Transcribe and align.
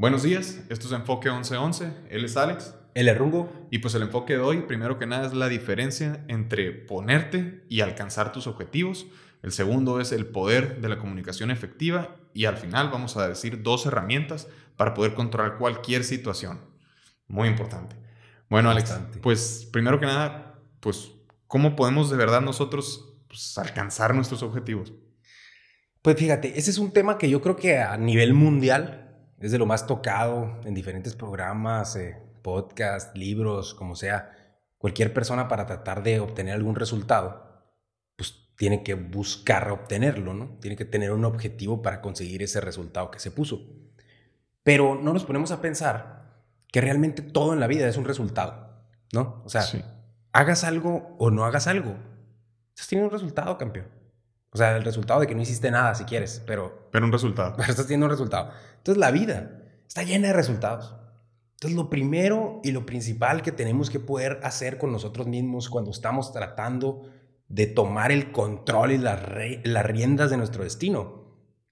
Buenos 0.00 0.22
días, 0.22 0.58
esto 0.70 0.86
es 0.86 0.94
Enfoque 0.94 1.28
1111, 1.28 1.92
él 2.08 2.24
es 2.24 2.34
Alex. 2.38 2.74
Él 2.94 3.06
es 3.06 3.18
Rungo. 3.18 3.52
Y 3.70 3.80
pues 3.80 3.94
el 3.94 4.00
enfoque 4.00 4.32
de 4.32 4.38
hoy, 4.38 4.62
primero 4.62 4.98
que 4.98 5.04
nada, 5.04 5.26
es 5.26 5.34
la 5.34 5.46
diferencia 5.46 6.24
entre 6.26 6.72
ponerte 6.72 7.66
y 7.68 7.82
alcanzar 7.82 8.32
tus 8.32 8.46
objetivos. 8.46 9.08
El 9.42 9.52
segundo 9.52 10.00
es 10.00 10.12
el 10.12 10.24
poder 10.24 10.80
de 10.80 10.88
la 10.88 10.96
comunicación 10.96 11.50
efectiva. 11.50 12.16
Y 12.32 12.46
al 12.46 12.56
final 12.56 12.88
vamos 12.88 13.18
a 13.18 13.28
decir 13.28 13.62
dos 13.62 13.84
herramientas 13.84 14.48
para 14.78 14.94
poder 14.94 15.12
controlar 15.12 15.58
cualquier 15.58 16.02
situación. 16.02 16.60
Muy 17.28 17.48
importante. 17.48 17.94
Bueno, 18.48 18.70
Alex, 18.70 18.98
pues 19.20 19.68
primero 19.70 20.00
que 20.00 20.06
nada, 20.06 20.62
pues, 20.80 21.10
¿cómo 21.46 21.76
podemos 21.76 22.08
de 22.08 22.16
verdad 22.16 22.40
nosotros 22.40 23.18
pues, 23.28 23.58
alcanzar 23.58 24.14
nuestros 24.14 24.42
objetivos? 24.42 24.94
Pues 26.00 26.16
fíjate, 26.16 26.58
ese 26.58 26.70
es 26.70 26.78
un 26.78 26.90
tema 26.90 27.18
que 27.18 27.28
yo 27.28 27.42
creo 27.42 27.56
que 27.56 27.76
a 27.76 27.98
nivel 27.98 28.32
mundial 28.32 28.99
es 29.40 29.52
de 29.52 29.58
lo 29.58 29.66
más 29.66 29.86
tocado 29.86 30.60
en 30.64 30.74
diferentes 30.74 31.16
programas, 31.16 31.96
eh, 31.96 32.16
podcasts, 32.42 33.16
libros, 33.16 33.74
como 33.74 33.96
sea. 33.96 34.30
Cualquier 34.76 35.12
persona 35.12 35.48
para 35.48 35.66
tratar 35.66 36.02
de 36.02 36.20
obtener 36.20 36.54
algún 36.54 36.74
resultado, 36.74 37.64
pues 38.16 38.50
tiene 38.56 38.82
que 38.82 38.94
buscar 38.94 39.70
obtenerlo, 39.70 40.34
¿no? 40.34 40.58
Tiene 40.60 40.76
que 40.76 40.84
tener 40.84 41.12
un 41.12 41.24
objetivo 41.24 41.80
para 41.82 42.00
conseguir 42.00 42.42
ese 42.42 42.60
resultado 42.60 43.10
que 43.10 43.18
se 43.18 43.30
puso. 43.30 43.60
Pero 44.62 44.94
no 44.94 45.12
nos 45.12 45.24
ponemos 45.24 45.50
a 45.52 45.60
pensar 45.62 46.20
que 46.70 46.80
realmente 46.80 47.22
todo 47.22 47.54
en 47.54 47.60
la 47.60 47.66
vida 47.66 47.88
es 47.88 47.96
un 47.96 48.04
resultado, 48.04 48.84
¿no? 49.12 49.42
O 49.44 49.48
sea, 49.48 49.64
hagas 50.32 50.64
algo 50.64 51.16
o 51.18 51.30
no 51.30 51.44
hagas 51.44 51.66
algo, 51.66 51.96
estás 52.68 52.88
teniendo 52.88 53.08
un 53.08 53.12
resultado, 53.12 53.56
campeón. 53.58 53.86
O 54.52 54.58
sea, 54.58 54.76
el 54.76 54.82
resultado 54.82 55.20
de 55.20 55.26
que 55.26 55.34
no 55.34 55.42
hiciste 55.42 55.70
nada, 55.70 55.94
si 55.94 56.04
quieres, 56.04 56.42
pero... 56.44 56.88
Pero 56.90 57.06
un 57.06 57.12
resultado. 57.12 57.54
Pero 57.56 57.68
estás 57.70 57.86
teniendo 57.86 58.06
un 58.06 58.10
resultado. 58.10 58.50
Entonces 58.80 58.98
la 58.98 59.10
vida 59.10 59.62
está 59.86 60.02
llena 60.02 60.28
de 60.28 60.32
resultados. 60.32 60.96
Entonces 61.54 61.76
lo 61.76 61.90
primero 61.90 62.60
y 62.64 62.72
lo 62.72 62.86
principal 62.86 63.42
que 63.42 63.52
tenemos 63.52 63.90
que 63.90 64.00
poder 64.00 64.40
hacer 64.42 64.78
con 64.78 64.92
nosotros 64.92 65.26
mismos 65.26 65.68
cuando 65.68 65.90
estamos 65.90 66.32
tratando 66.32 67.02
de 67.48 67.66
tomar 67.66 68.10
el 68.10 68.32
control 68.32 68.92
y 68.92 68.98
las, 68.98 69.20
las 69.64 69.84
riendas 69.84 70.30
de 70.30 70.38
nuestro 70.38 70.64
destino 70.64 71.20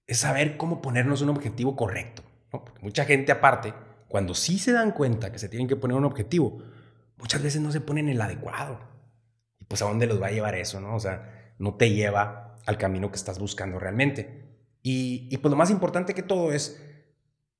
es 0.05 0.19
saber 0.19 0.57
cómo 0.57 0.81
ponernos 0.81 1.23
un 1.23 1.29
objetivo 1.29 1.75
correcto. 1.75 2.21
Porque 2.51 2.71
mucha 2.81 3.05
gente 3.05 3.31
aparte, 3.31 3.73
cuando 4.07 4.35
sí 4.35 4.59
se 4.59 4.73
dan 4.73 4.91
cuenta 4.91 5.31
que 5.31 5.39
se 5.39 5.49
tienen 5.49 5.67
que 5.67 5.75
poner 5.75 5.97
un 5.97 6.05
objetivo, 6.05 6.61
muchas 7.17 7.41
veces 7.41 7.59
no 7.59 7.71
se 7.71 7.81
ponen 7.81 8.09
el 8.09 8.21
adecuado. 8.21 8.79
Y 9.59 9.65
pues 9.65 9.81
a 9.81 9.85
dónde 9.85 10.05
los 10.05 10.21
va 10.21 10.27
a 10.27 10.31
llevar 10.31 10.53
eso, 10.53 10.79
¿no? 10.79 10.95
O 10.95 10.99
sea, 10.99 11.53
no 11.57 11.73
te 11.73 11.89
lleva 11.89 12.57
al 12.67 12.77
camino 12.77 13.09
que 13.09 13.17
estás 13.17 13.39
buscando 13.39 13.79
realmente. 13.79 14.59
Y, 14.83 15.27
y 15.31 15.37
pues 15.37 15.49
lo 15.49 15.57
más 15.57 15.71
importante 15.71 16.13
que 16.13 16.21
todo 16.21 16.51
es, 16.51 16.79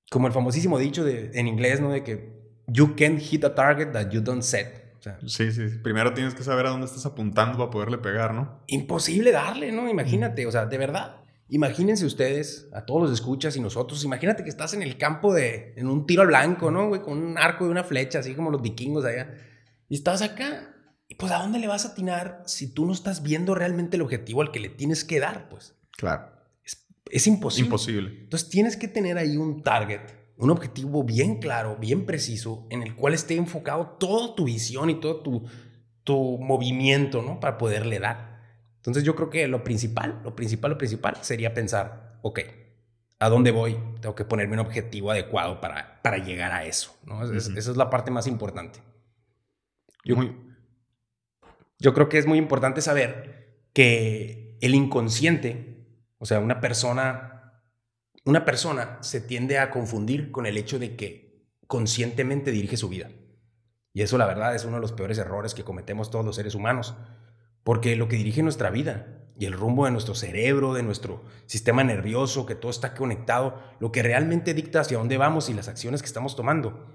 como 0.10 0.28
el 0.28 0.34
famosísimo 0.34 0.78
dicho 0.80 1.04
de, 1.04 1.32
en 1.34 1.48
inglés, 1.48 1.82
¿no? 1.82 1.92
De 1.92 2.04
que 2.04 2.40
you 2.68 2.96
can't 2.96 3.20
hit 3.20 3.44
a 3.44 3.56
target 3.56 3.92
that 3.92 4.10
you 4.12 4.22
don't 4.22 4.44
set. 4.44 4.96
sí, 5.26 5.52
sí, 5.52 5.62
primero 5.82 6.14
tienes 6.14 6.36
que 6.36 6.44
saber 6.44 6.66
a 6.66 6.70
dónde 6.70 6.86
estás 6.86 7.06
apuntando 7.06 7.58
para 7.58 7.70
poderle 7.70 7.98
pegar, 7.98 8.34
¿no? 8.34 8.64
Imposible 8.68 9.32
darle, 9.32 9.72
¿no? 9.72 9.90
Imagínate, 9.90 10.46
o 10.46 10.52
sea, 10.52 10.66
de 10.66 10.78
verdad. 10.78 11.18
Imagínense 11.52 12.06
ustedes, 12.06 12.70
a 12.74 12.86
todos 12.86 13.02
los 13.02 13.12
escuchas 13.12 13.56
y 13.56 13.60
nosotros, 13.60 14.04
imagínate 14.04 14.44
que 14.44 14.50
estás 14.50 14.76
en 14.76 14.84
el 14.84 14.98
campo 14.98 15.34
de, 15.34 15.74
en 15.78 15.88
un 15.88 16.06
tiro 16.06 16.22
al 16.22 16.28
blanco, 16.28 16.70
¿no? 16.70 16.90
Güey, 16.90 17.02
con 17.02 17.18
un 17.18 17.38
arco 17.40 17.66
y 17.66 17.70
una 17.70 17.84
flecha, 17.84 18.20
así 18.20 18.36
como 18.36 18.52
los 18.52 18.62
vikingos 18.62 19.04
allá. 19.04 19.34
Y 19.88 19.96
estás 19.96 20.22
acá 20.22 20.76
y 21.10 21.16
pues, 21.16 21.32
¿a 21.32 21.40
dónde 21.40 21.58
le 21.58 21.68
vas 21.68 21.86
a 21.86 21.90
atinar 21.90 22.44
si 22.46 22.72
tú 22.72 22.86
no 22.86 22.94
estás 22.94 23.24
viendo 23.24 23.56
realmente 23.56 23.98
el 23.98 24.04
objetivo 24.04 24.44
al 24.44 24.52
que 24.52 24.60
le 24.60 24.70
tienes 24.70 25.04
que 25.04 25.20
dar? 25.20 25.50
Pues. 25.50 25.76
Claro. 25.98 26.39
Es, 27.10 27.28
imposible. 27.28 27.66
Imposible. 27.66 28.10
Entonces, 28.22 28.50
tienes 28.50 28.78
que 28.78 28.88
tener 28.88 29.18
ahí 29.18 29.38
un 29.38 29.64
target, 29.64 30.02
un 30.38 30.50
objetivo 30.50 31.04
bien 31.04 31.40
claro, 31.40 31.78
bien 31.80 32.06
preciso, 32.06 32.68
en 32.70 32.84
el 32.84 32.96
cual 32.96 33.14
esté 33.14 33.36
enfocado 33.36 33.98
toda 34.00 34.36
tu 34.36 34.46
visión 34.46 34.90
y 34.90 35.00
todo 35.00 35.22
tu, 35.22 35.44
tu 36.04 36.38
movimiento, 36.38 37.22
¿no? 37.22 37.40
Para 37.40 37.58
poderle 37.58 38.00
dar. 38.00 38.30
Entonces, 38.78 39.04
yo 39.04 39.16
creo 39.16 39.30
que 39.30 39.48
lo 39.48 39.64
principal, 39.64 40.22
lo 40.24 40.36
principal, 40.36 40.72
lo 40.72 40.78
principal 40.78 41.18
sería 41.22 41.54
pensar, 41.54 42.20
ok, 42.22 42.40
¿a 43.20 43.30
dónde 43.30 43.52
voy? 43.52 43.78
Tengo 44.02 44.16
que 44.16 44.26
ponerme 44.26 44.54
un 44.54 44.60
objetivo 44.60 45.12
adecuado 45.12 45.60
para, 45.60 46.02
para 46.02 46.18
llegar 46.18 46.52
a 46.52 46.66
eso, 46.66 46.96
¿no? 47.06 47.24
Esa 47.32 47.52
es 47.58 47.78
la 47.78 47.90
parte 47.90 48.12
más 48.12 48.28
importante. 48.28 48.80
Yo, 50.06 50.16
muy, 50.16 50.36
yo 51.78 51.94
creo 51.94 52.10
que 52.10 52.18
es 52.18 52.26
muy 52.26 52.38
importante 52.38 52.82
saber 52.82 53.64
que 53.74 54.58
el 54.62 54.76
inconsciente, 54.76 55.79
o 56.20 56.26
sea, 56.26 56.40
una 56.40 56.62
persona, 56.62 57.64
una 58.26 58.46
persona 58.46 59.00
se 59.02 59.22
tiende 59.22 59.58
a 59.58 59.72
confundir 59.72 60.32
con 60.32 60.46
el 60.46 60.58
hecho 60.58 60.78
de 60.78 60.96
que 60.96 61.48
conscientemente 61.66 62.52
dirige 62.52 62.78
su 62.78 62.90
vida. 62.90 63.10
Y 63.94 64.02
eso 64.02 64.18
la 64.18 64.28
verdad 64.28 64.54
es 64.54 64.66
uno 64.66 64.76
de 64.76 64.82
los 64.82 64.92
peores 64.92 65.18
errores 65.18 65.54
que 65.54 65.64
cometemos 65.64 66.12
todos 66.12 66.26
los 66.26 66.36
seres 66.36 66.56
humanos, 66.56 66.96
porque 67.64 67.96
lo 67.96 68.08
que 68.08 68.18
dirige 68.18 68.44
nuestra 68.44 68.70
vida 68.70 69.26
y 69.38 69.46
el 69.46 69.54
rumbo 69.54 69.86
de 69.86 69.92
nuestro 69.92 70.16
cerebro, 70.16 70.74
de 70.74 70.84
nuestro 70.84 71.24
sistema 71.46 71.84
nervioso, 71.84 72.46
que 72.46 72.56
todo 72.56 72.72
está 72.72 72.94
conectado, 72.94 73.62
lo 73.80 73.92
que 73.92 74.04
realmente 74.04 74.54
dicta 74.54 74.82
hacia 74.82 74.98
dónde 74.98 75.18
vamos 75.18 75.50
y 75.50 75.54
las 75.54 75.70
acciones 75.70 76.02
que 76.02 76.08
estamos 76.08 76.36
tomando, 76.36 76.88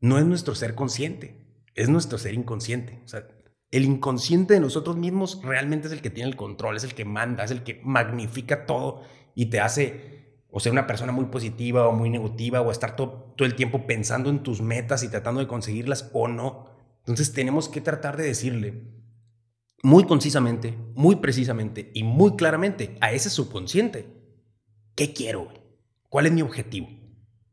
no 0.00 0.18
es 0.18 0.24
nuestro 0.24 0.54
ser 0.54 0.74
consciente, 0.74 1.46
es 1.74 1.90
nuestro 1.90 2.16
ser 2.16 2.32
inconsciente. 2.32 3.02
O 3.04 3.08
sea, 3.08 3.28
el 3.72 3.86
inconsciente 3.86 4.54
de 4.54 4.60
nosotros 4.60 4.96
mismos 4.96 5.40
realmente 5.42 5.88
es 5.88 5.94
el 5.94 6.02
que 6.02 6.10
tiene 6.10 6.28
el 6.28 6.36
control, 6.36 6.76
es 6.76 6.84
el 6.84 6.94
que 6.94 7.06
manda, 7.06 7.42
es 7.42 7.50
el 7.50 7.64
que 7.64 7.80
magnifica 7.82 8.66
todo 8.66 9.02
y 9.34 9.46
te 9.46 9.60
hace 9.60 10.42
o 10.50 10.60
ser 10.60 10.72
una 10.72 10.86
persona 10.86 11.10
muy 11.10 11.24
positiva 11.24 11.88
o 11.88 11.92
muy 11.92 12.10
negativa 12.10 12.60
o 12.60 12.70
estar 12.70 12.94
todo, 12.94 13.32
todo 13.34 13.46
el 13.46 13.54
tiempo 13.54 13.86
pensando 13.86 14.28
en 14.28 14.42
tus 14.42 14.60
metas 14.60 15.02
y 15.02 15.08
tratando 15.08 15.40
de 15.40 15.46
conseguirlas 15.46 16.10
o 16.12 16.28
no. 16.28 16.66
Entonces 16.98 17.32
tenemos 17.32 17.70
que 17.70 17.80
tratar 17.80 18.18
de 18.18 18.24
decirle 18.24 18.82
muy 19.82 20.04
concisamente, 20.04 20.76
muy 20.94 21.16
precisamente 21.16 21.90
y 21.94 22.04
muy 22.04 22.36
claramente 22.36 22.98
a 23.00 23.12
ese 23.12 23.30
subconsciente, 23.30 24.06
¿qué 24.94 25.14
quiero? 25.14 25.48
¿Cuál 26.10 26.26
es 26.26 26.32
mi 26.32 26.42
objetivo? 26.42 26.88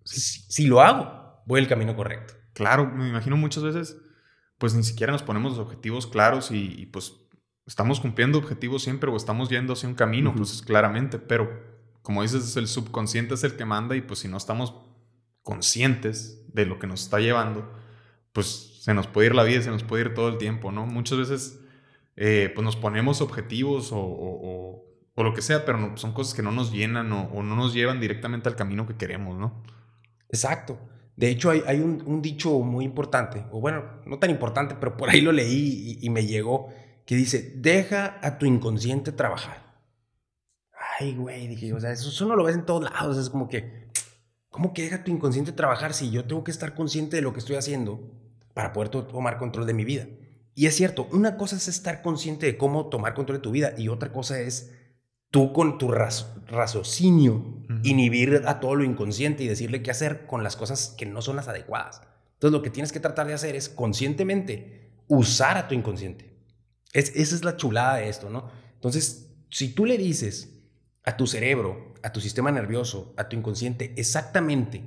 Si, 0.03 0.19
si 0.19 0.67
lo 0.67 0.81
hago, 0.81 1.41
voy 1.45 1.61
el 1.61 1.67
camino 1.69 1.95
correcto. 1.95 2.33
Claro, 2.53 2.91
me 2.91 3.07
imagino 3.07 3.37
muchas 3.37 3.63
veces 3.63 3.95
pues 4.59 4.75
ni 4.75 4.83
siquiera 4.83 5.11
nos 5.11 5.23
ponemos 5.23 5.53
los 5.53 5.61
objetivos 5.65 6.05
claros 6.05 6.51
y, 6.51 6.85
pues 6.87 7.15
estamos 7.65 7.99
cumpliendo 7.99 8.37
objetivos 8.37 8.83
siempre 8.83 9.09
o 9.09 9.15
estamos 9.15 9.49
yendo 9.49 9.73
hacia 9.73 9.89
un 9.89 9.95
camino, 9.95 10.33
pues 10.35 10.61
claramente, 10.61 11.17
pero 11.17 11.49
como 12.01 12.21
dices, 12.23 12.55
el 12.57 12.67
subconsciente 12.67 13.35
es 13.35 13.43
el 13.43 13.55
que 13.55 13.65
manda 13.65 13.95
y 13.95 14.01
pues 14.01 14.19
si 14.19 14.27
no 14.27 14.37
estamos 14.37 14.75
conscientes 15.43 16.45
de 16.53 16.65
lo 16.65 16.77
que 16.77 16.87
nos 16.87 17.03
está 17.03 17.19
llevando, 17.19 17.71
pues 18.33 18.81
se 18.83 18.93
nos 18.93 19.07
puede 19.07 19.27
ir 19.27 19.35
la 19.35 19.43
vida, 19.43 19.61
se 19.61 19.69
nos 19.69 19.83
puede 19.83 20.05
ir 20.05 20.13
todo 20.13 20.29
el 20.29 20.37
tiempo, 20.37 20.71
¿no? 20.71 20.85
Muchas 20.85 21.19
veces 21.19 21.59
eh, 22.15 22.51
pues 22.53 22.65
nos 22.65 22.75
ponemos 22.75 23.21
objetivos 23.21 23.91
o, 23.93 24.85
lo 25.15 25.33
que 25.33 25.41
sea, 25.41 25.65
pero 25.65 25.97
son 25.97 26.13
cosas 26.13 26.33
que 26.33 26.41
no 26.41 26.51
nos 26.51 26.71
llenan 26.71 27.11
o, 27.11 27.23
o 27.33 27.43
no 27.43 27.55
nos 27.57 27.73
llevan 27.73 27.99
directamente 27.99 28.47
al 28.47 28.55
camino 28.55 28.87
que 28.87 28.95
queremos, 28.95 29.37
¿no? 29.37 29.63
Exacto. 30.29 30.79
De 31.19 31.29
hecho, 31.29 31.49
hay, 31.49 31.81
un, 31.81 32.21
dicho 32.21 32.59
muy 32.59 32.85
importante, 32.85 33.43
o 33.51 33.59
bueno, 33.59 33.83
no 34.05 34.19
tan 34.19 34.29
importante, 34.29 34.75
pero 34.79 34.95
por 34.95 35.09
ahí 35.09 35.19
lo 35.19 35.33
leí 35.33 35.97
y, 35.99 36.09
me 36.09 36.25
llegó, 36.25 36.69
que 37.05 37.13
dice, 37.13 37.55
deja 37.57 38.17
a 38.21 38.37
tu 38.37 38.45
inconsciente 38.45 39.11
trabajar. 39.11 39.83
Ay, 40.97 41.15
güey, 41.15 41.49
dije, 41.49 41.73
o 41.73 41.79
sea, 41.81 41.91
eso, 41.91 42.25
no 42.25 42.37
lo 42.37 42.45
ves 42.45 42.55
en 42.55 42.65
todos 42.65 42.89
lados, 42.89 43.17
es 43.17 43.29
como 43.29 43.49
que, 43.49 43.89
¿cómo 44.47 44.71
que 44.71 44.83
deja 44.83 45.03
tu 45.03 45.11
inconsciente 45.11 45.51
trabajar 45.51 45.93
si 45.93 46.09
yo 46.09 46.23
tengo 46.23 46.45
que 46.45 46.51
estar 46.51 46.73
consciente 46.73 47.17
de 47.17 47.21
lo 47.21 47.33
que 47.33 47.39
estoy 47.39 47.57
haciendo 47.57 47.99
para 48.53 48.71
poder 48.71 48.87
tomar 48.87 49.37
control 49.37 49.67
de 49.67 49.73
mi 49.73 49.83
vida? 49.83 50.07
Y 50.55 50.67
es 50.67 50.75
cierto, 50.77 51.09
una 51.11 51.35
cosa 51.35 51.57
es 51.57 51.67
estar 51.67 52.01
consciente 52.01 52.45
de 52.45 52.57
cómo 52.57 52.87
tomar 52.87 53.13
control 53.13 53.39
de 53.39 53.43
tu 53.43 53.51
vida 53.51 53.73
y 53.77 53.89
otra 53.89 54.13
cosa 54.13 54.39
es 54.39 54.71
tú 55.31 55.53
con 55.53 55.77
tu 55.77 55.91
raciocinio 55.91 57.45
inhibir 57.83 58.43
a 58.45 58.59
todo 58.59 58.75
lo 58.75 58.83
inconsciente 58.83 59.43
y 59.43 59.47
decirle 59.47 59.83
qué 59.83 59.91
hacer 59.91 60.25
con 60.25 60.43
las 60.43 60.55
cosas 60.55 60.95
que 60.97 61.05
no 61.05 61.21
son 61.21 61.35
las 61.35 61.47
adecuadas. 61.47 62.01
Entonces 62.33 62.53
lo 62.53 62.61
que 62.61 62.69
tienes 62.69 62.91
que 62.91 62.99
tratar 62.99 63.27
de 63.27 63.33
hacer 63.33 63.55
es 63.55 63.69
conscientemente 63.69 64.93
usar 65.07 65.57
a 65.57 65.67
tu 65.67 65.75
inconsciente. 65.75 66.33
Es, 66.93 67.15
esa 67.15 67.35
es 67.35 67.43
la 67.43 67.57
chulada 67.57 67.97
de 67.97 68.09
esto, 68.09 68.29
¿no? 68.29 68.49
Entonces, 68.73 69.35
si 69.49 69.73
tú 69.73 69.85
le 69.85 69.97
dices 69.97 70.59
a 71.03 71.17
tu 71.17 71.27
cerebro, 71.27 71.93
a 72.01 72.11
tu 72.11 72.21
sistema 72.21 72.51
nervioso, 72.51 73.13
a 73.17 73.29
tu 73.29 73.35
inconsciente 73.35 73.93
exactamente 73.97 74.83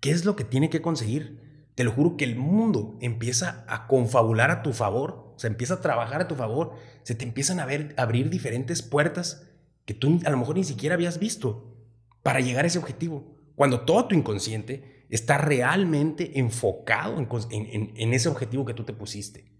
qué 0.00 0.10
es 0.10 0.24
lo 0.24 0.36
que 0.36 0.44
tiene 0.44 0.70
que 0.70 0.82
conseguir, 0.82 1.68
te 1.74 1.84
lo 1.84 1.92
juro 1.92 2.16
que 2.16 2.24
el 2.24 2.36
mundo 2.36 2.96
empieza 3.00 3.64
a 3.68 3.86
confabular 3.86 4.50
a 4.50 4.62
tu 4.62 4.72
favor, 4.72 5.34
o 5.36 5.38
sea, 5.38 5.48
empieza 5.48 5.74
a 5.74 5.80
trabajar 5.80 6.22
a 6.22 6.28
tu 6.28 6.34
favor, 6.34 6.72
se 7.02 7.14
te 7.14 7.24
empiezan 7.24 7.60
a, 7.60 7.66
ver, 7.66 7.94
a 7.98 8.02
abrir 8.02 8.30
diferentes 8.30 8.82
puertas 8.82 9.46
que 9.86 9.94
tú 9.94 10.20
a 10.26 10.30
lo 10.30 10.36
mejor 10.36 10.56
ni 10.56 10.64
siquiera 10.64 10.94
habías 10.94 11.18
visto 11.18 11.74
para 12.22 12.40
llegar 12.40 12.64
a 12.64 12.68
ese 12.68 12.78
objetivo. 12.78 13.38
Cuando 13.54 13.80
todo 13.80 14.06
tu 14.06 14.14
inconsciente 14.14 15.06
está 15.08 15.38
realmente 15.38 16.38
enfocado 16.38 17.16
en, 17.50 18.12
ese 18.12 18.28
objetivo 18.28 18.66
que 18.66 18.74
tú 18.74 18.84
te 18.84 18.92
pusiste. 18.92 19.50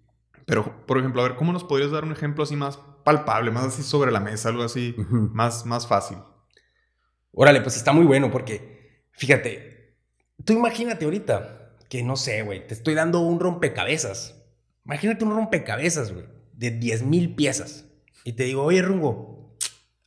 Pero, 0.44 0.87
por 0.87 0.99
ejemplo, 0.99 1.23
a 1.23 1.28
ver, 1.28 1.37
¿cómo 1.37 1.52
nos 1.52 1.64
podrías 1.64 1.90
dar 1.90 2.05
un 2.05 2.12
ejemplo 2.12 2.44
así 2.44 2.56
más 2.56 2.76
palpable, 3.05 3.50
más 3.50 3.64
así 3.64 3.82
sobre 3.82 4.12
la 4.12 4.20
mesa, 4.20 4.50
algo 4.50 4.62
así 4.62 4.94
más, 5.08 5.64
más 5.64 5.87
fácil? 5.87 6.19
Órale, 7.32 7.62
pues 7.62 7.76
está 7.76 7.93
muy 7.93 8.05
bueno 8.05 8.31
porque, 8.31 9.06
fíjate, 9.12 9.76
Tú 10.44 10.52
imagínate 10.52 11.05
ahorita 11.05 11.76
que 11.88 12.02
no 12.02 12.17
sé, 12.17 12.43
güey, 12.43 12.67
te 12.67 12.75
estoy 12.75 12.94
dando 12.94 13.20
un 13.20 13.40
rompecabezas. 13.40 14.43
Imagínate 14.84 15.25
un 15.25 15.34
rompecabezas, 15.34 16.12
güey, 16.12 16.26
de 16.52 16.70
10 16.70 17.02
mil 17.02 17.34
piezas. 17.34 17.87
Y 18.25 18.32
te 18.32 18.44
digo, 18.44 18.62
oye, 18.62 18.82
Rungo, 18.82 19.46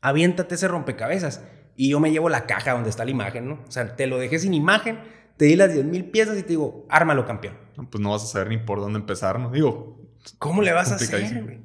aviéntate 0.01 0.55
ese 0.55 0.67
rompecabezas. 0.67 1.43
Y 1.75 1.89
yo 1.89 1.99
me 1.99 2.11
llevo 2.11 2.29
la 2.29 2.45
caja 2.45 2.73
donde 2.73 2.89
está 2.89 3.05
la 3.05 3.11
imagen, 3.11 3.47
¿no? 3.47 3.63
O 3.67 3.71
sea, 3.71 3.95
te 3.95 4.07
lo 4.07 4.19
dejé 4.19 4.39
sin 4.39 4.53
imagen, 4.53 4.99
te 5.37 5.45
di 5.45 5.55
las 5.55 5.73
10 5.73 5.85
mil 5.85 6.09
piezas 6.11 6.37
y 6.37 6.41
te 6.41 6.49
digo, 6.49 6.85
ármalo, 6.89 7.25
campeón. 7.25 7.57
pues 7.89 8.01
no 8.01 8.11
vas 8.11 8.23
a 8.23 8.27
saber 8.27 8.49
ni 8.49 8.57
por 8.57 8.81
dónde 8.81 8.99
empezar, 8.99 9.39
¿no? 9.39 9.49
Digo, 9.49 10.01
¿cómo 10.37 10.61
le 10.61 10.73
vas 10.73 10.91
a 10.91 10.95
hacer, 10.95 11.43
güey? 11.43 11.61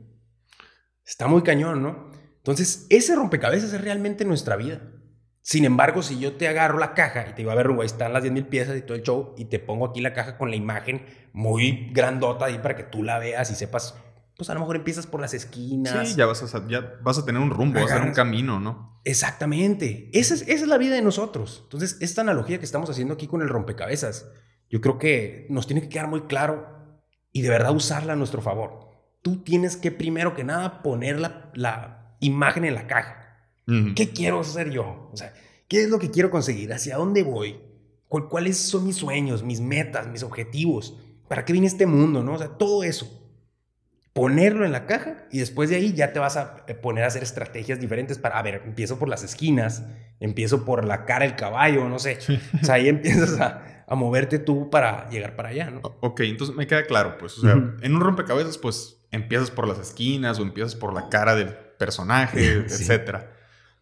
Está 1.05 1.27
muy 1.27 1.43
cañón, 1.43 1.83
¿no? 1.83 2.11
Entonces, 2.37 2.87
ese 2.91 3.17
rompecabezas 3.17 3.73
es 3.73 3.81
realmente 3.81 4.25
nuestra 4.25 4.57
vida. 4.57 4.81
Sin 5.43 5.65
embargo, 5.65 6.03
si 6.03 6.19
yo 6.19 6.37
te 6.37 6.49
agarro 6.49 6.79
la 6.79 6.95
caja 6.95 7.27
y 7.29 7.31
te 7.31 7.37
digo, 7.39 7.51
a 7.51 7.55
ver, 7.55 7.67
ahí 7.67 7.85
están 7.85 8.13
las 8.13 8.23
10 8.23 8.33
mil 8.33 8.47
piezas 8.47 8.79
y 8.79 8.83
todo 8.83 8.97
el 8.97 9.03
show, 9.03 9.35
y 9.37 9.47
te 9.47 9.59
pongo 9.59 9.87
aquí 9.87 10.01
la 10.01 10.15
caja 10.15 10.39
con 10.39 10.49
la 10.49 10.57
imagen 10.57 11.05
muy 11.35 11.91
grandota 11.93 12.47
ahí 12.47 12.59
para 12.59 12.77
que 12.77 12.85
tú 12.85 13.03
la 13.03 13.19
veas 13.19 13.51
y 13.51 13.55
sepas, 13.55 13.95
pues 14.37 14.51
a 14.51 14.55
lo 14.55 14.61
mejor 14.61 14.77
empiezas 14.77 15.07
por 15.07 15.21
las 15.21 15.35
esquinas. 15.35 16.09
Sí, 16.09 16.17
ya 16.17 16.27
vas 16.27 16.43
a, 16.55 16.69
ya 16.69 16.99
vas 17.03 17.19
a 17.19 17.25
tener 17.25 17.41
un 17.41 17.51
rumbo, 17.51 17.81
vas 17.81 17.91
a 17.91 17.95
tener 17.95 18.09
un 18.09 18.15
camino, 18.15 18.61
¿no? 18.61 19.01
Exactamente. 19.05 20.11
Esa 20.13 20.35
es, 20.35 20.43
esa 20.43 20.65
es 20.65 20.69
la 20.69 20.79
vida 20.79 20.95
de 20.95 21.03
nosotros. 21.03 21.61
Entonces, 21.65 21.99
esta 22.01 22.23
analogía 22.23 22.59
que 22.59 22.65
estamos 22.65 22.91
haciendo 22.91 23.15
aquí 23.15 23.27
con 23.27 23.43
el 23.43 23.49
rompecabezas, 23.49 24.27
yo 24.71 24.81
creo 24.81 24.99
que 24.99 25.47
nos 25.51 25.67
tiene 25.67 25.83
que 25.83 25.89
quedar 25.89 26.09
muy 26.09 26.23
claro 26.23 26.67
y 27.33 27.43
de 27.43 27.49
verdad 27.49 27.75
usarla 27.75 28.15
a 28.15 28.17
nuestro 28.17 28.43
favor. 28.43 28.89
Tú 29.23 29.43
tienes 29.43 29.77
que 29.77 29.91
primero 29.91 30.35
que 30.35 30.45
nada 30.45 30.83
poner 30.83 31.21
la, 31.21 31.51
la 31.55 32.17
imagen 32.21 32.65
en 32.65 32.75
la 32.75 32.87
caja 32.87 33.25
¿Qué 33.97 34.11
quiero 34.11 34.41
hacer 34.41 34.71
yo? 34.71 35.09
O 35.13 35.17
sea, 35.17 35.33
¿qué 35.69 35.83
es 35.83 35.89
lo 35.89 35.99
que 35.99 36.11
quiero 36.11 36.31
conseguir? 36.31 36.73
¿Hacia 36.73 36.97
dónde 36.97 37.23
voy? 37.23 37.61
¿Cuáles 38.09 38.59
son 38.59 38.87
mis 38.87 38.97
sueños, 38.97 39.43
mis 39.43 39.61
metas, 39.61 40.07
mis 40.07 40.23
objetivos? 40.23 40.99
¿Para 41.29 41.45
qué 41.45 41.53
viene 41.53 41.67
este 41.67 41.87
mundo? 41.87 42.23
¿no? 42.23 42.35
O 42.35 42.39
sea, 42.39 42.49
todo 42.49 42.85
eso. 42.85 43.24
Ponerlo 44.15 44.65
en 44.65 44.73
la 44.73 44.87
caja 44.87 45.27
y 45.31 45.41
después 45.41 45.69
de 45.69 45.77
ahí 45.77 45.93
ya 45.93 46.13
te 46.15 46.19
vas 46.19 46.39
a 46.39 46.65
eh, 46.67 46.75
poner 46.75 47.05
a 47.05 47.09
hacer 47.09 47.23
estrategias 47.23 47.81
diferentes 47.81 48.17
para, 48.17 48.39
a 48.39 48.43
ver, 48.43 48.63
empiezo 48.65 48.99
por 48.99 49.09
las 49.09 49.23
esquinas, 49.23 49.85
empiezo 50.21 50.65
por 50.65 50.87
la 50.87 51.05
cara 51.05 51.27
del 51.27 51.37
caballo, 51.37 51.87
no 51.89 51.99
sé. 51.99 52.19
O 52.63 52.65
sea, 52.65 52.77
ahí 52.77 52.89
empiezas 52.89 53.39
a, 53.41 53.85
a, 53.87 53.95
moverte 53.95 54.39
tú 54.39 54.71
para 54.71 55.11
llegar 55.11 55.37
para 55.37 55.51
allá, 55.51 55.71
¿no? 55.71 55.81
Ok, 56.01 56.21
entonces 56.21 56.57
me 56.57 56.67
queda 56.67 56.85
claro, 56.85 57.19
pues, 57.19 57.37
o 57.39 57.43
sea, 57.43 57.53
en 57.53 57.95
un 57.95 58.01
rompecabezas, 58.01 58.57
pues, 58.57 59.05
empiezas 59.11 59.51
por 59.51 59.69
las 59.69 59.79
esquinas 59.79 60.39
o 60.39 60.43
empiezas 60.43 60.75
por 60.75 60.95
la 60.95 61.09
cara 61.09 61.35
del 61.35 61.49
personaje, 61.49 62.53
etcétera. 62.53 63.35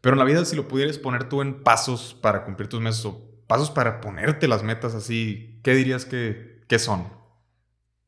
Pero 0.02 0.14
en 0.14 0.18
la 0.18 0.24
vida, 0.24 0.44
si 0.44 0.56
lo 0.56 0.66
pudieras 0.66 0.98
poner 0.98 1.28
tú 1.28 1.42
en 1.42 1.62
pasos 1.62 2.18
para 2.20 2.44
cumplir 2.44 2.68
tus 2.68 2.80
metas 2.80 3.04
o 3.04 3.22
pasos 3.46 3.70
para 3.70 4.00
ponerte 4.00 4.48
las 4.48 4.62
metas 4.62 4.94
así, 4.94 5.60
¿qué 5.62 5.74
dirías 5.74 6.04
que, 6.04 6.60
son? 6.78 7.06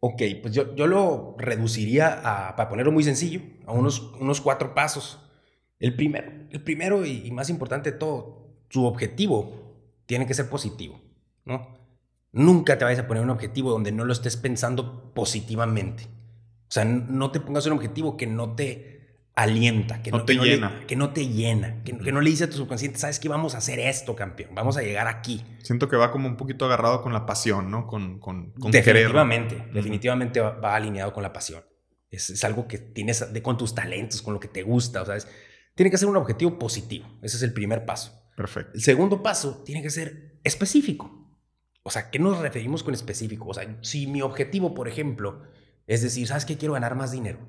Ok, 0.06 0.20
pues 0.42 0.52
yo, 0.52 0.74
yo 0.74 0.86
lo 0.86 1.34
reduciría 1.38 2.20
a, 2.22 2.56
para 2.56 2.68
ponerlo 2.68 2.92
muy 2.92 3.02
sencillo, 3.02 3.40
a 3.64 3.72
unos, 3.72 4.12
unos 4.20 4.42
cuatro 4.42 4.74
pasos. 4.74 5.18
El 5.78 5.96
primero, 5.96 6.30
el 6.50 6.62
primero 6.62 7.06
y, 7.06 7.30
más 7.30 7.48
importante 7.48 7.92
de 7.92 7.96
todo, 7.96 8.48
su 8.68 8.84
objetivo 8.84 9.78
tiene 10.04 10.26
que 10.26 10.34
ser 10.34 10.50
positivo, 10.50 11.00
¿no? 11.46 11.78
Nunca 12.32 12.76
te 12.76 12.84
vayas 12.84 13.00
a 13.00 13.06
poner 13.06 13.22
un 13.22 13.30
objetivo 13.30 13.70
donde 13.70 13.92
no 13.92 14.04
lo 14.04 14.12
estés 14.12 14.36
pensando 14.36 15.14
positivamente. 15.14 16.04
O 16.04 16.72
sea, 16.74 16.84
no 16.84 17.30
te 17.30 17.40
pongas 17.40 17.64
un 17.64 17.72
objetivo 17.72 18.18
que 18.18 18.26
no 18.26 18.54
te 18.54 18.93
alienta, 19.34 20.00
que 20.00 20.12
no, 20.12 20.24
te 20.24 20.34
llena. 20.34 20.84
que 20.86 20.94
no 20.94 21.12
te 21.12 21.26
llena, 21.26 21.82
que, 21.82 21.92
no 21.92 22.20
le 22.20 22.30
dice 22.30 22.44
a 22.44 22.50
tu 22.50 22.56
subconsciente, 22.56 22.98
sabes 22.98 23.18
que 23.18 23.28
vamos 23.28 23.54
a 23.54 23.58
hacer 23.58 23.80
esto, 23.80 24.14
campeón, 24.14 24.54
vamos 24.54 24.76
a 24.76 24.82
llegar 24.82 25.08
aquí. 25.08 25.44
Siento 25.62 25.88
que 25.88 25.96
va 25.96 26.12
como 26.12 26.28
un 26.28 26.36
poquito 26.36 26.64
agarrado 26.64 27.02
con 27.02 27.12
la 27.12 27.26
pasión, 27.26 27.70
¿no? 27.70 27.86
Con, 27.86 28.20
con, 28.20 28.52
definitivamente, 28.70 29.68
definitivamente 29.72 30.40
va, 30.40 30.74
alineado 30.74 31.12
con 31.12 31.22
la 31.22 31.32
pasión. 31.32 31.64
Es, 32.10 32.44
algo 32.44 32.68
que 32.68 32.78
tienes 32.78 33.32
de, 33.32 33.42
con 33.42 33.58
tus 33.58 33.74
talentos, 33.74 34.22
con 34.22 34.34
lo 34.34 34.40
que 34.40 34.46
te 34.46 34.62
gusta, 34.62 35.02
o 35.02 35.06
sea, 35.06 35.16
tiene 35.74 35.90
que 35.90 35.98
ser 35.98 36.08
un 36.08 36.16
objetivo 36.16 36.56
positivo. 36.56 37.06
Ese 37.22 37.36
es 37.36 37.42
el 37.42 37.52
primer 37.52 37.84
paso. 37.84 38.12
Perfecto. 38.36 38.72
El 38.74 38.82
segundo 38.82 39.20
paso 39.22 39.62
tiene 39.64 39.82
que 39.82 39.90
ser 39.90 40.38
específico. 40.44 41.10
O 41.82 41.90
sea, 41.90 42.10
¿qué 42.10 42.20
nos 42.20 42.38
referimos 42.38 42.84
con 42.84 42.94
específico? 42.94 43.46
O 43.48 43.54
sea, 43.54 43.78
si 43.82 44.06
mi 44.06 44.22
objetivo, 44.22 44.74
por 44.74 44.86
ejemplo, 44.86 45.42
es 45.88 46.02
decir, 46.02 46.28
¿sabes 46.28 46.44
qué? 46.44 46.56
Quiero 46.56 46.74
ganar 46.74 46.94
más 46.94 47.10
dinero 47.10 47.40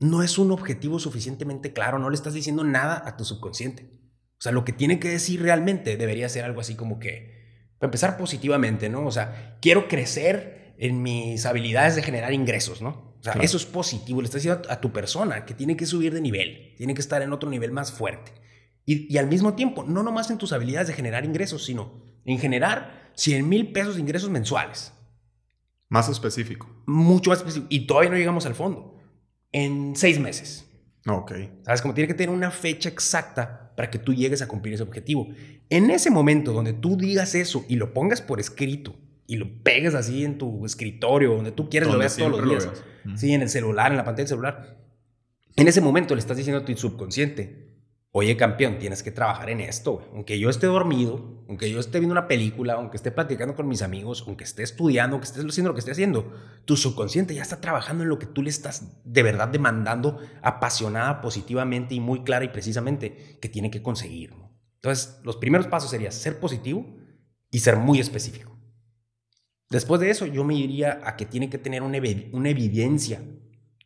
no 0.00 0.22
es 0.22 0.38
un 0.38 0.50
objetivo 0.50 0.98
suficientemente 0.98 1.72
claro, 1.72 1.98
no 1.98 2.08
le 2.08 2.16
estás 2.16 2.32
diciendo 2.32 2.64
nada 2.64 3.02
a 3.06 3.16
tu 3.16 3.24
subconsciente. 3.24 3.90
O 4.38 4.42
sea, 4.42 4.50
lo 4.50 4.64
que 4.64 4.72
tiene 4.72 4.98
que 4.98 5.10
decir 5.10 5.42
realmente 5.42 5.98
debería 5.98 6.28
ser 6.30 6.44
algo 6.44 6.62
así 6.62 6.74
como 6.74 6.98
que, 6.98 7.74
para 7.78 7.88
empezar 7.88 8.16
positivamente, 8.16 8.88
¿no? 8.88 9.06
O 9.06 9.10
sea, 9.10 9.58
quiero 9.60 9.88
crecer 9.88 10.74
en 10.78 11.02
mis 11.02 11.44
habilidades 11.44 11.96
de 11.96 12.02
generar 12.02 12.32
ingresos, 12.32 12.80
¿no? 12.80 13.14
O 13.20 13.22
sea, 13.22 13.34
eso 13.34 13.58
es 13.58 13.66
positivo, 13.66 14.22
le 14.22 14.24
estás 14.24 14.42
diciendo 14.42 14.66
a 14.70 14.80
tu 14.80 14.92
persona 14.92 15.44
que 15.44 15.52
tiene 15.52 15.76
que 15.76 15.84
subir 15.84 16.14
de 16.14 16.22
nivel, 16.22 16.74
tiene 16.78 16.94
que 16.94 17.02
estar 17.02 17.20
en 17.20 17.34
otro 17.34 17.50
nivel 17.50 17.70
más 17.70 17.92
fuerte. 17.92 18.32
Y, 18.86 19.12
y 19.12 19.18
al 19.18 19.26
mismo 19.26 19.52
tiempo, 19.52 19.84
no 19.84 20.02
nomás 20.02 20.30
en 20.30 20.38
tus 20.38 20.54
habilidades 20.54 20.88
de 20.88 20.94
generar 20.94 21.26
ingresos, 21.26 21.66
sino 21.66 22.02
en 22.24 22.38
generar 22.38 23.12
100 23.16 23.46
mil 23.46 23.72
pesos 23.72 23.96
de 23.96 24.00
ingresos 24.00 24.30
mensuales. 24.30 24.94
Más 25.90 26.08
específico. 26.08 26.66
Mucho 26.86 27.28
más 27.28 27.40
específico. 27.40 27.66
Y 27.68 27.86
todavía 27.86 28.10
no 28.10 28.16
llegamos 28.16 28.46
al 28.46 28.54
fondo 28.54 28.99
en 29.52 29.96
seis 29.96 30.18
meses. 30.18 30.66
Ok. 31.06 31.32
¿Sabes? 31.64 31.82
Como 31.82 31.94
tiene 31.94 32.08
que 32.08 32.14
tener 32.14 32.34
una 32.34 32.50
fecha 32.50 32.88
exacta 32.88 33.72
para 33.76 33.90
que 33.90 33.98
tú 33.98 34.12
llegues 34.12 34.42
a 34.42 34.48
cumplir 34.48 34.74
ese 34.74 34.82
objetivo. 34.82 35.28
En 35.68 35.90
ese 35.90 36.10
momento 36.10 36.52
donde 36.52 36.72
tú 36.72 36.96
digas 36.96 37.34
eso 37.34 37.64
y 37.68 37.76
lo 37.76 37.94
pongas 37.94 38.20
por 38.20 38.40
escrito 38.40 38.94
y 39.26 39.36
lo 39.36 39.62
pegues 39.62 39.94
así 39.94 40.24
en 40.24 40.38
tu 40.38 40.66
escritorio, 40.66 41.34
donde 41.34 41.52
tú 41.52 41.70
quieres, 41.70 41.88
lo 41.88 41.98
veas 41.98 42.16
todos 42.16 42.32
los 42.32 42.48
días. 42.48 42.68
Sí, 43.16 43.32
en 43.32 43.42
el 43.42 43.48
celular, 43.48 43.92
en 43.92 43.96
la 43.96 44.04
pantalla 44.04 44.24
del 44.24 44.28
celular. 44.28 44.76
En 45.56 45.68
ese 45.68 45.80
momento 45.80 46.14
le 46.14 46.20
estás 46.20 46.36
diciendo 46.36 46.60
a 46.60 46.64
tu 46.64 46.76
subconsciente, 46.76 47.69
oye 48.12 48.36
campeón, 48.36 48.78
tienes 48.78 49.02
que 49.02 49.10
trabajar 49.10 49.50
en 49.50 49.60
esto. 49.60 50.08
Aunque 50.12 50.38
yo 50.38 50.50
esté 50.50 50.66
dormido, 50.66 51.44
aunque 51.48 51.70
yo 51.70 51.78
esté 51.78 52.00
viendo 52.00 52.12
una 52.12 52.28
película, 52.28 52.74
aunque 52.74 52.96
esté 52.96 53.10
platicando 53.10 53.54
con 53.54 53.68
mis 53.68 53.82
amigos, 53.82 54.24
aunque 54.26 54.44
esté 54.44 54.62
estudiando, 54.62 55.14
aunque 55.14 55.26
esté 55.26 55.40
haciendo 55.40 55.70
lo 55.70 55.74
que 55.74 55.80
esté 55.80 55.92
haciendo, 55.92 56.32
tu 56.64 56.76
subconsciente 56.76 57.34
ya 57.34 57.42
está 57.42 57.60
trabajando 57.60 58.02
en 58.02 58.08
lo 58.08 58.18
que 58.18 58.26
tú 58.26 58.42
le 58.42 58.50
estás 58.50 59.00
de 59.04 59.22
verdad 59.22 59.48
demandando 59.48 60.18
apasionada, 60.42 61.20
positivamente 61.20 61.94
y 61.94 62.00
muy 62.00 62.24
clara 62.24 62.44
y 62.44 62.48
precisamente 62.48 63.38
que 63.40 63.48
tiene 63.48 63.70
que 63.70 63.82
conseguir. 63.82 64.34
Entonces, 64.76 65.20
los 65.24 65.36
primeros 65.36 65.66
pasos 65.66 65.90
serían 65.90 66.12
ser 66.12 66.40
positivo 66.40 66.86
y 67.50 67.60
ser 67.60 67.76
muy 67.76 68.00
específico. 68.00 68.56
Después 69.68 70.00
de 70.00 70.10
eso, 70.10 70.26
yo 70.26 70.42
me 70.42 70.54
iría 70.54 71.00
a 71.04 71.16
que 71.16 71.26
tiene 71.26 71.48
que 71.48 71.58
tener 71.58 71.82
una, 71.82 71.98
una 72.32 72.48
evidencia 72.48 73.22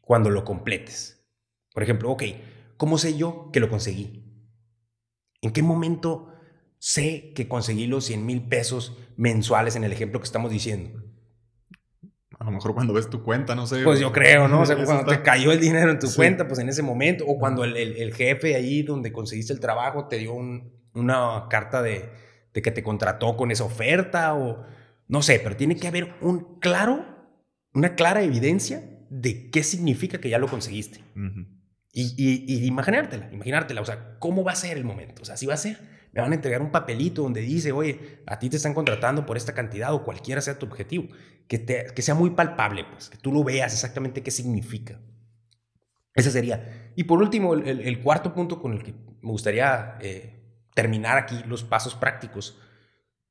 cuando 0.01 0.31
lo 0.31 0.45
completes. 0.45 1.27
Por 1.75 1.83
ejemplo, 1.83 2.11
ok, 2.11 2.23
¿Cómo 2.77 2.99
sé 2.99 3.17
yo 3.17 3.51
que 3.53 3.61
lo 3.61 3.69
conseguí? 3.69 4.25
¿En 5.43 5.53
qué 5.53 5.63
momento 5.63 6.33
sé 6.79 7.33
que 7.35 7.49
conseguí 7.49 7.87
los 7.87 8.05
100 8.07 8.27
mil 8.27 8.43
pesos 8.49 8.97
mensuales 9.17 9.77
en 9.77 9.85
el 9.85 9.93
ejemplo 9.93 10.21
que 10.21 10.25
estamos 10.25 10.51
diciendo? 10.51 11.03
A 12.39 12.45
lo 12.45 12.51
mejor 12.51 12.75
cuando 12.75 12.93
ves 12.93 13.09
tu 13.09 13.23
cuenta, 13.23 13.55
no 13.55 13.67
sé. 13.67 13.83
Pues 13.85 14.01
yo 14.01 14.13
creo, 14.13 14.49
¿no? 14.49 14.61
O 14.61 14.67
sea, 14.67 14.77
cuando 14.85 15.05
te 15.05 15.23
cayó 15.23 15.53
el 15.53 15.61
dinero 15.61 15.91
en 15.91 15.99
tu 15.99 16.13
cuenta, 16.13 16.47
pues 16.47 16.61
en 16.61 16.69
ese 16.69 16.83
momento, 16.83 17.25
o 17.27 17.39
cuando 17.39 17.65
el, 17.65 18.15
jefe 18.15 18.55
ahí 18.55 18.83
donde 18.83 19.13
conseguiste 19.13 19.53
el 19.53 19.61
trabajo 19.61 20.09
te 20.09 20.19
dio 20.19 20.35
una 20.35 21.47
carta 21.49 21.81
de, 21.83 22.11
que 22.53 22.71
te 22.71 22.83
contrató 22.83 23.37
con 23.37 23.51
esa 23.51 23.65
oferta, 23.65 24.35
o 24.35 24.65
no 25.09 25.23
sé, 25.23 25.41
pero 25.43 25.57
tiene 25.57 25.77
que 25.77 25.89
haber 25.89 26.15
un 26.21 26.59
claro, 26.59 27.05
una 27.73 27.95
clara 27.95 28.23
evidencia 28.23 28.83
de 29.11 29.51
qué 29.51 29.63
significa 29.63 30.19
que 30.19 30.29
ya 30.29 30.39
lo 30.39 30.49
conseguiste. 30.49 31.01
Y, 31.97 32.13
y, 32.17 32.67
imaginártela, 32.67 33.31
imaginártela, 33.33 33.81
o 33.81 33.85
sea, 33.85 34.19
¿cómo 34.19 34.43
va 34.43 34.51
a 34.51 34.57
ser 34.57 34.77
el 34.77 34.85
momento? 34.85 35.23
O 35.23 35.25
sea, 35.25 35.37
si 35.37 35.47
va 35.47 35.55
a 35.55 35.57
ser, 35.57 35.79
me 36.13 36.21
van 36.21 36.33
a 36.33 36.35
entregar 36.35 36.61
un 36.61 36.73
papelito 36.73 37.23
donde 37.23 37.41
dice, 37.41 37.71
oye, 37.71 38.19
a 38.27 38.41
ti 38.41 38.51
te 38.51 38.57
están 38.57 38.75
contratando 38.75 39.25
por 39.25 39.37
esta 39.37 39.55
cantidad 39.55 39.95
o 39.95 40.03
cualquiera 40.03 40.41
sea 40.41 40.59
tu 40.59 40.67
objetivo, 40.67 41.07
que, 41.47 41.61
te, 41.61 41.87
que 41.95 42.03
sea 42.03 42.17
muy 42.17 42.31
palpable, 42.31 42.85
pues, 42.91 43.11
que 43.11 43.17
tú 43.19 43.31
lo 43.31 43.45
veas 43.45 43.73
exactamente 43.73 44.25
qué 44.25 44.33
significa. 44.33 45.01
Ese 46.15 46.33
sería. 46.33 46.91
Y 46.97 47.05
por 47.05 47.23
último, 47.23 47.55
el, 47.55 48.03
cuarto 48.03 48.35
punto 48.35 48.61
con 48.61 48.73
el 48.73 48.83
que 48.83 48.93
me 49.23 49.31
gustaría 49.31 49.97
eh, 50.01 50.59
terminar 50.75 51.17
aquí 51.17 51.43
los 51.47 51.63
pasos 51.63 51.95
prácticos, 51.95 52.59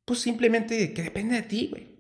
pues 0.05 0.20
simplemente 0.20 0.93
que 0.93 1.03
depende 1.03 1.36
de 1.36 1.43
ti, 1.43 1.67
güey. 1.70 1.93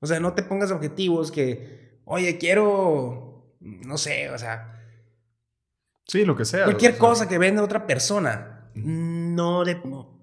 O 0.00 0.06
sea, 0.06 0.18
no 0.18 0.32
te 0.32 0.42
pongas 0.42 0.70
objetivos 0.70 1.30
que, 1.30 2.00
oye, 2.06 2.38
quiero, 2.38 3.54
no 3.60 3.98
sé, 3.98 4.30
o 4.30 4.38
sea, 4.38 4.79
Sí, 6.06 6.24
lo 6.24 6.36
que 6.36 6.44
sea. 6.44 6.64
Cualquier 6.64 6.98
cosa 6.98 7.28
que 7.28 7.38
venda 7.38 7.62
otra 7.62 7.86
persona, 7.86 8.70
no, 8.74 9.64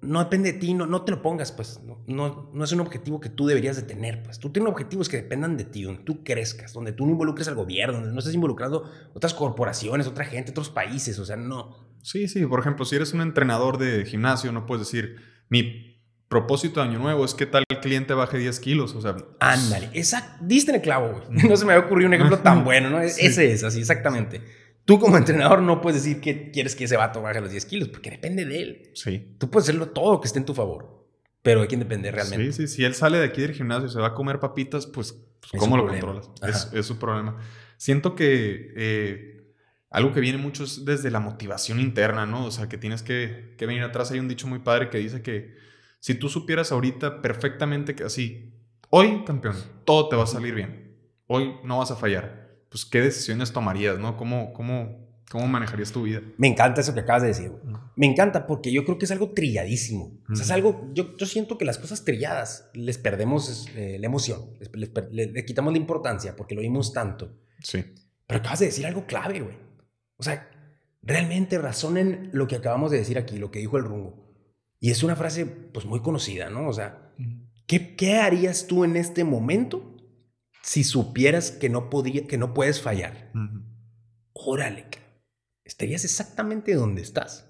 no, 0.02 0.20
depende 0.20 0.54
de 0.54 0.60
ti, 0.60 0.74
no, 0.74 0.86
no 0.86 1.04
te 1.04 1.12
lo 1.12 1.22
pongas, 1.22 1.52
pues. 1.52 1.80
No, 2.08 2.50
no, 2.54 2.64
es 2.64 2.72
un 2.72 2.80
objetivo 2.80 3.20
que 3.20 3.30
tú 3.30 3.46
deberías 3.48 3.76
de 3.76 3.84
tener, 3.84 4.24
pues. 4.24 4.40
Tú 4.40 4.52
tienes 4.52 4.72
objetivos 4.72 5.10
que 5.10 5.18
dependan 5.18 5.58
de 5.58 5.66
ti, 5.66 5.84
donde 5.84 6.04
tú 6.04 6.24
crezcas, 6.24 6.74
donde 6.74 6.94
tú 6.94 7.06
no 7.06 7.12
involucres 7.12 7.48
al 7.48 7.56
gobierno, 7.56 7.96
donde 7.96 8.14
no 8.14 8.20
estés 8.20 8.36
involucrando 8.36 8.90
otras 9.14 9.34
corporaciones, 9.34 10.08
otra 10.08 10.26
gente, 10.26 10.52
otros 10.52 10.70
países, 10.70 11.20
o 11.20 11.26
sea, 11.26 11.36
no. 11.36 11.88
Sí, 12.02 12.28
sí, 12.28 12.46
por 12.46 12.60
ejemplo, 12.60 12.86
si 12.86 12.96
eres 12.96 13.14
un 13.14 13.22
entrenador 13.22 13.78
de 13.78 14.06
gimnasio, 14.06 14.52
no 14.52 14.66
puedes 14.66 14.88
decir, 14.88 15.18
mi 15.50 15.98
propósito 16.30 16.82
de 16.82 16.90
año 16.90 17.00
nuevo 17.00 17.24
es 17.26 17.34
que 17.34 17.46
tal 17.46 17.64
cliente 17.82 18.14
baje 18.14 18.38
10 18.38 18.60
kilos, 18.60 18.96
o 18.96 19.02
sea. 19.02 19.16
Ándale, 19.40 19.90
exacto, 19.94 20.44
diste 20.46 20.72
en 20.72 20.76
el 20.76 20.82
clavo, 20.82 21.12
güey. 21.12 21.24
No 21.50 21.56
se 21.58 21.66
me 21.66 21.74
había 21.74 21.86
ocurrido 21.86 22.08
un 22.08 22.14
ejemplo 22.14 22.40
tan 22.40 22.64
bueno, 22.66 22.90
¿no? 22.90 23.02
Ese 23.02 23.52
es, 23.52 23.64
así, 23.64 23.80
exactamente. 23.80 24.42
Tú 24.88 25.00
como 25.00 25.18
entrenador 25.18 25.62
no 25.62 25.82
puedes 25.82 26.02
decir 26.02 26.22
que 26.22 26.50
quieres 26.50 26.74
que 26.74 26.86
ese 26.86 26.96
vato 26.96 27.22
baje 27.22 27.42
los 27.42 27.52
10 27.52 27.66
kilos, 27.66 27.90
porque 27.90 28.10
depende 28.10 28.46
de 28.46 28.62
él. 28.62 28.92
Sí. 28.94 29.36
Tú 29.38 29.50
puedes 29.50 29.68
hacerlo 29.68 29.90
todo 29.90 30.22
que 30.22 30.28
esté 30.28 30.40
en 30.40 30.46
tu 30.46 30.54
favor, 30.54 31.06
pero 31.44 31.62
hay 31.62 31.68
quien 31.68 31.82
depende 31.82 32.10
realmente. 32.10 32.54
Sí, 32.54 32.68
sí, 32.70 32.74
si 32.74 32.86
él 32.86 32.96
sale 32.96 33.18
de 33.18 33.26
aquí 33.26 33.42
del 33.42 33.52
gimnasio 33.52 33.90
y 33.90 33.92
se 33.92 34.00
va 34.00 34.08
a 34.08 34.14
comer 34.14 34.40
papitas, 34.40 34.88
pues, 34.88 35.12
pues 35.42 35.60
¿cómo 35.60 35.76
lo 35.76 35.86
controlas? 35.86 36.30
Es, 36.42 36.70
es, 36.72 36.86
su 36.86 36.98
problema. 36.98 37.38
Siento 37.76 38.16
que 38.16 38.72
eh, 38.78 39.52
algo 39.90 40.14
que 40.14 40.22
viene 40.22 40.38
mucho 40.38 40.64
es 40.64 40.86
desde 40.86 41.12
la 41.12 41.20
motivación 41.20 41.82
interna, 41.82 42.26
¿no? 42.26 42.46
O 42.46 42.52
sea, 42.52 42.70
que 42.70 42.78
tienes 42.78 43.04
que, 43.04 43.56
que 43.58 43.66
venir 43.66 43.84
atrás. 43.84 44.12
Hay 44.12 44.20
un 44.20 44.30
dicho 44.30 44.48
muy 44.48 44.60
padre 44.60 44.90
que 44.90 45.00
dice 45.00 45.22
que 45.22 45.54
si 46.00 46.16
tú 46.16 46.30
supieras 46.30 46.72
ahorita 46.72 47.22
perfectamente 47.22 47.94
que 47.94 48.06
así, 48.06 48.54
hoy, 48.90 49.26
campeón, 49.26 49.58
todo 49.84 50.08
te 50.08 50.16
va 50.16 50.24
a 50.24 50.28
salir 50.28 50.56
bien. 50.56 50.98
Hoy 51.28 51.56
no 51.66 51.80
vas 51.80 51.92
a 51.92 51.98
fallar. 51.98 52.47
Pues, 52.70 52.86
¿qué 52.86 53.02
decisiones 53.02 53.52
tomarías, 53.52 53.98
no? 53.98 54.18
¿Cómo, 54.18 54.54
cómo, 54.54 55.08
cómo 55.30 55.48
manejarías 55.48 55.92
tu 55.92 56.04
vida? 56.04 56.22
Me 56.38 56.48
encanta 56.48 56.82
eso 56.82 56.94
que 56.94 57.00
acabas 57.02 57.22
de 57.22 57.30
decir. 57.30 57.52
Me 57.96 58.06
encanta 58.06 58.46
porque 58.46 58.72
yo 58.72 58.86
creo 58.86 58.98
que 58.98 59.06
es 59.06 59.12
algo 59.12 59.32
trilladísimo. 59.32 60.20
O 60.30 60.36
sea, 60.36 60.46
es 60.46 60.52
algo, 60.52 60.90
yo, 60.94 61.16
yo, 61.18 61.26
siento 61.26 61.58
que 61.58 61.66
las 61.66 61.78
cosas 61.78 62.04
trilladas 62.04 62.70
les 62.74 62.98
perdemos 62.98 63.68
eh, 63.76 63.98
la 64.00 64.06
emoción, 64.06 64.42
les, 64.60 64.92
les, 65.12 65.32
les, 65.34 65.46
quitamos 65.46 65.74
la 65.74 65.80
importancia 65.80 66.36
porque 66.36 66.56
lo 66.56 66.62
oímos 66.62 66.94
tanto. 66.94 67.38
Sí. 67.62 67.84
Pero 68.28 68.40
acabas 68.40 68.60
de 68.60 68.66
decir 68.68 68.86
algo 68.86 69.06
clave, 69.06 69.40
güey. 69.40 69.56
O 70.18 70.24
sea, 70.24 70.50
realmente 71.02 71.58
razonen 71.58 72.30
lo 72.34 72.48
que 72.48 72.58
acabamos 72.58 72.92
de 72.92 72.98
decir 72.98 73.18
aquí, 73.18 73.38
lo 73.38 73.50
que 73.52 73.60
dijo 73.60 73.78
el 73.78 73.84
Rungo. 73.84 74.28
Y 74.80 74.92
es 74.92 75.02
una 75.04 75.16
frase 75.16 75.46
pues 75.46 75.86
muy 75.86 76.02
conocida, 76.02 76.50
¿no? 76.50 76.68
O 76.68 76.74
sea, 76.74 77.14
¿qué, 77.66 77.96
qué 77.96 78.18
harías 78.18 78.68
tú 78.68 78.84
en 78.84 78.96
este 78.96 79.24
momento 79.24 79.97
si 80.68 80.84
supieras 80.84 81.52
que 81.52 81.70
no, 81.70 81.90
podía, 81.90 82.28
que 82.28 82.38
no 82.38 82.54
puedes 82.54 82.82
fallar? 82.82 83.32
Uh 83.34 83.38
-huh. 83.38 83.64
Órale, 84.34 84.86
estarías 85.64 86.04
exactamente 86.04 86.76
donde 86.76 87.02
estás. 87.02 87.50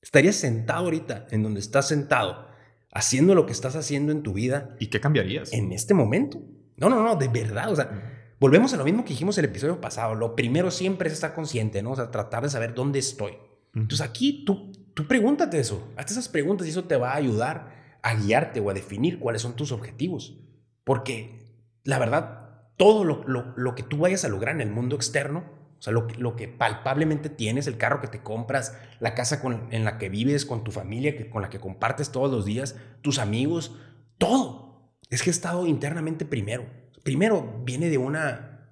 Estarías 0.00 0.34
sentado 0.34 0.86
ahorita 0.86 1.28
en 1.30 1.44
donde 1.44 1.60
estás 1.60 1.86
sentado, 1.86 2.48
haciendo 2.92 3.36
lo 3.36 3.46
que 3.46 3.52
estás 3.52 3.76
haciendo 3.76 4.10
en 4.10 4.24
tu 4.24 4.32
vida. 4.32 4.74
¿Y 4.80 4.88
qué 4.88 5.00
cambiarías? 5.00 5.52
En 5.52 5.70
este 5.70 5.94
momento. 5.94 6.42
No, 6.76 6.90
no, 6.90 7.00
no, 7.04 7.14
de 7.14 7.28
verdad. 7.28 7.70
O 7.70 7.76
sea, 7.76 7.84
uh 7.84 7.94
-huh. 7.94 8.36
volvemos 8.40 8.74
a 8.74 8.76
lo 8.76 8.84
mismo 8.84 9.04
que 9.04 9.10
dijimos 9.10 9.38
el 9.38 9.44
episodio 9.44 9.80
pasado. 9.80 10.16
Lo 10.16 10.34
primero 10.34 10.72
siempre 10.72 11.06
es 11.06 11.14
estar 11.14 11.34
consciente, 11.34 11.80
¿no? 11.80 11.92
O 11.92 11.96
sea, 11.96 12.10
tratar 12.10 12.42
de 12.42 12.50
saber 12.50 12.74
dónde 12.74 12.98
estoy. 12.98 13.32
Uh 13.32 13.36
-huh. 13.36 13.82
Entonces 13.82 14.06
aquí 14.06 14.44
tú 14.44 14.72
Tú 14.94 15.06
pregúntate 15.06 15.58
eso, 15.58 15.88
hazte 15.96 16.12
esas 16.12 16.28
preguntas 16.28 16.66
y 16.66 16.70
eso 16.70 16.84
te 16.84 16.96
va 16.96 17.12
a 17.12 17.16
ayudar 17.16 17.98
a 18.02 18.14
guiarte 18.14 18.60
o 18.60 18.68
a 18.68 18.74
definir 18.74 19.18
cuáles 19.18 19.42
son 19.42 19.56
tus 19.56 19.72
objetivos. 19.72 20.38
Porque 20.84 21.41
la 21.84 21.98
verdad, 21.98 22.62
todo 22.76 23.04
lo, 23.04 23.24
lo, 23.26 23.52
lo 23.56 23.74
que 23.74 23.82
tú 23.82 23.98
vayas 23.98 24.24
a 24.24 24.28
lograr 24.28 24.54
en 24.54 24.60
el 24.60 24.70
mundo 24.70 24.96
externo, 24.96 25.44
o 25.78 25.82
sea, 25.82 25.92
lo, 25.92 26.06
lo 26.18 26.36
que 26.36 26.48
palpablemente 26.48 27.28
tienes, 27.28 27.66
el 27.66 27.76
carro 27.76 28.00
que 28.00 28.08
te 28.08 28.22
compras, 28.22 28.76
la 29.00 29.14
casa 29.14 29.40
con, 29.40 29.66
en 29.72 29.84
la 29.84 29.98
que 29.98 30.08
vives, 30.08 30.46
con 30.46 30.62
tu 30.62 30.70
familia, 30.70 31.16
que, 31.16 31.28
con 31.28 31.42
la 31.42 31.50
que 31.50 31.58
compartes 31.58 32.10
todos 32.10 32.30
los 32.30 32.44
días, 32.44 32.76
tus 33.00 33.18
amigos, 33.18 33.76
todo. 34.18 34.92
Es 35.10 35.22
que 35.22 35.30
he 35.30 35.32
estado 35.32 35.66
internamente 35.66 36.24
primero. 36.24 36.66
Primero 37.02 37.60
viene 37.64 37.90
de 37.90 37.98
una, 37.98 38.70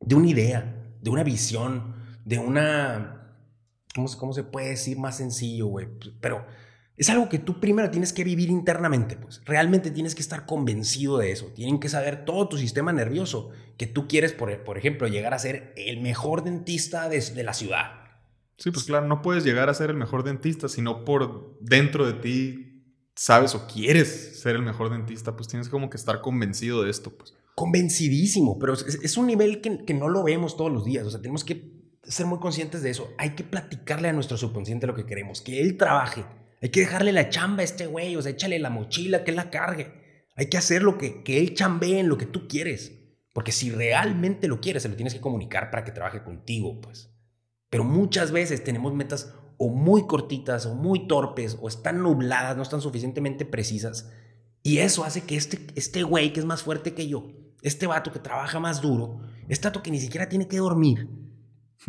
de 0.00 0.14
una 0.14 0.28
idea, 0.28 0.92
de 1.00 1.10
una 1.10 1.24
visión, 1.24 1.94
de 2.24 2.38
una 2.38 3.16
¿Cómo, 3.96 4.08
¿Cómo, 4.18 4.32
se 4.34 4.44
puede 4.44 4.68
decir 4.68 4.98
más 4.98 5.16
sencillo, 5.16 5.68
güey? 5.68 5.88
Pero 6.20 6.44
es 6.96 7.10
algo 7.10 7.28
que 7.28 7.38
tú 7.38 7.60
primero 7.60 7.90
tienes 7.90 8.12
que 8.12 8.24
vivir 8.24 8.48
internamente, 8.48 9.16
pues. 9.16 9.42
Realmente 9.44 9.90
tienes 9.90 10.14
que 10.14 10.22
estar 10.22 10.46
convencido 10.46 11.18
de 11.18 11.30
eso. 11.30 11.46
Tienen 11.54 11.78
que 11.78 11.90
saber 11.90 12.24
todo 12.24 12.48
tu 12.48 12.56
sistema 12.56 12.92
nervioso 12.92 13.50
que 13.76 13.86
tú 13.86 14.08
quieres, 14.08 14.32
por, 14.32 14.64
por 14.64 14.78
ejemplo, 14.78 15.06
llegar 15.06 15.34
a 15.34 15.38
ser 15.38 15.74
el 15.76 16.00
mejor 16.00 16.42
dentista 16.42 17.08
de, 17.08 17.20
de, 17.20 17.42
la 17.42 17.52
ciudad. 17.52 18.00
Sí, 18.56 18.70
pues 18.70 18.84
claro, 18.84 19.06
no 19.06 19.20
puedes 19.20 19.44
llegar 19.44 19.68
a 19.68 19.74
ser 19.74 19.90
el 19.90 19.96
mejor 19.96 20.24
dentista 20.24 20.68
si 20.68 20.80
no 20.80 21.04
por 21.04 21.58
dentro 21.60 22.06
de 22.06 22.14
ti 22.14 22.66
sabes 23.14 23.54
o 23.54 23.66
quieres 23.66 24.40
ser 24.40 24.56
el 24.56 24.62
mejor 24.62 24.90
dentista, 24.90 25.36
pues 25.36 25.48
tienes 25.48 25.68
como 25.68 25.90
que 25.90 25.96
estar 25.96 26.20
convencido 26.22 26.82
de 26.82 26.90
esto, 26.90 27.10
pues. 27.16 27.34
Convencidísimo, 27.54 28.58
pero 28.58 28.72
es, 28.72 28.98
es 29.02 29.16
un 29.16 29.26
nivel 29.26 29.60
que, 29.60 29.84
que 29.84 29.94
no 29.94 30.08
lo 30.08 30.22
vemos 30.24 30.56
todos 30.56 30.72
los 30.72 30.84
días. 30.84 31.06
O 31.06 31.10
sea, 31.10 31.20
tenemos 31.20 31.44
que 31.44 31.76
ser 32.02 32.24
muy 32.24 32.38
conscientes 32.38 32.82
de 32.82 32.90
eso. 32.90 33.10
Hay 33.18 33.34
que 33.34 33.44
platicarle 33.44 34.08
a 34.08 34.12
nuestro 34.12 34.36
subconsciente 34.36 34.86
lo 34.86 34.94
que 34.94 35.06
queremos, 35.06 35.42
que 35.42 35.60
él 35.60 35.76
trabaje. 35.76 36.24
Hay 36.66 36.70
que 36.70 36.80
dejarle 36.80 37.12
la 37.12 37.28
chamba 37.28 37.60
a 37.60 37.64
este 37.64 37.86
güey, 37.86 38.16
o 38.16 38.22
sea, 38.22 38.32
échale 38.32 38.58
la 38.58 38.70
mochila, 38.70 39.22
que 39.22 39.30
él 39.30 39.36
la 39.36 39.50
cargue. 39.50 39.92
Hay 40.34 40.46
que 40.46 40.58
hacer 40.58 40.82
lo 40.82 40.98
que, 40.98 41.22
que 41.22 41.38
él 41.38 41.54
chambee 41.54 42.00
en 42.00 42.08
lo 42.08 42.18
que 42.18 42.26
tú 42.26 42.48
quieres. 42.48 42.90
Porque 43.32 43.52
si 43.52 43.70
realmente 43.70 44.48
lo 44.48 44.60
quieres, 44.60 44.82
se 44.82 44.88
lo 44.88 44.96
tienes 44.96 45.14
que 45.14 45.20
comunicar 45.20 45.70
para 45.70 45.84
que 45.84 45.92
trabaje 45.92 46.24
contigo, 46.24 46.80
pues. 46.80 47.08
Pero 47.70 47.84
muchas 47.84 48.32
veces 48.32 48.64
tenemos 48.64 48.92
metas 48.94 49.32
o 49.58 49.68
muy 49.68 50.08
cortitas, 50.08 50.66
o 50.66 50.74
muy 50.74 51.06
torpes, 51.06 51.56
o 51.60 51.68
están 51.68 52.02
nubladas, 52.02 52.56
no 52.56 52.64
están 52.64 52.80
suficientemente 52.80 53.44
precisas. 53.44 54.10
Y 54.64 54.78
eso 54.78 55.04
hace 55.04 55.20
que 55.20 55.36
este, 55.36 55.60
este 55.76 56.02
güey 56.02 56.32
que 56.32 56.40
es 56.40 56.46
más 56.46 56.64
fuerte 56.64 56.94
que 56.94 57.06
yo, 57.06 57.28
este 57.62 57.86
vato 57.86 58.10
que 58.10 58.18
trabaja 58.18 58.58
más 58.58 58.82
duro, 58.82 59.20
este 59.48 59.68
vato 59.68 59.84
que 59.84 59.92
ni 59.92 60.00
siquiera 60.00 60.28
tiene 60.28 60.48
que 60.48 60.56
dormir, 60.56 61.08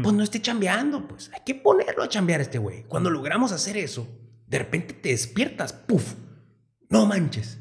pues 0.03 0.13
no 0.13 0.22
esté 0.22 0.39
chambeando, 0.39 1.07
pues 1.07 1.31
hay 1.34 1.41
que 1.43 1.55
ponerlo 1.55 2.03
a 2.03 2.10
chambear 2.10 2.41
a 2.41 2.43
este 2.43 2.60
güey. 2.60 2.84
Cuando 2.84 3.10
logramos 3.10 3.51
hacer 3.51 3.75
eso, 3.75 4.07
de 4.48 4.60
repente 4.60 4.94
te 4.94 5.10
despiertas, 5.10 5.74
puf, 5.74 6.16
no 6.89 7.06
manches, 7.06 7.60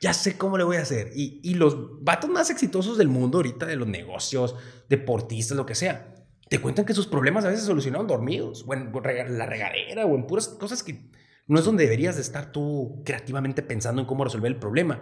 ya 0.00 0.12
sé 0.12 0.38
cómo 0.38 0.56
le 0.56 0.64
voy 0.64 0.76
a 0.76 0.82
hacer. 0.82 1.10
Y, 1.14 1.40
y 1.42 1.54
los 1.54 2.02
vatos 2.02 2.30
más 2.30 2.50
exitosos 2.50 2.98
del 2.98 3.08
mundo 3.08 3.38
ahorita, 3.38 3.66
de 3.66 3.76
los 3.76 3.88
negocios, 3.88 4.54
deportistas, 4.88 5.56
lo 5.56 5.66
que 5.66 5.74
sea, 5.74 6.14
te 6.48 6.60
cuentan 6.60 6.84
que 6.84 6.94
sus 6.94 7.06
problemas 7.06 7.44
a 7.44 7.48
veces 7.48 7.62
se 7.62 7.68
solucionaron 7.68 8.06
dormidos, 8.06 8.64
o 8.66 8.74
en 8.74 8.92
la 9.38 9.46
regadera, 9.46 10.06
o 10.06 10.14
en 10.14 10.26
puras 10.26 10.48
cosas 10.48 10.82
que 10.82 11.10
no 11.46 11.58
es 11.58 11.64
donde 11.64 11.84
deberías 11.84 12.16
de 12.16 12.22
estar 12.22 12.52
tú 12.52 13.02
creativamente 13.04 13.62
pensando 13.62 14.00
en 14.00 14.06
cómo 14.06 14.24
resolver 14.24 14.52
el 14.52 14.58
problema. 14.58 15.00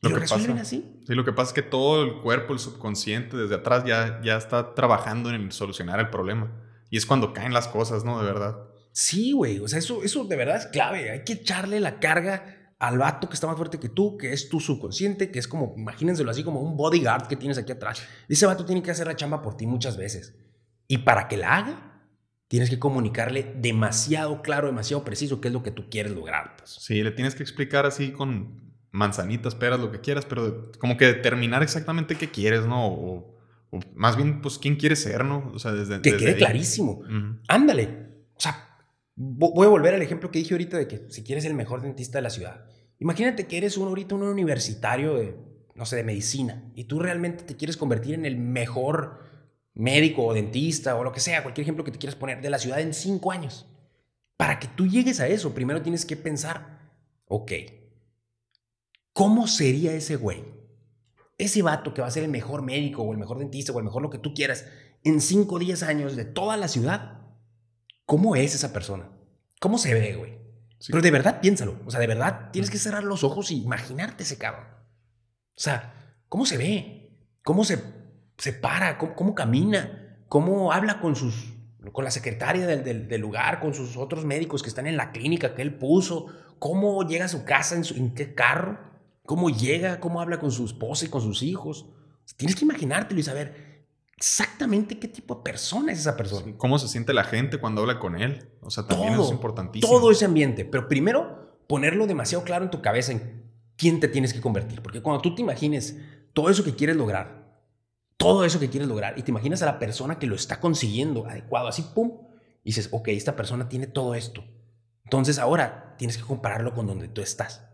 Lo, 0.00 0.10
lo 0.10 0.16
que 0.16 0.22
resuelven 0.22 0.52
pasa, 0.52 0.62
así. 0.62 1.00
Sí, 1.06 1.14
lo 1.14 1.24
que 1.24 1.32
pasa 1.32 1.50
es 1.50 1.54
que 1.54 1.62
todo 1.62 2.02
el 2.02 2.20
cuerpo, 2.20 2.54
el 2.54 2.58
subconsciente, 2.58 3.36
desde 3.36 3.54
atrás 3.54 3.84
ya, 3.86 4.20
ya 4.24 4.36
está 4.36 4.74
trabajando 4.74 5.30
en 5.30 5.52
solucionar 5.52 6.00
el 6.00 6.10
problema. 6.10 6.50
Y 6.90 6.96
es 6.96 7.06
cuando 7.06 7.32
caen 7.32 7.52
las 7.52 7.68
cosas, 7.68 8.04
¿no? 8.04 8.18
De 8.18 8.24
verdad. 8.24 8.71
Sí, 8.92 9.32
güey. 9.32 9.58
O 9.58 9.68
sea, 9.68 9.78
eso, 9.78 10.02
eso 10.02 10.24
de 10.24 10.36
verdad 10.36 10.56
es 10.56 10.66
clave. 10.66 11.10
Hay 11.10 11.24
que 11.24 11.34
echarle 11.34 11.80
la 11.80 11.98
carga 11.98 12.74
al 12.78 12.98
vato 12.98 13.28
que 13.28 13.34
está 13.34 13.46
más 13.46 13.56
fuerte 13.56 13.78
que 13.78 13.88
tú, 13.88 14.18
que 14.18 14.32
es 14.32 14.48
tu 14.48 14.60
subconsciente, 14.60 15.30
que 15.30 15.38
es 15.38 15.46
como, 15.46 15.74
imagínenselo 15.76 16.30
así, 16.30 16.42
como 16.42 16.60
un 16.60 16.76
bodyguard 16.76 17.28
que 17.28 17.36
tienes 17.36 17.56
aquí 17.56 17.72
atrás. 17.72 18.02
Ese 18.28 18.44
vato 18.44 18.64
tiene 18.64 18.82
que 18.82 18.90
hacer 18.90 19.06
la 19.06 19.16
chamba 19.16 19.40
por 19.40 19.56
ti 19.56 19.66
muchas 19.66 19.96
veces. 19.96 20.36
Y 20.88 20.98
para 20.98 21.28
que 21.28 21.36
la 21.36 21.56
haga, 21.56 22.02
tienes 22.48 22.68
que 22.68 22.78
comunicarle 22.78 23.54
demasiado 23.56 24.42
claro, 24.42 24.66
demasiado 24.66 25.04
preciso 25.04 25.40
qué 25.40 25.48
es 25.48 25.54
lo 25.54 25.62
que 25.62 25.70
tú 25.70 25.88
quieres 25.88 26.12
lograr. 26.12 26.56
Pues. 26.58 26.70
Sí, 26.70 27.02
le 27.02 27.12
tienes 27.12 27.34
que 27.34 27.42
explicar 27.42 27.86
así 27.86 28.10
con 28.10 28.74
manzanitas, 28.90 29.54
peras, 29.54 29.80
lo 29.80 29.90
que 29.90 30.00
quieras, 30.00 30.26
pero 30.26 30.70
como 30.78 30.96
que 30.96 31.06
determinar 31.06 31.62
exactamente 31.62 32.16
qué 32.16 32.30
quieres, 32.30 32.66
¿no? 32.66 32.88
O, 32.88 33.38
o 33.70 33.80
más 33.94 34.16
bien, 34.16 34.42
pues, 34.42 34.58
quién 34.58 34.76
quieres 34.76 35.00
ser, 35.00 35.24
¿no? 35.24 35.50
O 35.54 35.58
sea, 35.58 35.72
desde... 35.72 36.02
Que 36.02 36.10
desde 36.10 36.24
quede 36.24 36.34
ahí. 36.34 36.38
clarísimo. 36.38 36.92
Uh 36.92 37.04
-huh. 37.04 37.40
Ándale. 37.48 37.84
O 38.34 38.40
sea, 38.40 38.71
voy 39.14 39.66
a 39.66 39.70
volver 39.70 39.94
al 39.94 40.02
ejemplo 40.02 40.30
que 40.30 40.38
dije 40.38 40.54
ahorita 40.54 40.76
de 40.76 40.88
que 40.88 41.06
si 41.10 41.22
quieres 41.22 41.44
el 41.44 41.54
mejor 41.54 41.82
dentista 41.82 42.18
de 42.18 42.22
la 42.22 42.30
ciudad. 42.30 42.64
Imagínate 42.98 43.46
que 43.46 43.56
eres 43.58 43.76
un, 43.76 43.88
ahorita 43.88 44.14
un 44.14 44.22
universitario 44.22 45.14
de, 45.14 45.36
no 45.74 45.86
sé, 45.86 45.96
de 45.96 46.04
medicina 46.04 46.70
y 46.74 46.84
tú 46.84 46.98
realmente 47.00 47.44
te 47.44 47.56
quieres 47.56 47.76
convertir 47.76 48.14
en 48.14 48.26
el 48.26 48.36
mejor 48.36 49.20
médico 49.74 50.24
o 50.24 50.34
dentista 50.34 50.96
o 50.96 51.04
lo 51.04 51.12
que 51.12 51.20
sea, 51.20 51.42
cualquier 51.42 51.64
ejemplo 51.64 51.84
que 51.84 51.90
te 51.90 51.98
quieras 51.98 52.16
poner 52.16 52.40
de 52.40 52.50
la 52.50 52.58
ciudad 52.58 52.80
en 52.80 52.94
cinco 52.94 53.32
años. 53.32 53.66
Para 54.36 54.58
que 54.58 54.68
tú 54.68 54.86
llegues 54.86 55.20
a 55.20 55.28
eso, 55.28 55.54
primero 55.54 55.82
tienes 55.82 56.04
que 56.04 56.16
pensar, 56.16 56.80
ok, 57.26 57.52
¿Cómo 59.12 59.46
sería 59.46 59.92
ese 59.92 60.16
güey? 60.16 60.42
Ese 61.36 61.62
vato 61.62 61.92
que 61.92 62.00
va 62.00 62.08
a 62.08 62.12
ser 62.12 62.24
el 62.24 62.30
mejor 62.30 62.62
médico 62.62 63.02
o 63.02 63.12
el 63.12 63.18
mejor 63.18 63.38
dentista 63.38 63.72
o 63.72 63.78
el 63.78 63.84
mejor 63.84 64.02
lo 64.02 64.10
que 64.10 64.18
tú 64.18 64.32
quieras 64.32 64.66
en 65.04 65.20
5 65.20 65.54
o 65.54 65.58
10 65.58 65.82
años 65.82 66.16
de 66.16 66.24
toda 66.24 66.56
la 66.56 66.68
ciudad. 66.68 67.20
¿Cómo 68.06 68.36
es 68.36 68.54
esa 68.54 68.72
persona? 68.72 69.08
¿Cómo 69.60 69.78
se 69.78 69.94
ve, 69.94 70.14
güey? 70.14 70.38
Sí. 70.78 70.92
Pero 70.92 71.02
de 71.02 71.10
verdad 71.10 71.40
piénsalo. 71.40 71.78
O 71.86 71.90
sea, 71.90 72.00
de 72.00 72.06
verdad 72.06 72.50
tienes 72.52 72.70
que 72.70 72.78
cerrar 72.78 73.04
los 73.04 73.24
ojos 73.24 73.50
y 73.50 73.62
imaginarte 73.62 74.24
ese 74.24 74.38
cabrón. 74.38 74.66
O 74.66 75.60
sea, 75.60 76.16
¿cómo 76.28 76.46
se 76.46 76.56
ve? 76.56 77.18
¿Cómo 77.44 77.64
se, 77.64 77.82
se 78.38 78.52
para? 78.52 78.98
¿Cómo, 78.98 79.14
¿Cómo, 79.14 79.34
camina? 79.34 80.24
¿Cómo 80.28 80.72
habla 80.72 81.00
con 81.00 81.16
sus 81.16 81.52
con 81.92 82.04
la 82.04 82.12
secretaria 82.12 82.64
del, 82.64 82.84
del, 82.84 83.08
del, 83.08 83.20
lugar, 83.20 83.58
con 83.58 83.74
sus 83.74 83.96
otros 83.96 84.24
médicos 84.24 84.62
que 84.62 84.68
están 84.68 84.86
en 84.86 84.96
la 84.96 85.10
clínica 85.10 85.54
que 85.54 85.62
él 85.62 85.74
puso? 85.74 86.26
¿Cómo 86.60 87.06
llega 87.06 87.24
a 87.24 87.28
su 87.28 87.44
casa? 87.44 87.74
¿En, 87.74 87.84
su, 87.84 87.94
en 87.94 88.14
qué 88.14 88.34
carro? 88.34 88.92
cómo 89.24 89.50
llega, 89.50 90.00
cómo 90.00 90.20
habla 90.20 90.38
con 90.38 90.50
su 90.50 90.64
esposa 90.64 91.04
y 91.04 91.08
con 91.08 91.22
sus 91.22 91.42
hijos. 91.42 91.86
Tienes 92.36 92.56
que 92.56 92.64
imaginártelo 92.64 93.20
y 93.20 93.22
saber 93.22 93.71
exactamente 94.22 95.00
qué 95.00 95.08
tipo 95.08 95.34
de 95.34 95.42
persona 95.42 95.90
es 95.90 95.98
esa 95.98 96.16
persona. 96.16 96.54
Cómo 96.56 96.78
se 96.78 96.86
siente 96.86 97.12
la 97.12 97.24
gente 97.24 97.58
cuando 97.58 97.80
habla 97.80 97.98
con 97.98 98.14
él. 98.14 98.48
O 98.60 98.70
sea, 98.70 98.86
también 98.86 99.16
todo, 99.16 99.24
es 99.26 99.32
importantísimo. 99.32 99.92
Todo 99.92 100.12
ese 100.12 100.24
ambiente. 100.24 100.64
Pero 100.64 100.86
primero, 100.86 101.58
ponerlo 101.66 102.06
demasiado 102.06 102.44
claro 102.44 102.64
en 102.64 102.70
tu 102.70 102.80
cabeza 102.80 103.10
en 103.10 103.42
quién 103.76 103.98
te 103.98 104.06
tienes 104.06 104.32
que 104.32 104.40
convertir. 104.40 104.80
Porque 104.80 105.02
cuando 105.02 105.20
tú 105.20 105.34
te 105.34 105.42
imagines 105.42 105.98
todo 106.34 106.50
eso 106.50 106.62
que 106.62 106.76
quieres 106.76 106.94
lograr, 106.94 107.50
todo 108.16 108.44
eso 108.44 108.60
que 108.60 108.70
quieres 108.70 108.88
lograr, 108.88 109.18
y 109.18 109.24
te 109.24 109.32
imaginas 109.32 109.60
a 109.62 109.66
la 109.66 109.80
persona 109.80 110.20
que 110.20 110.28
lo 110.28 110.36
está 110.36 110.60
consiguiendo 110.60 111.26
adecuado, 111.26 111.66
así, 111.66 111.82
pum, 111.92 112.12
y 112.62 112.70
dices, 112.70 112.90
ok, 112.92 113.08
esta 113.08 113.34
persona 113.34 113.68
tiene 113.68 113.88
todo 113.88 114.14
esto. 114.14 114.44
Entonces 115.02 115.40
ahora 115.40 115.96
tienes 115.98 116.16
que 116.16 116.22
compararlo 116.22 116.74
con 116.74 116.86
donde 116.86 117.08
tú 117.08 117.22
estás. 117.22 117.66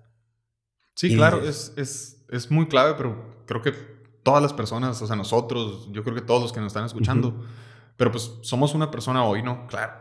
Sí, 0.95 1.15
claro, 1.15 1.47
es, 1.47 1.75
es, 1.77 2.25
es, 2.31 2.51
muy 2.51 2.69
clave, 2.69 2.95
pero 2.97 3.45
creo 3.45 3.61
que 3.61 3.98
todas 4.29 4.43
las 4.43 4.53
personas, 4.53 5.01
o 5.01 5.07
sea, 5.07 5.17
nosotros, 5.17 5.89
yo 5.91 6.05
creo 6.05 6.15
que 6.15 6.21
todos 6.21 6.43
los 6.43 6.53
que 6.53 6.61
nos 6.61 6.67
están 6.67 6.85
escuchando, 6.85 7.47
pero 7.97 8.13
pues 8.13 8.31
somos 8.43 8.75
una 8.75 8.91
persona 8.91 9.25
hoy, 9.25 9.43
¿no? 9.43 9.67
Claro. 9.69 9.95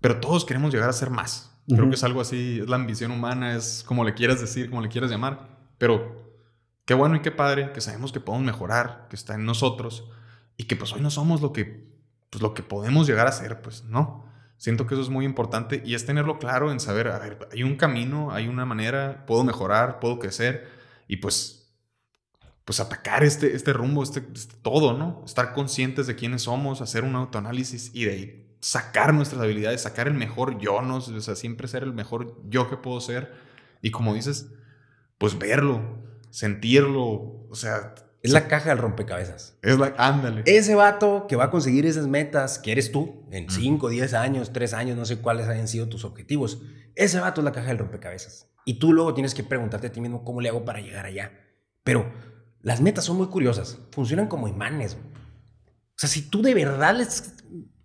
Pero 0.00 0.18
todos 0.18 0.46
queremos 0.46 0.72
llegar 0.72 0.88
a 0.88 0.94
ser 0.94 1.10
más. 1.10 1.54
Creo 1.68 1.90
que 1.90 1.96
es 1.96 2.04
algo 2.04 2.22
así, 2.22 2.60
es 2.62 2.70
la 2.70 2.76
ambición 2.76 3.10
humana, 3.10 3.54
es 3.54 3.84
como 3.86 4.02
le 4.02 4.14
quieras 4.14 4.40
decir, 4.40 4.70
como 4.70 4.80
le 4.80 4.88
quieras 4.88 5.10
llamar. 5.10 5.46
Pero 5.76 6.40
qué 6.86 6.94
bueno 6.94 7.16
y 7.16 7.20
qué 7.20 7.30
padre 7.30 7.70
que 7.72 7.82
sabemos 7.82 8.12
que 8.12 8.20
podemos 8.20 8.46
mejorar, 8.46 9.08
que 9.10 9.16
está 9.16 9.34
en 9.34 9.44
nosotros 9.44 10.08
y 10.56 10.64
que 10.64 10.76
pues 10.76 10.94
hoy 10.94 11.02
no 11.02 11.10
somos 11.10 11.42
lo 11.42 11.52
que, 11.52 11.86
pues, 12.30 12.40
lo 12.40 12.54
que 12.54 12.62
podemos 12.62 13.06
llegar 13.06 13.26
a 13.26 13.32
ser, 13.32 13.60
pues, 13.60 13.84
¿no? 13.84 14.24
Siento 14.56 14.86
que 14.86 14.94
eso 14.94 15.02
es 15.02 15.10
muy 15.10 15.26
importante 15.26 15.82
y 15.84 15.94
es 15.94 16.06
tenerlo 16.06 16.38
claro 16.38 16.72
en 16.72 16.80
saber, 16.80 17.08
a 17.08 17.18
ver, 17.18 17.46
hay 17.52 17.62
un 17.62 17.76
camino, 17.76 18.30
hay 18.32 18.48
una 18.48 18.64
manera, 18.64 19.26
puedo 19.26 19.44
mejorar, 19.44 20.00
puedo 20.00 20.18
crecer 20.18 20.66
y 21.08 21.16
pues, 21.16 21.57
pues 22.68 22.80
atacar 22.80 23.24
este, 23.24 23.56
este 23.56 23.72
rumbo, 23.72 24.02
este, 24.02 24.22
este 24.34 24.54
todo, 24.60 24.92
¿no? 24.92 25.22
Estar 25.24 25.54
conscientes 25.54 26.06
de 26.06 26.16
quiénes 26.16 26.42
somos, 26.42 26.82
hacer 26.82 27.02
un 27.02 27.16
autoanálisis 27.16 27.90
y 27.94 28.04
de 28.04 28.10
ahí 28.10 28.46
sacar 28.60 29.14
nuestras 29.14 29.40
habilidades, 29.40 29.80
sacar 29.80 30.06
el 30.06 30.12
mejor 30.12 30.58
yo, 30.58 30.82
¿no? 30.82 30.96
O 30.96 31.00
sea, 31.00 31.34
siempre 31.34 31.66
ser 31.66 31.82
el 31.82 31.94
mejor 31.94 32.38
yo 32.46 32.68
que 32.68 32.76
puedo 32.76 33.00
ser. 33.00 33.32
Y 33.80 33.90
como 33.90 34.12
dices, 34.12 34.50
pues 35.16 35.38
verlo, 35.38 35.80
sentirlo, 36.28 37.46
o 37.48 37.54
sea... 37.54 37.94
Es 38.20 38.32
la 38.32 38.48
caja 38.48 38.68
del 38.68 38.76
rompecabezas. 38.76 39.56
Es 39.62 39.78
la, 39.78 39.94
ándale. 39.96 40.42
Ese 40.44 40.74
vato 40.74 41.24
que 41.26 41.36
va 41.36 41.44
a 41.44 41.50
conseguir 41.50 41.86
esas 41.86 42.06
metas, 42.06 42.58
que 42.58 42.72
eres 42.72 42.92
tú, 42.92 43.24
en 43.30 43.48
5, 43.48 43.88
10 43.88 44.12
años, 44.12 44.52
3 44.52 44.74
años, 44.74 44.98
no 44.98 45.06
sé 45.06 45.20
cuáles 45.20 45.48
hayan 45.48 45.68
sido 45.68 45.88
tus 45.88 46.04
objetivos. 46.04 46.60
Ese 46.96 47.18
vato 47.18 47.40
es 47.40 47.46
la 47.46 47.52
caja 47.52 47.68
del 47.68 47.78
rompecabezas. 47.78 48.50
Y 48.66 48.78
tú 48.78 48.92
luego 48.92 49.14
tienes 49.14 49.34
que 49.34 49.42
preguntarte 49.42 49.86
a 49.86 49.90
ti 49.90 50.02
mismo 50.02 50.22
cómo 50.22 50.42
le 50.42 50.50
hago 50.50 50.66
para 50.66 50.82
llegar 50.82 51.06
allá. 51.06 51.32
Pero 51.82 52.12
las 52.68 52.82
metas 52.82 53.06
son 53.06 53.16
muy 53.16 53.28
curiosas, 53.28 53.78
funcionan 53.92 54.28
como 54.28 54.46
imanes. 54.46 54.94
O 54.94 55.96
sea, 55.96 56.10
si 56.10 56.20
tú 56.20 56.42
de 56.42 56.52
verdad 56.52 56.94
les 56.94 57.34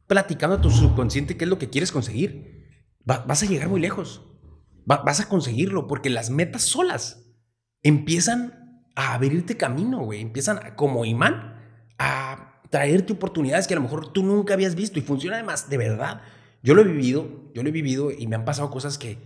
platicando 0.07 0.57
a 0.57 0.61
tu 0.61 0.69
subconsciente 0.69 1.37
qué 1.37 1.45
es 1.45 1.49
lo 1.49 1.57
que 1.57 1.69
quieres 1.69 1.93
conseguir. 1.93 2.67
vas 3.05 3.43
a 3.43 3.45
llegar 3.45 3.69
muy 3.69 3.79
lejos. 3.79 4.27
vas 4.85 5.21
a 5.21 5.29
conseguirlo 5.29 5.87
porque 5.87 6.09
las 6.09 6.29
metas 6.29 6.63
solas 6.63 7.33
empiezan 7.81 8.83
a 8.95 9.13
abrirte 9.13 9.55
camino, 9.55 10.03
güey. 10.03 10.19
Empiezan 10.19 10.75
como 10.75 11.05
imán 11.05 11.55
a 11.97 12.61
traerte 12.69 13.13
oportunidades 13.13 13.67
que 13.67 13.75
a 13.75 13.77
lo 13.77 13.83
mejor 13.83 14.11
tú 14.11 14.21
nunca 14.21 14.53
habías 14.53 14.75
visto 14.75 14.99
y 14.99 15.01
funciona 15.01 15.37
además 15.37 15.69
de 15.69 15.77
verdad. 15.77 16.21
Yo 16.61 16.75
lo 16.75 16.81
he 16.81 16.85
vivido, 16.85 17.51
yo 17.53 17.63
lo 17.63 17.69
he 17.69 17.71
vivido 17.71 18.11
y 18.11 18.27
me 18.27 18.35
han 18.35 18.43
pasado 18.43 18.69
cosas 18.69 18.97
que 18.97 19.17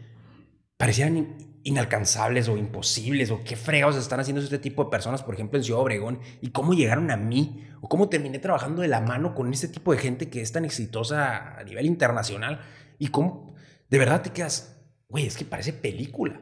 parecían 0.77 1.35
inalcanzables 1.67 2.47
o 2.47 2.55
imposibles 2.55 3.29
o 3.29 3.43
qué 3.43 3.57
fregados 3.57 3.97
están 3.97 4.21
haciendo 4.21 4.41
este 4.41 4.57
tipo 4.57 4.85
de 4.85 4.89
personas, 4.89 5.21
por 5.21 5.33
ejemplo, 5.33 5.59
en 5.59 5.65
Ciudad 5.65 5.81
Obregón, 5.81 6.19
y 6.41 6.51
cómo 6.51 6.73
llegaron 6.73 7.11
a 7.11 7.17
mí, 7.17 7.67
o 7.81 7.89
cómo 7.89 8.07
terminé 8.07 8.39
trabajando 8.39 8.81
de 8.81 8.87
la 8.87 9.01
mano 9.01 9.35
con 9.35 9.51
este 9.51 9.67
tipo 9.67 9.91
de 9.91 9.97
gente 9.97 10.29
que 10.29 10.41
es 10.41 10.53
tan 10.53 10.63
exitosa 10.63 11.59
a 11.59 11.63
nivel 11.65 11.85
internacional, 11.85 12.61
y 12.97 13.09
cómo 13.09 13.53
de 13.89 13.99
verdad 13.99 14.21
te 14.21 14.29
quedas, 14.29 14.81
güey, 15.09 15.27
es 15.27 15.35
que 15.35 15.43
parece 15.43 15.73
película. 15.73 16.39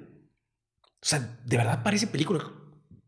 O 0.83 1.07
sea, 1.07 1.39
de 1.43 1.57
verdad 1.57 1.81
parece 1.81 2.05
película. 2.05 2.43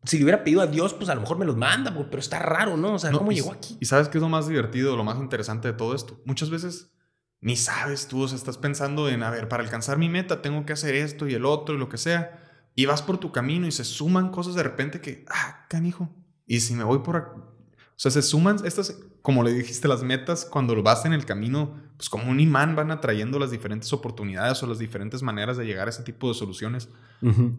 Si 0.03 0.17
le 0.17 0.23
hubiera 0.23 0.43
pedido 0.43 0.61
a 0.61 0.67
Dios, 0.67 0.95
pues 0.95 1.09
a 1.09 1.15
lo 1.15 1.21
mejor 1.21 1.37
me 1.37 1.45
los 1.45 1.55
manda, 1.55 1.93
pero 1.93 2.19
está 2.19 2.39
raro, 2.39 2.77
¿no? 2.77 2.95
O 2.95 2.99
sea, 2.99 3.11
¿cómo 3.11 3.31
llegó 3.31 3.51
aquí? 3.51 3.77
Y 3.79 3.85
sabes 3.85 4.09
qué 4.09 4.17
es 4.17 4.21
lo 4.23 4.29
más 4.29 4.47
divertido, 4.47 4.95
lo 4.95 5.03
más 5.03 5.19
interesante 5.19 5.67
de 5.67 5.73
todo 5.75 5.93
esto. 5.93 6.19
Muchas 6.25 6.49
veces 6.49 6.96
ni 7.41 7.55
sabes 7.55 8.07
tú, 8.07 8.23
o 8.23 8.27
sea, 8.27 8.37
estás 8.37 8.57
pensando 8.57 9.09
en, 9.09 9.23
a 9.23 9.29
ver, 9.29 9.47
para 9.47 9.63
alcanzar 9.63 9.97
mi 9.97 10.09
meta 10.09 10.41
tengo 10.41 10.65
que 10.65 10.73
hacer 10.73 10.95
esto 10.95 11.27
y 11.27 11.33
el 11.33 11.45
otro 11.45 11.75
y 11.75 11.77
lo 11.77 11.89
que 11.89 11.97
sea. 11.97 12.43
Y 12.75 12.85
vas 12.85 13.01
por 13.01 13.17
tu 13.17 13.31
camino 13.31 13.67
y 13.67 13.71
se 13.71 13.83
suman 13.83 14.29
cosas 14.29 14.55
de 14.55 14.63
repente 14.63 15.01
que, 15.01 15.25
ah, 15.29 15.65
canijo. 15.67 16.09
Y 16.45 16.59
si 16.59 16.73
me 16.73 16.83
voy 16.83 16.99
por... 16.99 17.17
O 17.17 17.99
sea, 17.99 18.11
se 18.11 18.21
suman 18.21 18.57
estas, 18.63 18.99
como 19.23 19.43
le 19.43 19.51
dijiste, 19.51 19.87
las 19.87 20.03
metas 20.03 20.45
cuando 20.45 20.81
vas 20.83 21.05
en 21.05 21.13
el 21.13 21.25
camino, 21.25 21.81
pues 21.97 22.09
como 22.09 22.29
un 22.29 22.39
imán 22.39 22.75
van 22.75 22.91
atrayendo 22.91 23.39
las 23.39 23.49
diferentes 23.49 23.91
oportunidades 23.93 24.61
o 24.61 24.67
las 24.67 24.77
diferentes 24.77 25.23
maneras 25.23 25.57
de 25.57 25.65
llegar 25.65 25.87
a 25.87 25.89
ese 25.89 26.03
tipo 26.03 26.27
de 26.27 26.35
soluciones. 26.35 26.89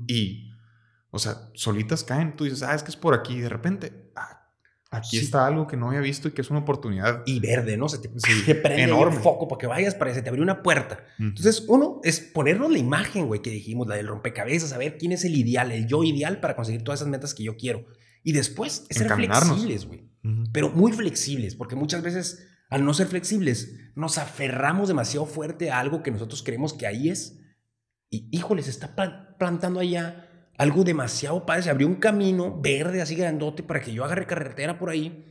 Y, 0.07 0.53
o 1.11 1.19
sea, 1.19 1.51
solitas 1.55 2.05
caen. 2.05 2.37
Tú 2.37 2.45
dices, 2.45 2.62
ah, 2.62 2.75
es 2.75 2.85
que 2.85 2.91
es 2.91 2.97
por 2.97 3.14
aquí. 3.14 3.35
Y 3.35 3.41
de 3.41 3.49
repente, 3.49 4.12
ah, 4.14 4.48
Aquí 4.90 5.18
está 5.18 5.46
algo 5.46 5.66
que 5.66 5.77
no 5.77 5.88
había 5.88 6.01
visto 6.01 6.29
y 6.29 6.31
que 6.31 6.40
es 6.40 6.48
una 6.48 6.61
oportunidad. 6.61 7.22
Y 7.27 7.40
verde, 7.40 7.77
¿no? 7.77 7.90
Se 7.90 7.98
te, 7.98 8.09
prende 8.55 8.85
enorme. 8.85 9.18
foco 9.18 9.46
para 9.46 9.59
que 9.59 9.66
vayas, 9.66 9.94
para 9.94 10.11
que 10.11 10.14
se 10.14 10.22
te 10.22 10.31
abrió 10.31 10.42
una 10.42 10.62
puerta. 10.62 11.05
Entonces, 11.18 11.64
uno 11.68 12.01
es 12.05 12.20
ponernos 12.20 12.70
la 12.72 12.79
imagen, 12.79 13.27
güey, 13.27 13.42
que 13.42 13.51
dijimos, 13.51 13.87
la 13.87 13.96
del 13.96 14.07
rompecabezas, 14.07 14.72
a 14.72 14.79
ver 14.79 14.96
quién 14.96 15.12
es 15.12 15.24
el 15.24 15.37
ideal, 15.37 15.72
el 15.72 15.87
yo 15.87 16.05
ideal 16.05 16.40
para 16.40 16.57
conseguir 16.57 16.85
todas 16.85 17.01
esas 17.01 17.11
metas 17.11 17.35
que 17.35 17.44
yo 17.44 17.59
quiero. 17.59 17.85
Y 18.22 18.33
después 18.33 18.87
es 18.88 18.96
ser 18.96 19.12
flexibles, 19.12 19.87
güey. 19.87 20.09
Pero 20.53 20.70
muy 20.70 20.92
flexibles, 20.92 21.55
porque 21.55 21.77
muchas 21.77 22.03
veces, 22.03 22.46
al 22.70 22.85
no 22.85 22.94
ser 22.94 23.09
flexibles, 23.09 23.74
nos 23.94 24.16
aferramos 24.16 24.88
demasiado 24.88 25.27
fuerte 25.27 25.70
a 25.70 25.81
algo 25.81 26.03
que 26.03 26.11
nosotros 26.11 26.42
creemos 26.42 26.72
que 26.72 26.87
ahí 26.87 27.11
es. 27.11 27.40
Y, 28.11 28.27
híjole, 28.31 28.62
se 28.62 28.70
está 28.70 28.94
plantando 29.38 29.81
allá 29.81 30.28
algo 30.59 30.85
demasiado 30.85 31.47
padre. 31.47 31.62
Se 31.62 31.71
abrió 31.71 31.87
un 31.87 31.94
camino 31.94 32.61
verde 32.61 33.01
así 33.01 33.14
grandote 33.14 33.62
para 33.62 33.81
que 33.81 33.92
yo 33.92 34.05
agarre 34.05 34.27
carretera 34.27 34.79
por 34.79 34.90
ahí. 34.90 35.25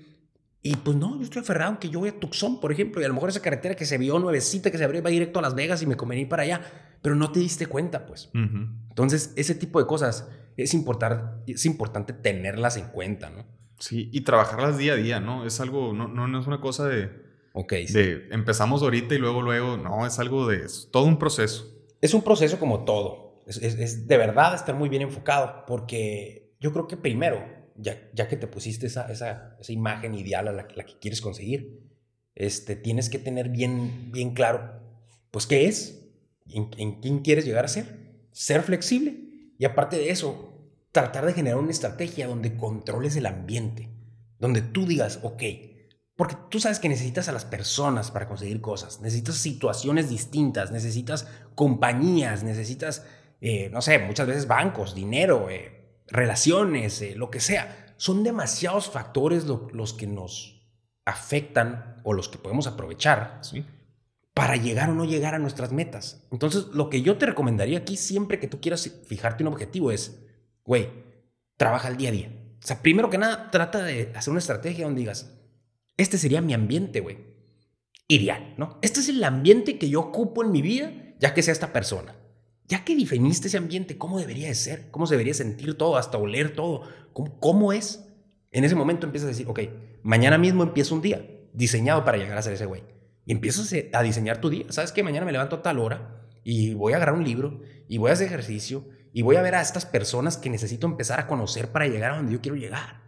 Y 0.64 0.76
pues 0.78 0.98
no, 0.98 1.18
yo 1.18 1.24
estoy 1.24 1.44
aferrado 1.44 1.80
que 1.80 1.90
yo 1.90 2.00
voy 2.00 2.10
a 2.10 2.20
Tucson, 2.20 2.60
por 2.60 2.72
ejemplo, 2.72 3.00
y 3.00 3.06
a 3.06 3.08
lo 3.08 3.14
mejor 3.14 3.30
esa 3.30 3.42
carretera 3.42 3.76
que 3.76 3.86
se 3.86 3.98
vio 3.98 4.18
nuevecita, 4.20 4.72
que 4.72 4.78
se 4.78 4.84
abrió, 4.84 5.02
va 5.04 5.10
directo 5.10 5.40
a 5.40 5.42
Las 5.42 5.56
Vegas 5.56 5.82
y 5.82 5.86
me 5.86 5.96
convenía 5.96 6.24
ir 6.24 6.30
para 6.30 6.44
allá, 6.44 6.62
pero 7.02 7.16
no 7.16 7.32
te 7.32 7.40
diste 7.40 7.68
cuenta, 7.68 8.06
pues. 8.06 8.30
Entonces, 8.34 9.34
ese 9.38 9.56
tipo 9.56 9.80
de 9.80 9.86
cosas 9.86 10.28
es, 10.58 10.74
importar, 10.74 11.44
es 11.46 11.66
importante 11.66 12.12
tenerlas 12.12 12.76
en 12.76 12.88
cuenta, 12.88 13.30
¿no? 13.30 13.46
Sí, 13.80 14.10
y 14.12 14.22
trabajarlas 14.22 14.78
día 14.78 14.94
a 14.94 14.96
día, 14.98 15.20
¿no? 15.20 15.46
Es 15.46 15.62
algo, 15.62 15.94
no, 15.94 16.08
no, 16.08 16.40
es 16.40 16.48
una 16.48 16.60
cosa 16.60 16.88
de, 16.88 17.12
ok 17.54 17.74
de 17.74 18.28
empezamos 18.32 18.82
ahorita 18.82 19.14
y 19.14 19.20
luego, 19.20 19.44
luego, 19.44 19.78
no, 19.78 20.06
es 20.06 20.18
algo 20.20 20.48
de, 20.48 20.66
es 20.66 20.90
todo 20.92 21.06
un 21.06 21.20
proceso. 21.20 21.66
Es 22.02 22.14
un 22.14 22.24
proceso 22.24 22.60
como 22.60 22.84
todo. 22.84 23.27
Es, 23.48 24.08
de 24.08 24.18
verdad 24.18 24.56
estar 24.56 24.76
muy 24.76 24.90
bien 24.90 25.02
enfocado, 25.02 25.64
porque 25.66 26.54
yo 26.60 26.74
creo 26.74 26.88
que 26.88 26.98
primero, 26.98 27.44
ya, 27.76 28.10
ya 28.14 28.28
que 28.28 28.36
te 28.36 28.48
pusiste 28.48 28.88
esa, 28.88 29.10
esa, 29.12 29.56
esa 29.60 29.72
imagen 29.72 30.14
ideal 30.16 30.48
a 30.50 30.52
la, 30.52 30.68
la, 30.76 30.86
que 30.86 31.00
quieres 31.00 31.22
conseguir, 31.22 31.82
este, 32.36 32.76
tienes 32.76 33.10
que 33.10 33.20
tener 33.20 33.50
bien, 33.50 34.12
bien 34.12 34.34
claro, 34.34 34.82
pues, 35.32 35.48
qué 35.48 35.66
es, 35.66 36.10
en, 36.50 36.70
en 36.78 37.00
quién 37.00 37.20
quieres 37.20 37.46
llegar 37.46 37.66
a 37.66 37.70
ser, 37.70 37.86
ser 38.32 38.64
flexible 38.64 39.16
y 39.58 39.66
aparte 39.66 39.98
de 39.98 40.10
eso, 40.10 40.54
tratar 40.92 41.26
de 41.26 41.34
generar 41.34 41.60
una 41.60 41.72
estrategia 41.72 42.28
donde 42.28 42.56
controles 42.58 43.16
el 43.16 43.26
ambiente, 43.26 43.90
donde 44.40 44.62
tú 44.62 44.86
digas, 44.86 45.20
ok, 45.24 45.44
porque 46.18 46.36
tú 46.50 46.60
sabes 46.60 46.80
que 46.80 46.90
necesitas 46.90 47.30
a 47.30 47.32
las 47.32 47.46
personas 47.46 48.10
para 48.10 48.28
conseguir 48.28 48.60
cosas, 48.60 49.00
necesitas 49.02 49.36
situaciones 49.36 50.10
distintas, 50.10 50.72
necesitas 50.72 51.28
compañías, 51.54 52.44
necesitas 52.44 53.06
eh, 53.42 53.70
no 53.70 53.82
sé, 53.82 54.00
muchas 54.00 54.28
veces 54.28 54.48
bancos, 54.48 54.96
dinero, 54.96 55.50
eh, 55.50 56.02
relaciones, 56.08 57.02
eh, 57.02 57.16
lo 57.16 57.30
que 57.30 57.40
sea. 57.40 57.94
Son 57.98 58.24
demasiados 58.24 58.90
factores 58.90 59.46
los 59.46 59.94
que 59.94 60.08
nos 60.08 60.68
afectan 61.06 62.02
o 62.04 62.14
los 62.14 62.30
que 62.30 62.38
podemos 62.38 62.68
aprovechar 62.68 63.42
para 64.34 64.56
llegar 64.56 64.90
o 64.90 64.94
no 64.94 65.06
llegar 65.06 65.34
a 65.34 65.40
nuestras 65.40 65.72
metas. 65.72 66.28
Entonces, 66.32 66.68
lo 66.74 66.90
que 66.90 67.02
yo 67.02 67.18
te 67.18 67.26
recomendaría 67.26 67.80
aquí, 67.80 67.98
siempre 67.98 68.40
que 68.40 68.48
tú 68.48 68.62
quieras 68.62 68.92
fijarte 69.08 69.44
un 69.44 69.52
objetivo, 69.52 69.92
es, 69.92 70.24
güey, 70.64 70.90
trabaja 71.56 71.88
el 71.88 71.98
día 71.98 72.10
a 72.10 72.12
día. 72.12 72.32
O 72.62 72.68
sea, 72.68 72.82
primero 72.82 73.10
que 73.10 73.18
nada, 73.18 73.50
trata 73.50 73.84
de 73.84 74.12
hacer 74.16 74.32
una 74.32 74.40
estrategia 74.40 74.86
donde 74.86 75.00
digas, 75.00 75.34
este 75.96 76.18
sería 76.18 76.42
mi 76.42 76.54
ambiente, 76.54 77.00
güey. 77.00 77.18
Ideal, 78.08 78.54
¿no? 78.58 78.78
Este 78.82 79.00
es 79.00 79.10
el 79.10 79.24
ambiente 79.24 79.80
que 79.80 79.90
yo 79.90 80.02
ocupo 80.02 80.44
en 80.44 80.52
mi 80.52 80.62
vida, 80.62 80.92
ya 81.20 81.34
que 81.34 81.42
sea 81.42 81.52
esta 81.52 81.74
persona. 81.74 82.17
Ya 82.68 82.84
que 82.84 82.96
definiste 82.96 83.48
ese 83.48 83.58
ambiente, 83.58 83.98
¿cómo 83.98 84.20
debería 84.20 84.50
de 84.50 84.56
ser? 84.56 84.92
¿Cómo 84.92 85.08
se 85.08 85.14
debería 85.14 85.34
sentir 85.34 85.76
todo, 85.76 85.96
hasta 85.96 86.18
oler 86.18 86.54
todo? 86.54 86.84
¿Cómo, 87.14 87.40
¿Cómo, 87.40 87.72
es? 87.74 88.06
En 88.52 88.66
ese 88.66 88.76
momento 88.76 89.06
empiezas 89.06 89.28
a 89.28 89.32
decir, 89.32 89.48
ok, 89.48 89.60
mañana 90.04 90.38
mismo 90.38 90.64
empiezo 90.64 90.94
un 90.94 91.02
día 91.02 91.26
diseñado 91.54 92.04
para 92.04 92.18
llegar 92.18 92.38
a 92.38 92.42
ser 92.42 92.54
ese 92.54 92.66
güey. 92.66 92.84
Y 93.26 93.32
empiezas 93.32 93.74
a 93.94 94.04
diseñar 94.04 94.42
tu 94.42 94.50
día. 94.50 94.66
¿Sabes 94.70 94.92
qué? 94.92 95.04
Mañana 95.04 95.26
me 95.26 95.32
levanto 95.32 95.58
a 95.58 95.62
tal 95.62 95.80
hora 95.80 96.28
y 96.44 96.74
voy 96.74 96.94
a 96.94 96.98
agarrar 96.98 97.16
un 97.16 97.24
libro 97.24 97.62
y 97.88 97.98
voy 97.98 98.10
a 98.10 98.14
hacer 98.14 98.28
ejercicio 98.28 98.86
y 99.14 99.22
voy 99.22 99.38
a 99.38 99.42
ver 99.42 99.56
a 99.56 99.62
estas 99.62 99.86
personas 99.86 100.38
que 100.38 100.50
necesito 100.50 100.88
empezar 100.88 101.20
a 101.20 101.28
conocer 101.28 101.72
para 101.72 101.88
llegar 101.88 102.12
a 102.12 102.18
donde 102.18 102.34
yo 102.34 102.42
quiero 102.42 102.56
llegar. 102.56 103.07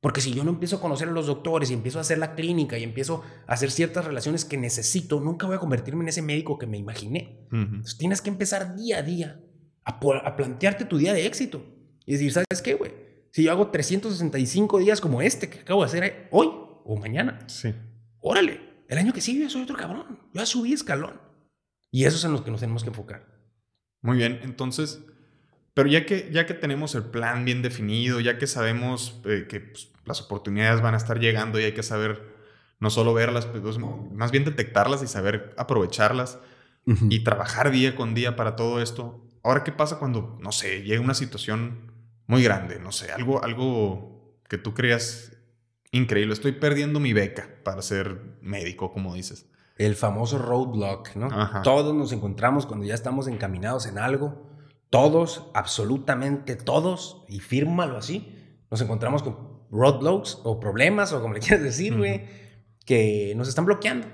Porque 0.00 0.20
si 0.20 0.32
yo 0.32 0.44
no 0.44 0.50
empiezo 0.50 0.76
a 0.76 0.80
conocer 0.80 1.08
a 1.08 1.10
los 1.12 1.26
doctores 1.26 1.70
y 1.70 1.74
empiezo 1.74 1.98
a 1.98 2.02
hacer 2.02 2.18
la 2.18 2.34
clínica 2.36 2.78
y 2.78 2.84
empiezo 2.84 3.22
a 3.48 3.52
hacer 3.54 3.70
ciertas 3.72 4.04
relaciones 4.04 4.44
que 4.44 4.56
necesito, 4.56 5.18
nunca 5.20 5.46
voy 5.46 5.56
a 5.56 5.58
convertirme 5.58 6.04
en 6.04 6.08
ese 6.08 6.22
médico 6.22 6.56
que 6.56 6.66
me 6.68 6.78
imaginé. 6.78 7.46
Entonces 7.50 7.98
tienes 7.98 8.22
que 8.22 8.30
empezar 8.30 8.76
día 8.76 8.98
a 8.98 9.02
día 9.02 9.40
a, 9.84 9.98
a 9.98 10.36
plantearte 10.36 10.84
tu 10.84 10.98
día 10.98 11.12
de 11.12 11.26
éxito. 11.26 11.64
Y 12.06 12.12
decir, 12.12 12.32
¿sabes 12.32 12.62
qué, 12.62 12.74
güey? 12.74 12.92
Si 13.32 13.42
yo 13.42 13.50
hago 13.50 13.70
365 13.70 14.78
días 14.78 15.00
como 15.00 15.20
este 15.20 15.50
que 15.50 15.60
acabo 15.60 15.80
de 15.82 15.86
hacer 15.86 16.28
hoy 16.30 16.48
o 16.84 16.96
mañana, 16.96 17.40
Sí. 17.48 17.74
órale, 18.20 18.60
el 18.88 18.98
año 18.98 19.12
que 19.12 19.20
sigue 19.20 19.42
yo 19.42 19.50
soy 19.50 19.62
otro 19.62 19.76
cabrón. 19.76 20.06
Yo 20.32 20.40
ya 20.40 20.46
subí 20.46 20.72
escalón. 20.72 21.20
Y 21.90 22.04
eso 22.04 22.16
es 22.16 22.24
en 22.24 22.32
lo 22.32 22.44
que 22.44 22.50
nos 22.50 22.60
tenemos 22.60 22.82
que 22.84 22.90
enfocar. 22.90 23.26
Muy 24.00 24.16
bien, 24.16 24.38
entonces, 24.44 25.00
pero 25.78 25.88
ya 25.88 26.04
que, 26.04 26.28
ya 26.32 26.44
que 26.44 26.54
tenemos 26.54 26.96
el 26.96 27.04
plan 27.04 27.44
bien 27.44 27.62
definido, 27.62 28.18
ya 28.18 28.36
que 28.36 28.48
sabemos 28.48 29.20
eh, 29.24 29.46
que 29.48 29.60
pues, 29.60 29.92
las 30.06 30.20
oportunidades 30.20 30.80
van 30.80 30.94
a 30.94 30.96
estar 30.96 31.20
llegando 31.20 31.60
y 31.60 31.62
hay 31.62 31.72
que 31.72 31.84
saber 31.84 32.34
no 32.80 32.90
solo 32.90 33.14
verlas, 33.14 33.46
pues, 33.46 33.78
más 33.78 34.32
bien 34.32 34.44
detectarlas 34.44 35.04
y 35.04 35.06
saber 35.06 35.54
aprovecharlas 35.56 36.40
y 36.84 37.20
trabajar 37.22 37.70
día 37.70 37.94
con 37.94 38.12
día 38.12 38.34
para 38.34 38.56
todo 38.56 38.82
esto. 38.82 39.24
Ahora, 39.44 39.62
¿qué 39.62 39.70
pasa 39.70 40.00
cuando, 40.00 40.36
no 40.40 40.50
sé, 40.50 40.82
llega 40.82 41.00
una 41.00 41.14
situación 41.14 41.92
muy 42.26 42.42
grande, 42.42 42.80
no 42.80 42.90
sé, 42.90 43.12
algo, 43.12 43.44
algo 43.44 44.36
que 44.48 44.58
tú 44.58 44.74
creas 44.74 45.36
increíble? 45.92 46.32
Estoy 46.34 46.50
perdiendo 46.50 46.98
mi 46.98 47.12
beca 47.12 47.50
para 47.62 47.82
ser 47.82 48.20
médico, 48.42 48.92
como 48.92 49.14
dices. 49.14 49.46
El 49.76 49.94
famoso 49.94 50.38
roadblock, 50.38 51.14
¿no? 51.14 51.26
Ajá. 51.26 51.62
Todos 51.62 51.94
nos 51.94 52.10
encontramos 52.10 52.66
cuando 52.66 52.84
ya 52.84 52.94
estamos 52.94 53.28
encaminados 53.28 53.86
en 53.86 53.98
algo. 53.98 54.48
Todos, 54.90 55.50
absolutamente 55.54 56.56
todos, 56.56 57.24
y 57.28 57.40
fírmalo 57.40 57.96
así, 57.98 58.34
nos 58.70 58.80
encontramos 58.80 59.22
con 59.22 59.66
roadblocks 59.70 60.40
o 60.44 60.58
problemas 60.60 61.12
o 61.12 61.20
como 61.20 61.34
le 61.34 61.40
quieras 61.40 61.62
decir, 61.62 61.96
güey, 61.96 62.24
que 62.86 63.34
nos 63.36 63.48
están 63.48 63.66
bloqueando 63.66 64.06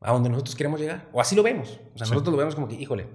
a 0.00 0.12
donde 0.12 0.28
nosotros 0.28 0.54
queremos 0.54 0.80
llegar. 0.80 1.08
O 1.12 1.20
así 1.20 1.34
lo 1.34 1.42
vemos. 1.42 1.80
O 1.94 1.98
sea, 1.98 2.06
Sí. 2.06 2.12
nosotros 2.12 2.32
lo 2.32 2.38
vemos 2.38 2.54
como 2.54 2.68
que, 2.68 2.74
híjole, 2.74 3.08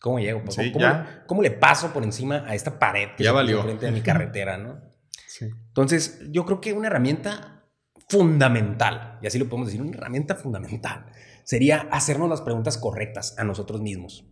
¿cómo 0.00 0.18
llego? 0.20 0.40
¿Cómo, 0.40 0.52
Sí, 0.52 0.70
cómo- 0.72 0.84
ya. 0.84 1.24
cómo 1.26 1.42
le 1.42 1.50
paso 1.50 1.92
por 1.92 2.04
encima 2.04 2.44
a 2.46 2.54
esta 2.54 2.78
pared 2.78 3.08
que 3.16 3.24
Ya 3.24 3.32
valió. 3.32 3.58
enfrente 3.58 3.86
de 3.86 3.92
mi 3.92 4.00
carretera, 4.32 4.56
¿no? 4.56 4.80
Sí. 5.26 5.46
Entonces, 5.68 6.20
yo 6.30 6.44
creo 6.46 6.60
que 6.60 6.72
una 6.72 6.86
herramienta 6.86 7.64
fundamental, 8.08 9.18
y 9.20 9.26
así 9.26 9.38
lo 9.38 9.46
podemos 9.46 9.66
decir, 9.68 9.82
una 9.82 9.90
herramienta 9.96 10.36
fundamental, 10.36 11.06
sería 11.42 11.88
hacernos 11.90 12.28
las 12.28 12.40
preguntas 12.42 12.78
correctas 12.78 13.34
a 13.38 13.44
nosotros 13.44 13.80
mismos. 13.80 14.24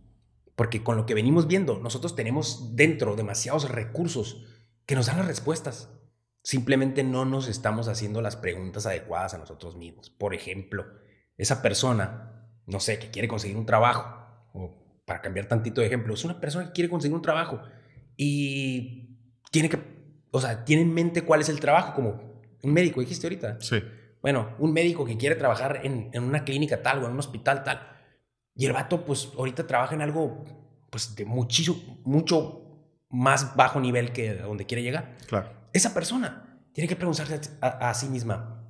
Porque 0.55 0.83
con 0.83 0.97
lo 0.97 1.05
que 1.05 1.13
venimos 1.13 1.47
viendo, 1.47 1.79
nosotros 1.79 2.15
tenemos 2.15 2.75
dentro 2.75 3.15
demasiados 3.15 3.69
recursos 3.69 4.45
que 4.85 4.95
nos 4.95 5.07
dan 5.07 5.17
las 5.17 5.27
respuestas. 5.27 5.89
Simplemente 6.43 7.03
no 7.03 7.25
nos 7.25 7.47
estamos 7.47 7.87
haciendo 7.87 8.21
las 8.21 8.35
preguntas 8.35 8.85
adecuadas 8.85 9.33
a 9.33 9.37
nosotros 9.37 9.75
mismos. 9.75 10.09
Por 10.09 10.35
ejemplo, 10.35 10.85
esa 11.37 11.61
persona, 11.61 12.49
no 12.67 12.79
sé, 12.79 12.99
que 12.99 13.09
quiere 13.09 13.27
conseguir 13.27 13.57
un 13.57 13.65
trabajo, 13.65 14.05
o 14.53 15.01
para 15.05 15.21
cambiar 15.21 15.47
tantito 15.47 15.81
de 15.81 15.87
ejemplo, 15.87 16.13
es 16.13 16.23
una 16.23 16.39
persona 16.39 16.67
que 16.67 16.73
quiere 16.73 16.89
conseguir 16.89 17.15
un 17.15 17.21
trabajo 17.21 17.61
y 18.15 19.17
tiene 19.51 19.69
que, 19.69 19.79
o 20.31 20.39
sea, 20.39 20.65
tiene 20.65 20.83
en 20.83 20.93
mente 20.93 21.23
cuál 21.23 21.41
es 21.41 21.49
el 21.49 21.59
trabajo, 21.59 21.93
como 21.95 22.41
un 22.61 22.73
médico, 22.73 22.99
dijiste 22.99 23.25
ahorita. 23.25 23.59
Sí. 23.59 23.81
Bueno, 24.21 24.55
un 24.59 24.71
médico 24.71 25.05
que 25.05 25.17
quiere 25.17 25.35
trabajar 25.35 25.81
en, 25.83 26.09
en 26.13 26.23
una 26.23 26.43
clínica 26.43 26.81
tal 26.81 27.03
o 27.03 27.07
en 27.07 27.13
un 27.13 27.19
hospital 27.19 27.63
tal. 27.63 27.89
Y 28.55 28.65
el 28.65 28.73
vato, 28.73 29.03
pues, 29.03 29.29
ahorita 29.37 29.65
trabaja 29.65 29.95
en 29.95 30.01
algo, 30.01 30.43
pues, 30.89 31.15
de 31.15 31.25
muchísimo, 31.25 31.99
mucho 32.03 32.63
más 33.09 33.55
bajo 33.55 33.79
nivel 33.79 34.11
que 34.11 34.33
donde 34.35 34.65
quiere 34.65 34.83
llegar. 34.83 35.17
Claro. 35.27 35.51
Esa 35.71 35.93
persona 35.93 36.61
tiene 36.73 36.87
que 36.87 36.95
preguntarse 36.95 37.39
a, 37.61 37.93
sí 37.93 38.07
misma, 38.07 38.67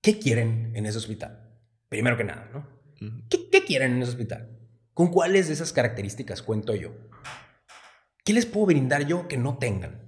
¿qué 0.00 0.18
quieren 0.18 0.72
en 0.74 0.86
ese 0.86 0.98
hospital? 0.98 1.60
Primero 1.88 2.16
que 2.16 2.24
nada, 2.24 2.48
¿no? 2.52 2.66
¿Qué, 3.28 3.48
qué 3.50 3.64
quieren 3.64 3.92
en 3.92 4.02
ese 4.02 4.12
hospital? 4.12 4.58
¿Con 4.92 5.08
cuáles 5.08 5.46
de 5.46 5.54
esas 5.54 5.72
características 5.72 6.42
cuento 6.42 6.74
yo? 6.74 6.90
¿Qué 8.24 8.32
les 8.32 8.46
puedo 8.46 8.66
brindar 8.66 9.06
yo 9.06 9.28
que 9.28 9.38
no 9.38 9.58
tengan? 9.58 10.02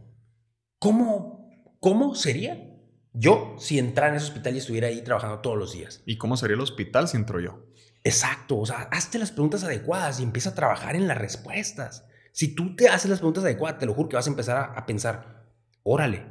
¿Cómo, 0.81 1.49
cómo 1.79 2.15
sería 2.15 2.77
yo 3.13 3.55
si 3.59 3.79
entrara 3.79 4.11
en 4.11 4.17
ese 4.17 4.27
hospital 4.27 4.55
y 4.55 4.59
estuviera 4.59 4.89
ahí 4.89 5.03
trabajando 5.03 5.39
todos 5.39 5.57
los 5.57 5.73
días? 5.73 6.03
¿Y 6.07 6.19
cómo 6.19 6.37
sería 6.37 6.57
el 6.57 6.61
hospital 6.61 7.07
si 7.07 7.17
entro 7.17 7.41
yo? 7.41 7.70
Exacto, 8.03 8.59
o 8.59 8.67
sea, 8.67 8.89
hazte 8.91 9.19
las 9.19 9.31
preguntas 9.31 9.65
adecuadas 9.65 10.21
y 10.21 10.23
empieza 10.23 10.51
a 10.51 10.55
trabajar 10.55 10.97
en 10.97 11.07
las 11.07 11.19
respuestas. 11.19 12.05
Si 12.33 12.55
tú 12.55 12.77
te 12.77 12.89
haces 12.89 13.11
las 13.11 13.19
preguntas 13.19 13.45
adecuadas, 13.45 13.79
te 13.79 13.87
lo 13.87 13.95
juro 13.95 14.09
que 14.09 14.17
vas 14.17 14.27
a 14.27 14.31
empezar 14.31 14.57
a, 14.57 14.65
a 14.65 14.87
pensar, 14.87 15.45
órale, 15.83 16.25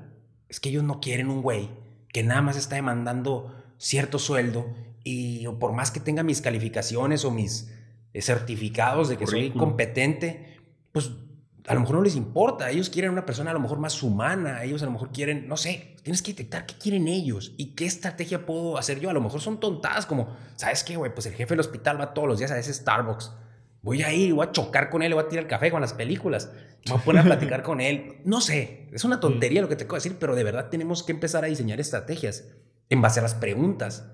es 0.48 0.60
que 0.60 0.70
ellos 0.70 0.84
no 0.84 1.00
quieren 1.00 1.30
un 1.30 1.42
güey 1.42 1.70
que 2.12 2.24
nada 2.24 2.42
más 2.42 2.58
está 2.58 2.76
demandando 2.76 3.56
cierto 3.78 4.20
sueldo 4.20 4.74
y 5.04 5.48
por 5.60 5.74
más 5.74 5.92
que 5.92 6.00
tenga 6.00 6.24
mis 6.24 6.42
calificaciones 6.42 7.24
o 7.26 7.32
mis 7.32 7.72
eh, 8.14 8.22
certificados 8.22 9.10
de 9.10 9.18
que 9.18 9.28
soy 9.28 9.52
competente, 9.52 10.58
pues 10.92 11.12
a 11.68 11.74
lo 11.74 11.82
mejor 11.82 11.96
no 11.98 12.02
les 12.02 12.16
importa. 12.16 12.70
Ellos 12.70 12.90
quieren 12.90 13.12
una 13.12 13.26
persona 13.26 13.52
a 13.52 13.54
lo 13.54 13.60
mejor 13.60 13.80
más 13.80 14.02
humana. 14.02 14.64
Ellos 14.64 14.82
a 14.82 14.86
lo 14.86 14.92
mejor 14.92 15.12
quieren, 15.12 15.48
no 15.48 15.58
sé, 15.58 15.96
tienes 16.04 16.22
que 16.22 16.32
detectar 16.32 16.66
qué 16.66 16.76
quieren 16.76 17.08
ellos 17.08 17.54
y 17.58 17.76
qué 17.76 17.86
estrategia 17.86 18.46
puedo 18.46 18.78
hacer 18.78 19.00
yo. 19.00 19.10
A 19.10 19.14
lo 19.14 19.22
mejor 19.22 19.42
son 19.42 19.60
tontadas 19.60 20.06
como, 20.06 20.36
¿sabes 20.56 20.84
qué, 20.84 20.96
güey? 20.96 21.14
Pues 21.14 21.26
el 21.26 21.34
jefe 21.34 21.54
del 21.54 21.60
hospital 21.60 22.00
va 22.00 22.14
todos 22.14 22.28
los 22.28 22.40
días 22.40 22.52
a 22.52 22.58
ese 22.58 22.74
Starbucks. 22.74 23.32
Voy 23.82 24.04
a 24.04 24.14
ir, 24.14 24.34
voy 24.34 24.46
a 24.46 24.52
chocar 24.52 24.90
con 24.90 25.04
él, 25.04 25.14
voy 25.14 25.24
a 25.24 25.28
tirar 25.28 25.44
el 25.44 25.50
café 25.50 25.72
con 25.72 25.82
las 25.82 25.94
películas. 25.94 26.52
Me 26.86 26.92
voy 26.92 27.02
a 27.02 27.04
poner 27.04 27.22
a 27.22 27.26
platicar 27.26 27.64
con 27.64 27.82
él. 27.82 28.22
No 28.26 28.42
sé, 28.42 28.88
es 28.92 29.04
una 29.04 29.20
tontería 29.20 29.62
lo 29.62 29.70
que 29.70 29.76
te 29.76 29.84
acabo 29.84 29.96
de 29.96 30.04
decir, 30.04 30.18
pero 30.20 30.36
de 30.36 30.44
verdad 30.44 30.70
tenemos 30.70 31.04
que 31.04 31.12
empezar 31.12 31.44
a 31.44 31.48
diseñar 31.48 31.80
estrategias 31.80 32.46
en 32.90 33.02
base 33.02 33.20
a 33.20 33.24
las 33.24 33.36
preguntas, 33.36 34.12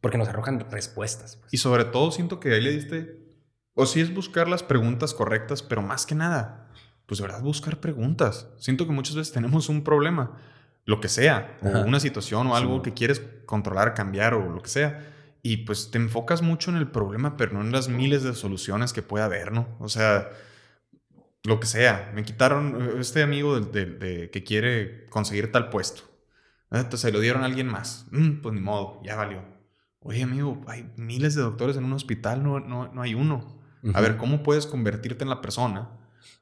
porque 0.00 0.18
nos 0.18 0.28
arrojan 0.28 0.60
respuestas. 0.70 1.36
pues. 1.36 1.54
Y 1.54 1.56
sobre 1.56 1.84
todo 1.84 2.10
siento 2.10 2.38
que 2.38 2.54
ahí 2.54 2.60
le 2.60 2.72
diste, 2.72 3.18
o 3.74 3.86
sí 3.86 4.00
es 4.00 4.14
buscar 4.14 4.48
las 4.48 4.62
preguntas 4.62 5.14
correctas, 5.14 5.62
pero 5.62 5.82
más 5.82 6.04
que 6.04 6.14
nada, 6.14 6.67
pues 7.08 7.18
de 7.18 7.26
verdad 7.26 7.40
buscar 7.42 7.80
preguntas. 7.80 8.48
Siento 8.58 8.86
que 8.86 8.92
muchas 8.92 9.16
veces 9.16 9.32
tenemos 9.32 9.68
un 9.68 9.82
problema, 9.82 10.38
lo 10.84 11.00
que 11.00 11.08
sea, 11.08 11.58
Ajá. 11.62 11.80
o 11.80 11.84
una 11.86 11.98
situación 12.00 12.46
o 12.46 12.54
algo 12.54 12.76
Sí. 12.76 12.82
que 12.82 12.94
quieres 12.94 13.20
controlar, 13.46 13.94
cambiar 13.94 14.34
o 14.34 14.48
lo 14.52 14.60
que 14.62 14.68
sea. 14.68 15.10
Y 15.42 15.58
pues 15.58 15.90
te 15.90 15.98
enfocas 15.98 16.42
mucho 16.42 16.70
en 16.70 16.76
el 16.76 16.88
problema, 16.90 17.36
pero 17.36 17.52
no 17.54 17.62
en 17.62 17.72
las 17.72 17.88
miles 17.88 18.22
de 18.22 18.34
soluciones 18.34 18.92
que 18.92 19.02
puede 19.02 19.24
haber, 19.24 19.52
¿no? 19.52 19.66
O 19.80 19.88
sea, 19.88 20.28
lo 21.44 21.60
que 21.60 21.66
sea. 21.66 22.12
Me 22.14 22.24
quitaron 22.24 22.98
este 23.00 23.22
amigo 23.22 23.58
de, 23.58 23.84
de- 23.86 23.98
de 23.98 24.30
que 24.30 24.44
quiere 24.44 25.06
conseguir 25.08 25.50
tal 25.50 25.70
puesto. 25.70 26.02
Ah, 26.70 26.78
Entonces 26.80 27.00
se 27.00 27.12
lo 27.12 27.20
dieron 27.20 27.42
a 27.42 27.46
alguien 27.46 27.68
más. 27.68 28.06
Mm, 28.10 28.42
pues 28.42 28.54
ni 28.54 28.60
modo, 28.60 29.00
ya 29.02 29.16
valió. 29.16 29.42
Oye, 30.00 30.22
amigo, 30.22 30.60
hay 30.66 30.90
miles 30.96 31.34
de 31.34 31.42
doctores 31.42 31.76
en 31.76 31.84
un 31.84 31.92
hospital, 31.94 32.42
no, 32.42 32.60
no, 32.60 32.92
no 32.92 33.02
hay 33.02 33.14
uno. 33.14 33.56
A 33.94 34.00
ver, 34.00 34.16
¿cómo 34.16 34.42
puedes 34.42 34.66
convertirte 34.66 35.22
en 35.24 35.30
la 35.30 35.40
persona? 35.40 35.88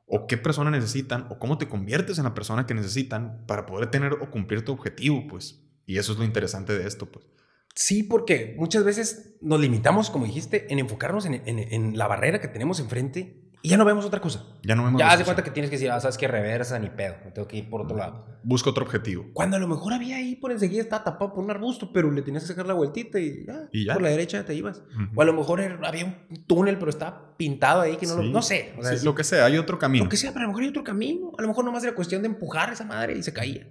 ¿O 0.07 0.27
qué 0.27 0.37
persona 0.37 0.71
necesitan? 0.71 1.27
¿O 1.31 1.39
cómo 1.39 1.59
te 1.59 1.69
conviertes 1.69 2.19
en 2.19 2.25
la 2.25 2.35
persona 2.35 2.67
que 2.67 2.75
necesitan 2.75 3.45
para 3.47 3.67
poder 3.67 3.91
tener 3.91 4.13
o 4.15 4.31
cumplir 4.31 4.65
tu 4.65 4.73
objetivo? 4.73 5.27
Pues, 5.29 5.61
y 5.85 5.99
eso 5.99 6.13
es 6.13 6.19
lo 6.19 6.25
interesante 6.25 6.79
de 6.79 6.87
esto, 6.87 7.07
pues. 7.11 7.27
Sí, 7.75 8.03
porque 8.03 8.55
muchas 8.57 8.85
veces 8.85 9.35
nos 9.43 9.61
limitamos, 9.61 10.09
como 10.11 10.25
dijiste, 10.25 10.73
en 10.73 10.79
enfocarnos 10.79 11.27
en, 11.27 11.35
en- 11.35 11.59
en 11.59 11.99
la 11.99 12.07
barrera 12.07 12.41
que 12.41 12.49
tenemos 12.49 12.81
enfrente 12.81 13.46
y 13.63 13.69
ya 13.71 13.77
no 13.77 13.85
vemos 13.85 14.05
otra 14.05 14.21
cosa. 14.21 14.45
Ya 14.63 14.75
no 14.77 14.85
vemos 14.85 14.99
Ya 15.01 15.11
haz 15.11 15.19
de 15.19 15.25
cuenta 15.25 15.43
que 15.43 15.51
tienes 15.51 15.71
que 15.71 15.77
decir, 15.77 15.91
ah, 15.91 16.01
sabes 16.01 16.17
que 16.19 16.29
reversa 16.29 16.79
ni 16.79 16.89
pedo, 16.91 17.17
me 17.25 17.31
tengo 17.33 17.49
que 17.49 17.57
ir 17.57 17.69
por 17.71 17.81
otro 17.81 17.97
lado. 17.97 18.25
Busca 18.45 18.71
otro 18.71 18.85
objetivo. 18.85 19.27
Cuando 19.33 19.57
a 19.57 19.59
lo 19.59 19.67
mejor 19.67 19.93
había 19.93 20.17
ahí 20.17 20.37
por 20.37 20.53
enseguida, 20.53 20.83
estaba 20.83 21.03
tapado 21.03 21.33
por 21.35 21.43
un 21.43 21.51
arbusto, 21.51 21.93
pero 21.93 22.11
le 22.13 22.23
tenías 22.23 22.45
que 22.45 22.49
sacar 22.49 22.67
la 22.67 22.75
vueltita 22.75 23.19
y 23.19 23.45
ya, 23.45 23.69
Y 23.73 23.85
ya. 23.87 23.95
por 23.95 24.03
la 24.03 24.09
derecha 24.11 24.45
te 24.45 24.55
ibas. 24.55 24.79
Ujú. 24.95 25.05
O 25.17 25.23
a 25.23 25.25
lo 25.25 25.33
mejor 25.33 25.61
era- 25.61 25.79
había 25.89 26.05
un 26.05 26.45
túnel, 26.47 26.79
pero 26.79 26.91
estaba 26.91 27.37
pintado 27.37 27.81
ahí 27.81 27.97
que 27.97 28.07
no 28.07 28.17
lo. 28.17 28.23
Sí. 28.23 28.31
No 28.31 28.43
sé. 28.43 28.75
O 28.79 28.83
sea, 28.83 28.91
Sí, 28.93 28.97
es- 28.99 29.05
lo 29.05 29.15
que 29.15 29.25
sea, 29.25 29.45
hay 29.47 29.59
otro 29.59 29.79
camino. 29.79 30.05
lo 30.05 30.11
que 30.11 30.17
sea, 30.17 30.31
pero 30.33 30.41
a 30.41 30.45
lo 30.45 30.49
mejor 30.51 30.63
hay 30.63 30.69
otro 30.69 30.85
camino. 30.85 31.33
A 31.37 31.43
lo 31.43 31.49
mejor 31.49 31.65
nomás 31.65 31.83
era 31.83 31.95
cuestión 31.95 32.23
de 32.23 32.29
empujar 32.29 32.71
a 32.71 32.73
esa 32.75 32.85
madre 32.85 33.19
y 33.19 33.23
se 33.23 33.33
caía. 33.33 33.69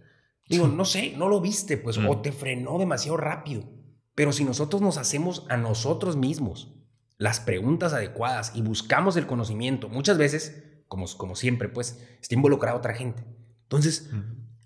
Digo, 0.49 0.67
no 0.67 0.83
sé, 0.85 1.13
no 1.17 1.27
lo 1.29 1.39
viste, 1.41 1.77
pues, 1.77 1.97
Mm. 1.97 2.07
o 2.09 2.21
te 2.21 2.31
frenó 2.31 2.77
demasiado 2.77 3.17
rápido. 3.17 3.63
Pero 4.13 4.31
si 4.31 4.43
nosotros 4.45 4.81
nos 4.81 4.97
hacemos 4.97 5.45
a 5.49 5.57
nosotros 5.57 6.15
mismos 6.17 6.73
las 7.17 7.39
preguntas 7.39 7.93
adecuadas 7.93 8.51
y 8.55 8.61
buscamos 8.61 9.15
el 9.17 9.25
conocimiento, 9.27 9.87
muchas 9.89 10.17
veces, 10.17 10.81
como, 10.87 11.05
como 11.17 11.35
siempre, 11.35 11.69
pues, 11.69 11.99
está 12.21 12.35
involucrada 12.35 12.77
otra 12.77 12.93
gente. 12.93 13.23
Entonces, 13.63 14.09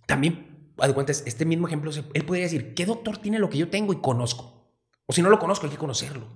también, 0.07 0.73
haz 0.77 0.88
de 0.88 0.93
cuenta, 0.93 1.12
es- 1.12 1.23
este 1.25 1.45
mismo 1.45 1.67
ejemplo, 1.67 1.91
él 2.13 2.25
podría 2.25 2.43
decir, 2.45 2.73
¿qué 2.73 2.85
doctor 2.85 3.17
tiene 3.17 3.39
lo 3.39 3.49
que 3.49 3.57
yo 3.57 3.69
tengo 3.69 3.93
y 3.93 3.97
conozco? 4.01 4.73
O 5.05 5.13
si 5.13 5.21
no 5.21 5.29
lo 5.29 5.39
conozco, 5.39 5.65
hay 5.65 5.71
que 5.71 5.77
conocerlo. 5.77 6.27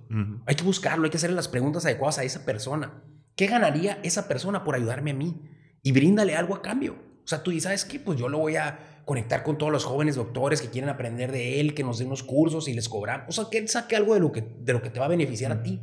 Hay 0.47 0.55
que 0.55 0.63
buscarlo, 0.63 1.03
hay 1.05 1.11
que 1.11 1.17
hacerle 1.17 1.35
las 1.35 1.47
preguntas 1.47 1.85
adecuadas 1.85 2.17
a 2.19 2.23
esa 2.23 2.43
persona. 2.45 3.03
¿Qué 3.35 3.47
ganaría 3.47 3.99
esa 4.03 4.27
persona 4.27 4.63
por 4.63 4.75
ayudarme 4.75 5.11
a 5.11 5.13
mí? 5.15 5.41
Y 5.83 5.91
bríndale 5.91 6.35
algo 6.35 6.55
a 6.55 6.61
cambio. 6.61 6.95
O 7.23 7.27
sea, 7.27 7.43
tú 7.43 7.51
dices, 7.51 7.63
¿sabes 7.63 7.85
qué? 7.85 7.99
Pues 7.99 8.19
yo 8.19 8.29
lo 8.29 8.39
voy 8.39 8.55
a 8.55 9.01
conectar 9.05 9.43
con 9.43 9.57
todos 9.57 9.71
los 9.71 9.85
jóvenes 9.85 10.15
doctores 10.15 10.61
que 10.61 10.69
quieren 10.69 10.89
aprender 10.89 11.31
de 11.31 11.59
él, 11.59 11.73
que 11.73 11.83
nos 11.83 11.99
den 11.99 12.07
unos 12.07 12.23
cursos 12.23 12.67
y 12.67 12.73
les 12.73 12.89
cobramos. 12.89 13.27
O 13.29 13.31
sea, 13.31 13.45
que 13.51 13.57
él 13.59 13.69
saque 13.69 13.95
algo 13.95 14.13
de 14.13 14.19
lo 14.19 14.31
que, 14.31 14.41
de 14.41 14.73
lo 14.73 14.81
que 14.81 14.89
te 14.89 14.99
va 14.99 15.05
a 15.05 15.09
beneficiar 15.09 15.51
a 15.51 15.61
ti. 15.63 15.81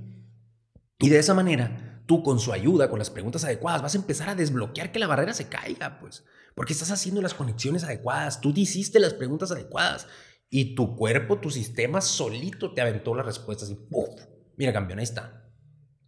Y 1.01 1.09
de 1.09 1.19
esa 1.19 1.35
manera, 1.35 2.03
tú 2.07 2.23
con 2.23 2.39
su 2.39 2.53
ayuda, 2.53 2.91
con 2.91 2.99
las 2.99 3.11
preguntas 3.11 3.45
adecuadas, 3.45 3.83
vas 3.83 3.95
a 3.95 3.99
empezar 3.99 4.29
a 4.29 4.35
desbloquear 4.35 4.93
que 4.93 4.99
la 4.99 5.07
barrera 5.07 5.33
se 5.33 5.49
caiga, 5.49 5.99
pues. 5.99 6.25
Porque 6.55 6.75
estás 6.75 6.91
haciendo 6.91 7.23
las 7.23 7.35
conexiones 7.35 7.85
adecuadas, 7.85 8.41
tú 8.41 8.53
hiciste 8.55 9.01
las 9.01 9.15
preguntas 9.15 9.51
adecuadas 9.51 10.07
y 10.51 10.75
tu 10.75 10.97
cuerpo, 10.97 11.39
tu 11.39 11.51
sistema 11.51 12.01
solito 12.01 12.75
te 12.75 12.83
aventó 12.83 13.15
las 13.15 13.25
respuestas 13.25 13.71
y 13.71 13.77
¡puf! 13.77 14.09
Mira, 14.57 14.73
campeón, 14.73 14.99
ahí 14.99 15.05
está. 15.05 15.51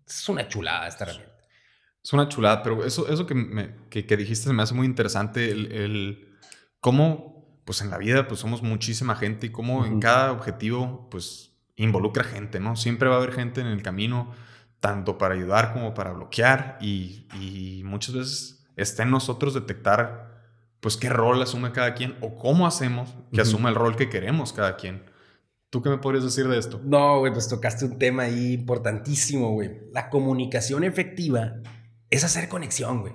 Es 0.07 0.29
una 0.29 0.47
chulada 0.47 0.87
esta 0.89 1.05
herramienta. 1.05 1.33
Es 2.03 2.13
una 2.13 2.29
chulada, 2.29 2.63
pero 2.63 2.85
eso, 2.85 3.09
eso 3.09 3.27
que, 3.27 3.35
me, 3.35 3.77
que, 3.89 4.17
dijiste 4.17 4.53
me 4.53 4.65
hace 4.65 4.75
muy 4.75 4.87
interesante, 4.87 5.53
el, 5.53 5.71
el, 5.71 6.37
cómo, 6.81 7.63
pues 7.65 7.81
en 7.81 7.91
la 7.91 7.97
vida, 7.97 8.27
pues 8.27 8.41
somos 8.41 8.61
muchísima 8.63 9.15
gente 9.15 9.47
y 9.47 9.51
cómo 9.51 9.87
en 9.87 10.01
cada 10.01 10.33
objetivo, 10.33 11.09
pues 11.11 11.53
involucra 11.77 12.25
gente, 12.25 12.59
¿no? 12.59 12.75
Siempre 12.75 13.09
va 13.09 13.15
a 13.15 13.19
haber 13.19 13.33
gente 13.33 13.61
en 13.61 13.69
el 13.69 13.83
camino, 13.83 14.35
tanto 14.83 15.17
para 15.17 15.35
ayudar 15.35 15.73
como 15.73 15.95
para 15.95 16.11
bloquear 16.13 16.77
y, 16.81 17.29
y 17.41 17.83
muchas 17.85 18.17
veces 18.17 18.67
está 18.75 19.05
en 19.05 19.13
nosotros 19.13 19.55
detectar 19.55 20.33
pues 20.81 20.97
qué 20.97 21.09
rol 21.09 21.41
asume 21.41 21.71
cada 21.71 21.95
quien 21.95 22.17
o 22.21 22.35
cómo 22.37 22.67
hacemos 22.67 23.15
que 23.33 23.41
asuma 23.41 23.69
el 23.69 23.77
rol 23.77 23.95
que 23.95 24.09
queremos 24.09 24.53
cada 24.53 24.77
quien. 24.77 25.05
¿Tú 25.71 25.81
qué 25.81 25.89
me 25.89 25.99
podrías 25.99 26.25
decir 26.25 26.49
de 26.49 26.59
esto? 26.59 26.81
No, 26.83 27.21
güey, 27.21 27.33
pues 27.33 27.49
tocaste 27.49 27.85
un 27.85 27.97
tema 27.97 28.25
ahí 28.25 28.55
importantísimo, 28.55 29.53
güey. 29.53 29.71
La 29.93 30.11
comunicación 30.11 30.83
efectiva 30.83 31.55
es 32.11 32.25
hacer 32.25 32.49
conexión, 32.49 33.03
güey. 33.03 33.15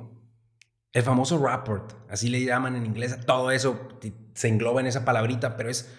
El 0.94 1.04
famoso 1.04 1.38
rapport, 1.38 1.92
así 2.10 2.30
le 2.30 2.46
llaman 2.46 2.78
en 2.78 2.86
inglés, 2.86 3.20
todo 3.26 3.52
eso 3.52 3.90
se 4.34 4.48
engloba 4.48 4.80
en 4.80 4.88
esa 4.88 5.04
palabrita, 5.04 5.58
pero 5.58 5.70
es, 5.70 5.94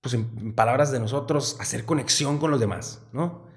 pues 0.00 0.14
en 0.14 0.54
palabras 0.54 0.90
de 0.92 1.00
nosotros, 1.00 1.56
hacer 1.60 1.84
conexión 1.84 2.38
con 2.38 2.50
los 2.50 2.60
demás, 2.60 3.06
¿no? 3.12 3.48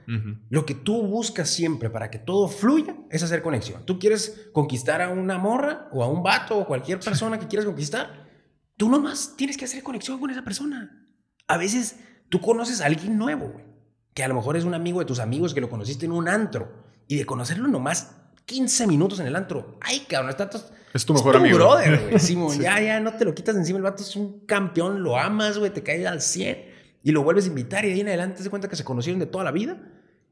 Lo 0.50 0.66
que 0.66 0.76
tú 0.76 1.02
buscas 1.04 1.50
siempre 1.50 1.90
para 1.90 2.12
que 2.12 2.20
todo 2.20 2.50
fluya 2.50 2.96
es 3.10 3.24
hacer 3.24 3.42
conexión. 3.42 3.86
Tú 3.86 4.00
quieres 4.00 4.50
conquistar 4.52 5.02
a 5.02 5.10
una 5.10 5.38
morra 5.38 5.88
o 5.94 6.04
a 6.04 6.08
un 6.08 6.24
vato 6.24 6.58
o 6.58 6.68
cualquier 6.68 7.00
persona 7.04 7.40
que 7.40 7.48
quieras 7.48 7.66
conquistar. 7.66 8.30
Tú 8.76 8.90
nomás 8.90 9.36
tienes 9.38 9.56
que 9.56 9.66
hacer 9.66 9.82
conexión 9.82 10.20
con 10.20 10.30
esa 10.30 10.44
persona. 10.44 11.08
A 11.48 11.58
veces 11.58 12.00
tú 12.30 12.42
conoces 12.42 12.82
a 12.82 12.88
alguien 12.88 13.18
nuevo, 13.18 13.48
güey, 13.48 13.66
que 14.14 14.24
a 14.24 14.28
lo 14.28 14.36
mejor 14.36 14.58
es 14.58 14.66
un 14.66 14.74
amigo 14.74 15.00
de 15.00 15.06
tus 15.06 15.20
amigos 15.20 15.54
que 15.54 15.62
lo 15.62 15.70
conociste 15.70 16.06
en 16.06 16.12
un 16.12 16.28
antro 16.28 16.84
y 17.08 17.16
de 17.16 17.26
conocerlo 17.26 17.68
nomás 17.68 18.23
15 18.46 18.88
minutos 18.88 19.20
en 19.20 19.28
el 19.28 19.36
antro. 19.36 19.78
Ay, 19.82 20.02
cabrón, 20.08 20.32
está 20.32 20.50
es 20.94 21.06
tu 21.06 21.14
mejor 21.14 21.36
es 21.36 21.42
tu 21.42 21.46
amigo. 21.46 21.58
brother, 21.58 22.02
güey. 22.02 22.20
Simón, 22.20 22.60
ya, 22.60 22.80
ya, 22.80 23.00
no 23.00 23.14
te 23.14 23.26
lo 23.26 23.34
quitas 23.34 23.56
encima. 23.56 23.78
El 23.78 23.84
vato 23.84 24.04
es 24.04 24.16
un 24.16 24.46
campeón, 24.46 25.02
lo 25.02 25.18
amas, 25.18 25.58
güey, 25.58 25.72
te 25.72 25.82
cae 25.82 26.06
al 26.06 26.22
100 26.22 26.66
y 27.04 27.12
lo 27.12 27.24
vuelves 27.24 27.46
a 27.46 27.48
invitar 27.50 27.84
y 27.84 27.90
de 27.90 27.94
ahí 27.96 28.02
en 28.02 28.08
adelante 28.08 28.38
te 28.38 28.44
das 28.44 28.50
cuenta 28.50 28.70
que 28.70 28.76
se 28.76 28.84
conocieron 28.84 29.20
de 29.20 29.26
toda 29.26 29.44
la 29.44 29.52
vida 29.52 29.78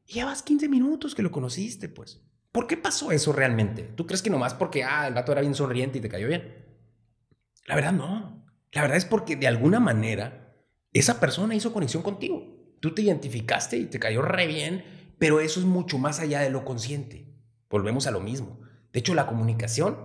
y 0.06 0.14
llevas 0.14 0.42
15 0.42 0.68
minutos 0.68 1.14
que 1.14 1.22
lo 1.22 1.30
conociste, 1.30 1.88
pues. 1.88 2.22
¿Por 2.52 2.66
qué 2.66 2.76
pasó 2.76 3.12
eso 3.12 3.32
realmente? 3.32 3.82
¿Tú 3.82 4.06
crees 4.06 4.22
que 4.22 4.30
nomás 4.30 4.54
porque, 4.54 4.84
ah, 4.84 5.08
el 5.08 5.14
vato 5.14 5.32
era 5.32 5.40
bien 5.40 5.54
sonriente 5.54 5.98
y 5.98 6.00
te 6.00 6.08
cayó 6.08 6.28
bien? 6.28 6.66
La 7.66 7.74
verdad 7.74 7.92
no. 7.92 8.46
La 8.72 8.82
verdad 8.82 8.96
es 8.96 9.04
porque 9.04 9.36
de 9.36 9.46
alguna 9.46 9.80
manera 9.80 10.54
esa 10.92 11.18
persona 11.18 11.54
hizo 11.54 11.72
conexión 11.72 12.02
contigo. 12.02 12.76
Tú 12.80 12.94
te 12.94 13.02
identificaste 13.02 13.76
y 13.78 13.86
te 13.86 13.98
cayó 13.98 14.22
re 14.22 14.46
bien, 14.46 14.84
pero 15.18 15.40
eso 15.40 15.60
es 15.60 15.66
mucho 15.66 15.98
más 15.98 16.20
allá 16.20 16.40
de 16.40 16.50
lo 16.50 16.64
consciente. 16.64 17.31
Volvemos 17.72 18.06
a 18.06 18.12
lo 18.12 18.20
mismo. 18.20 18.60
De 18.92 19.00
hecho, 19.00 19.14
la 19.14 19.26
comunicación 19.26 19.98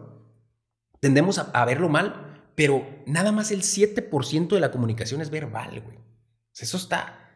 tendemos 0.99 1.37
a, 1.37 1.65
verlo 1.65 1.89
mal, 1.89 2.49
pero 2.55 2.83
nada 3.05 3.31
más 3.31 3.51
el 3.51 3.61
7% 3.61 4.47
de 4.47 4.59
la 4.59 4.71
comunicación 4.71 5.21
es 5.21 5.29
verbal, 5.29 5.81
güey. 5.81 5.99
Eso 6.59 6.77
está 6.77 7.27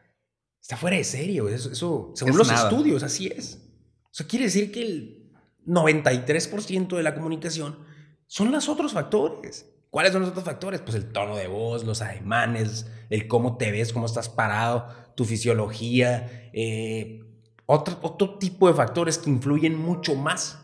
Está 0.61 0.77
fuera 0.77 0.97
de 0.97 1.03
serio. 1.03 1.49
Eso, 1.49 2.11
según 2.15 2.37
los 2.37 2.51
estudios, 2.51 3.03
así 3.03 3.27
es. 3.27 3.59
O 4.05 4.13
sea, 4.13 4.27
quiere 4.27 4.45
decir 4.45 4.71
que 4.71 4.81
el 4.81 5.31
93% 5.65 6.95
de 6.95 7.03
la 7.03 7.15
comunicación 7.15 7.79
son 8.27 8.51
los 8.51 8.69
otros 8.69 8.93
factores. 8.93 9.65
¿Cuáles 9.89 10.13
son 10.13 10.21
los 10.21 10.29
otros 10.29 10.45
factores? 10.45 10.81
Pues 10.81 10.95
el 10.95 11.11
tono 11.11 11.35
de 11.35 11.47
voz, 11.47 11.83
los 11.83 12.01
ademanes, 12.01 12.89
el 13.09 13.27
cómo 13.27 13.57
te 13.57 13.71
ves, 13.71 13.91
cómo 13.91 14.05
estás 14.05 14.29
parado, 14.29 14.87
tu 15.15 15.25
fisiología, 15.25 16.49
eh, 16.53 17.30
otro, 17.71 17.97
otro 18.01 18.37
tipo 18.37 18.67
de 18.67 18.73
factores 18.73 19.17
que 19.17 19.29
influyen 19.29 19.77
mucho 19.77 20.15
más 20.15 20.59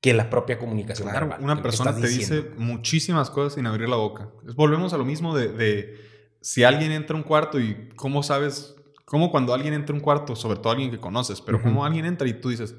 que 0.00 0.12
la 0.12 0.28
propia 0.28 0.58
comunicación 0.58 1.08
Una 1.40 1.62
persona 1.62 1.94
te 1.94 2.06
dice 2.06 2.50
muchísimas 2.58 3.30
cosas 3.30 3.54
sin 3.54 3.66
abrir 3.66 3.88
la 3.88 3.96
boca. 3.96 4.30
Volvemos 4.54 4.92
a 4.92 4.98
lo 4.98 5.04
mismo 5.04 5.34
de, 5.34 5.48
de 5.48 5.98
si 6.42 6.62
alguien 6.62 6.92
entra 6.92 7.16
a 7.16 7.18
un 7.18 7.22
cuarto 7.22 7.58
y 7.58 7.88
cómo 7.96 8.22
sabes 8.22 8.76
como 9.06 9.30
cuando 9.30 9.54
alguien 9.54 9.72
entra 9.72 9.94
a 9.94 9.96
un 9.96 10.02
cuarto, 10.02 10.36
sobre 10.36 10.58
todo 10.58 10.72
alguien 10.72 10.90
que 10.90 11.00
conoces, 11.00 11.40
pero 11.40 11.62
como 11.62 11.84
alguien 11.84 12.04
entra 12.04 12.28
y 12.28 12.34
tú 12.34 12.50
dices, 12.50 12.74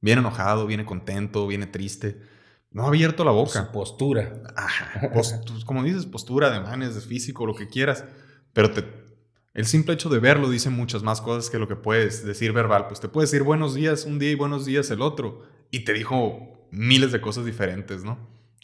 viene 0.00 0.20
enojado, 0.20 0.66
viene 0.66 0.84
contento, 0.84 1.46
viene 1.46 1.66
triste, 1.66 2.20
no 2.70 2.84
ha 2.84 2.88
abierto 2.88 3.24
la 3.24 3.30
boca. 3.30 3.66
Su 3.66 3.72
postura. 3.72 4.42
Ajá, 4.56 5.10
como 5.64 5.84
dices, 5.84 6.06
postura, 6.06 6.50
de 6.50 6.60
manes, 6.60 6.96
de 6.96 7.00
físico, 7.00 7.46
lo 7.46 7.54
que 7.54 7.68
quieras, 7.68 8.04
pero 8.52 8.72
te, 8.72 8.82
el 9.54 9.66
simple 9.66 9.94
hecho 9.94 10.08
de 10.08 10.18
verlo 10.18 10.50
dice 10.50 10.70
muchas 10.70 11.02
más 11.02 11.20
cosas 11.20 11.50
que 11.50 11.58
lo 11.58 11.68
que 11.68 11.76
puedes 11.76 12.24
decir 12.24 12.52
verbal. 12.52 12.86
Pues 12.86 13.00
te 13.00 13.08
puedes 13.08 13.30
decir 13.30 13.44
buenos 13.44 13.74
días 13.74 14.04
un 14.04 14.18
día 14.18 14.30
y 14.30 14.34
buenos 14.34 14.64
días 14.66 14.90
el 14.90 15.02
otro, 15.02 15.42
y 15.70 15.80
te 15.80 15.92
dijo 15.92 16.66
miles 16.70 17.12
de 17.12 17.20
cosas 17.20 17.44
diferentes, 17.44 18.04
¿no? 18.04 18.18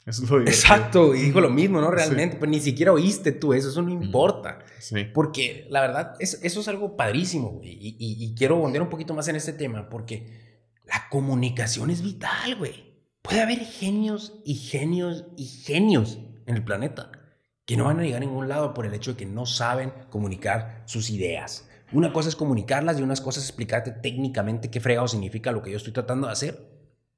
Exacto, 0.07 1.15
y 1.15 1.23
dijo 1.23 1.41
lo 1.41 1.49
mismo, 1.49 1.81
¿no? 1.81 1.91
Realmente, 1.91 2.37
pero 2.39 2.51
ni 2.51 2.61
siquiera 2.61 2.93
oíste 2.93 3.33
tú 3.33 3.55
eso, 3.55 3.71
eso 3.71 3.81
no 3.81 3.91
importa. 3.91 4.59
Sí. 4.79 5.05
Porque 5.15 5.67
la 5.71 5.81
verdad, 5.81 6.15
eso 6.21 6.39
es 6.43 6.69
algo 6.69 6.95
padrísimo, 6.95 7.53
güey. 7.53 7.71
Y, 7.71 7.97
y, 7.99 8.35
quiero 8.35 8.57
bondear 8.57 8.83
un 8.83 8.91
poquito 8.91 9.15
más 9.15 9.29
en 9.29 9.37
este 9.37 9.55
tema, 9.55 9.89
porque 9.89 10.69
la 10.85 11.09
comunicación 11.09 11.89
es 11.89 12.03
vital, 12.03 12.57
güey. 12.57 12.93
Puede 13.23 13.41
haber 13.41 13.61
genios 13.61 14.43
y 14.45 14.57
genios 14.57 15.25
y 15.39 15.47
genios 15.47 16.19
en 16.45 16.57
el 16.57 16.65
planeta 16.65 17.24
que 17.67 17.77
no 17.77 17.85
van 17.85 18.01
a 18.01 18.03
llegar 18.03 18.23
a 18.23 18.27
ningún 18.27 18.49
lado 18.49 18.75
por 18.75 18.87
el 18.87 18.95
hecho 18.95 19.13
de 19.13 19.17
que 19.17 19.27
no 19.27 19.47
saben 19.47 19.93
comunicar 20.11 20.83
sus 20.85 21.11
ideas. 21.11 21.69
Una 21.93 22.13
cosa 22.13 22.29
es 22.29 22.37
comunicarlas 22.37 22.99
y 22.99 23.03
una 23.03 23.15
cosa 23.17 23.41
es 23.41 23.47
explicarte 23.47 23.93
técnicamente 23.93 24.71
qué 24.71 24.81
fregado 24.81 25.09
significa 25.09 25.53
lo 25.53 25.63
que 25.63 25.71
yo 25.71 25.77
estoy 25.77 25.93
tratando 25.93 26.27
de 26.27 26.33
hacer. 26.33 26.69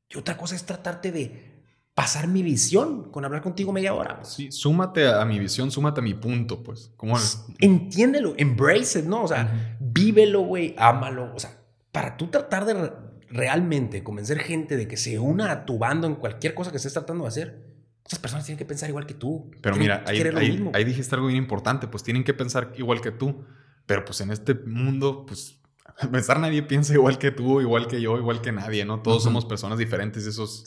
Y 0.08 0.18
otra 0.18 0.36
cosa 0.36 0.54
es 0.54 0.64
tratarte 0.64 1.10
de 1.10 1.56
pasar 1.94 2.28
mi 2.28 2.42
visión 2.42 3.10
con 3.10 3.24
hablar 3.24 3.40
contigo 3.40 3.72
media 3.72 3.94
hora. 3.94 4.18
Pues. 4.18 4.28
Sí, 4.28 4.52
súmate 4.52 5.08
a, 5.08 5.24
mi 5.24 5.38
visión, 5.38 5.70
súmate 5.70 6.00
a 6.00 6.04
mi 6.04 6.14
punto, 6.14 6.62
pues. 6.62 6.92
¿Cómo 6.96 7.16
Entiéndelo, 7.58 8.34
embrace 8.36 9.00
it, 9.00 9.06
¿no? 9.06 9.22
O 9.22 9.28
sea, 9.28 9.78
vívelo, 9.80 10.42
güey, 10.42 10.74
ámalo. 10.76 11.34
O 11.34 11.38
sea, 11.38 11.58
para 11.90 12.16
tú 12.18 12.26
tratar 12.26 12.66
de 12.66 12.92
realmente 13.30 14.04
convencer 14.04 14.38
gente 14.40 14.76
de 14.76 14.86
que 14.86 14.98
se 14.98 15.18
una 15.18 15.50
a 15.50 15.64
tu 15.64 15.78
bando 15.78 16.06
en 16.06 16.16
cualquier 16.16 16.54
cosa 16.54 16.70
que 16.70 16.76
estés 16.76 16.92
tratando 16.92 17.24
de 17.24 17.28
hacer, 17.28 17.75
esas 18.06 18.18
personas 18.18 18.44
tienen 18.46 18.58
que 18.58 18.64
pensar 18.64 18.88
igual 18.88 19.06
que 19.06 19.14
tú. 19.14 19.50
Pero 19.60 19.76
mira, 19.76 20.04
ahí, 20.06 20.20
ahí, 20.20 20.70
ahí 20.72 20.84
dijiste 20.84 21.14
algo 21.14 21.26
bien 21.26 21.38
importante, 21.38 21.88
pues 21.88 22.02
tienen 22.02 22.22
que 22.22 22.34
pensar 22.34 22.72
igual 22.76 23.00
que 23.00 23.10
tú. 23.10 23.44
Pero 23.86 24.04
pues 24.04 24.20
en 24.20 24.30
este 24.30 24.54
mundo, 24.54 25.26
pues 25.26 25.60
pensar 26.12 26.38
nadie 26.38 26.62
piensa 26.62 26.92
igual 26.94 27.18
que 27.18 27.30
tú, 27.30 27.60
igual 27.60 27.88
que 27.88 28.00
yo, 28.00 28.16
igual 28.18 28.40
que 28.40 28.52
nadie, 28.52 28.84
¿no? 28.84 29.00
Todos 29.02 29.22
somos 29.22 29.44
personas 29.44 29.78
diferentes, 29.78 30.26
eso 30.26 30.44
es 30.44 30.64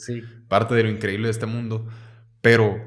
parte 0.48 0.74
de 0.74 0.82
lo 0.82 0.90
increíble 0.90 1.28
de 1.28 1.32
este 1.32 1.46
mundo. 1.46 1.86
Pero 2.40 2.78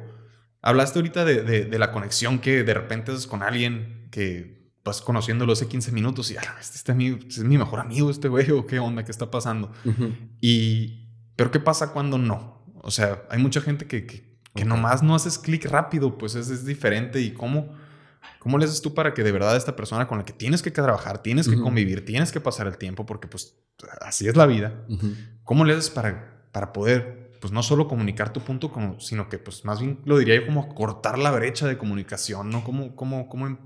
hablaste 0.62 1.00
ahorita 1.00 1.26
de, 1.26 1.66
de, 1.66 1.80
la 1.80 1.92
conexión 1.92 2.40
que 2.40 2.64
de 2.64 2.74
repente 2.74 3.14
es 3.14 3.28
con 3.28 3.44
alguien 3.44 4.08
que 4.12 4.72
vas 4.84 5.02
conociéndolo 5.02 5.54
hace 5.54 5.68
15 5.68 5.92
minutos 5.92 6.30
y, 6.32 6.38
ah, 6.38 6.42
este, 6.60 6.78
este, 6.78 6.92
es 7.28 7.44
mi 7.44 7.58
mejor 7.58 7.80
amigo, 7.80 8.10
este 8.10 8.28
güey, 8.28 8.50
o 8.52 8.68
qué 8.68 8.80
onda, 8.80 9.04
qué 9.06 9.12
está 9.12 9.32
pasando. 9.32 9.72
Y, 10.42 11.08
pero 11.36 11.52
¿qué 11.52 11.60
pasa 11.60 11.94
cuando 11.94 12.18
no? 12.18 12.64
O 12.82 12.92
sea, 12.92 13.24
hay 13.30 13.40
mucha 13.40 13.62
gente 13.62 13.86
que, 13.86 14.06
que, 14.06 14.33
que 14.56 14.66
nomás 14.66 15.04
no 15.04 15.16
haces 15.16 15.38
clic 15.38 15.66
rápido, 15.66 16.18
pues 16.18 16.36
es, 16.36 16.50
es 16.50 16.66
diferente. 16.66 17.22
Y 17.22 17.34
cómo 17.34 17.70
¿Cómo 18.40 18.58
le 18.58 18.66
haces 18.66 18.82
tú 18.82 18.94
para 18.94 19.14
que 19.14 19.24
de 19.24 19.32
verdad 19.32 19.56
esta 19.56 19.76
persona 19.76 20.08
con 20.08 20.18
la 20.18 20.26
que 20.26 20.34
tienes 20.34 20.62
que 20.62 20.70
trabajar, 20.70 21.24
tienes 21.24 21.48
que 21.48 21.60
convivir, 21.60 22.04
tienes 22.04 22.32
que 22.32 22.42
pasar 22.42 22.68
el 22.68 22.78
tiempo, 22.78 23.06
porque 23.06 23.28
pues 23.28 23.56
así 24.02 24.28
es 24.28 24.36
la 24.36 24.46
vida, 24.46 24.86
¿cómo 25.44 25.64
le 25.64 25.74
haces 25.74 25.90
para, 25.90 26.46
para 26.52 26.74
poder, 26.74 27.32
pues 27.40 27.54
no 27.54 27.64
solo 27.64 27.88
comunicar 27.88 28.34
tu 28.34 28.42
punto, 28.42 28.70
como, 28.70 29.00
sino 29.00 29.30
que 29.30 29.38
pues 29.38 29.64
más 29.64 29.80
bien 29.80 30.02
lo 30.04 30.18
diría 30.18 30.36
yo 30.36 30.46
como 30.46 30.76
cortar 30.76 31.20
la 31.20 31.32
brecha 31.32 31.68
de 31.68 31.78
comunicación, 31.78 32.50
¿no? 32.50 32.66
¿Cómo, 32.66 32.96
cómo, 32.98 33.30
cómo, 33.30 33.48
em, 33.48 33.58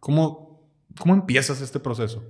cómo, 0.00 0.70
cómo 0.98 1.14
empiezas 1.14 1.62
este 1.62 1.80
proceso? 1.80 2.22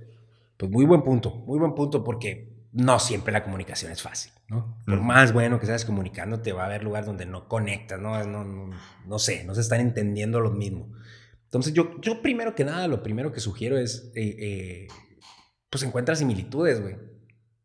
Pues 0.55 0.71
muy 0.71 0.85
buen 0.85 1.03
punto, 1.03 1.43
muy 1.45 1.59
buen 1.59 1.75
punto, 1.75 2.05
porque 2.05 2.53
no 2.71 2.99
siempre 2.99 3.33
la 3.33 3.43
comunicación 3.43 3.91
es 3.91 4.01
fácil, 4.01 4.31
¿no? 4.49 4.77
Por 4.85 5.01
más 5.01 5.33
bueno 5.33 5.59
que 5.59 5.65
seas 5.65 5.85
comunicando, 5.85 6.39
te 6.41 6.53
va 6.53 6.63
a 6.63 6.65
haber 6.67 6.83
lugar 6.83 7.05
donde 7.05 7.25
no 7.25 7.47
conectas, 7.47 7.99
¿no? 7.99 8.23
No, 8.25 8.43
no, 8.43 8.69
no 9.05 9.19
sé, 9.19 9.43
no 9.43 9.53
se 9.53 9.61
están 9.61 9.81
entendiendo 9.81 10.39
lo 10.39 10.51
mismo. 10.51 10.89
Entonces 11.45 11.73
yo, 11.73 11.99
yo 12.01 12.21
primero 12.21 12.55
que 12.55 12.65
nada, 12.65 12.87
lo 12.87 13.03
primero 13.03 13.31
que 13.31 13.39
sugiero 13.39 13.77
es, 13.77 14.11
eh, 14.15 14.35
eh, 14.39 14.87
pues 15.69 15.83
encuentra 15.83 16.15
similitudes, 16.15 16.81
güey. 16.81 16.97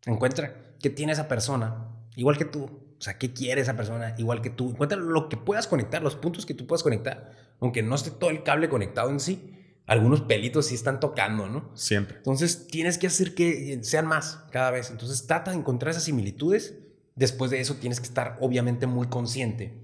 Encuentra 0.07 0.77
qué 0.81 0.91
tiene 0.91 1.13
esa 1.13 1.29
persona, 1.29 1.89
igual 2.17 2.37
que 2.37 2.45
tú. 2.45 2.65
O 2.65 3.05
sea, 3.05 3.19
qué 3.19 3.33
quiere 3.33 3.61
esa 3.61 3.77
persona, 3.77 4.15
igual 4.19 4.43
que 4.43 4.51
tú. 4.51 4.71
Encuentra 4.71 4.97
lo 4.99 5.29
que 5.29 5.37
puedas 5.37 5.67
conectar, 5.67 6.03
los 6.03 6.15
puntos 6.15 6.47
que 6.47 6.55
tú 6.55 6.69
puedas 6.69 6.85
conectar. 6.85 7.33
Aunque 7.61 7.83
no 7.83 7.97
esté 7.97 8.13
todo 8.13 8.31
el 8.31 8.45
cable 8.45 8.69
conectado 8.69 9.11
en 9.11 9.19
sí, 9.19 9.62
algunos 9.87 10.23
pelitos 10.23 10.67
sí 10.67 10.75
están 10.75 11.01
tocando, 11.01 11.49
¿no? 11.49 11.71
Siempre. 11.75 12.19
Entonces 12.19 12.67
tienes 12.69 12.99
que 12.99 13.09
hacer 13.09 13.35
que 13.35 13.81
sean 13.83 14.07
más 14.07 14.45
cada 14.51 14.71
vez. 14.71 14.91
Entonces 14.91 15.27
trata 15.27 15.51
de 15.51 15.59
encontrar 15.59 15.91
esas 15.91 16.05
similitudes. 16.05 16.79
Después 17.15 17.51
de 17.51 17.61
eso 17.61 17.77
tienes 17.77 18.01
que 18.01 18.07
estar 18.07 18.39
obviamente 18.41 18.87
muy 18.87 19.09
consciente 19.09 19.83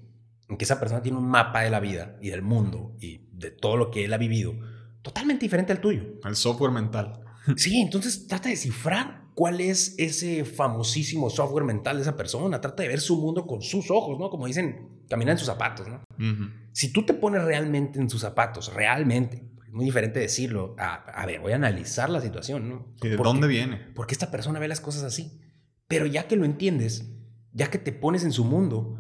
en 0.49 0.57
que 0.57 0.65
esa 0.65 0.81
persona 0.81 1.03
tiene 1.03 1.19
un 1.19 1.29
mapa 1.29 1.63
de 1.63 1.71
la 1.71 1.81
vida 1.81 2.17
y 2.23 2.31
del 2.31 2.43
mundo 2.43 2.97
y 3.01 3.29
de 3.33 3.51
todo 3.51 3.77
lo 3.77 3.91
que 3.91 4.05
él 4.05 4.13
ha 4.15 4.19
vivido 4.19 4.55
totalmente 5.03 5.45
diferente 5.45 5.73
al 5.73 5.81
tuyo. 5.81 6.03
Al 6.23 6.37
software 6.37 6.73
mental. 6.73 7.21
Sí, 7.57 7.81
entonces 7.81 8.27
trata 8.27 8.49
de 8.49 8.57
cifrar 8.57 9.29
cuál 9.35 9.61
es 9.61 9.95
ese 9.99 10.45
famosísimo 10.45 11.31
software 11.31 11.65
mental 11.65 11.97
de 11.97 12.03
esa 12.03 12.17
persona. 12.17 12.61
Trata 12.61 12.83
de 12.83 12.89
ver 12.89 13.01
su 13.01 13.17
mundo 13.17 13.47
con 13.47 13.63
sus 13.63 13.91
ojos, 13.91 14.19
¿no? 14.19 14.31
Como 14.31 14.47
dicen, 14.47 15.05
caminar 15.09 15.33
en 15.33 15.39
sus 15.39 15.47
zapatos, 15.47 15.87
¿no? 15.89 16.03
Si 16.73 16.93
tú 16.93 17.05
te 17.07 17.15
pones 17.15 17.43
realmente 17.45 17.99
en 18.01 18.11
sus 18.11 18.21
zapatos, 18.21 18.73
realmente, 18.75 19.45
muy 19.73 19.85
diferente 19.85 20.21
decirlo, 20.21 20.75
a, 20.79 21.25
ver, 21.27 21.41
voy 21.41 21.53
a 21.53 21.57
analizar 21.57 22.11
la 22.11 22.21
situación, 22.21 22.69
¿no? 22.69 22.95
¿Y 23.03 23.09
de 23.09 23.17
dónde 23.17 23.47
viene? 23.47 23.77
Porque 23.95 24.15
esta 24.15 24.31
persona 24.31 24.59
ve 24.59 24.69
las 24.69 24.81
cosas 24.81 25.03
así. 25.03 25.41
Pero 25.87 26.07
ya 26.07 26.29
que 26.29 26.37
lo 26.37 26.45
entiendes, 26.45 27.11
ya 27.53 27.71
que 27.71 27.79
te 27.79 27.93
pones 27.93 28.25
en 28.25 28.33
su 28.33 28.45
mundo, 28.45 28.99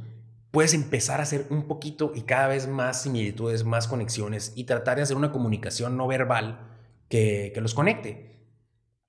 puedes 0.51 0.75
empezar 0.75 1.21
a 1.21 1.25
hacer 1.25 1.47
un 1.51 1.67
poquito 1.67 2.13
y 2.15 2.23
cada 2.23 2.49
vez 2.49 2.67
más 2.69 3.03
similitudes, 3.03 3.65
más 3.65 3.89
conexiones 3.89 4.53
y 4.57 4.65
tratar 4.65 4.97
de 4.97 5.03
hacer 5.03 5.17
una 5.17 5.33
comunicación 5.33 5.97
no 5.97 6.07
verbal 6.07 6.67
que, 7.09 7.53
que 7.55 7.61
los 7.61 7.75
conecte. 7.75 8.47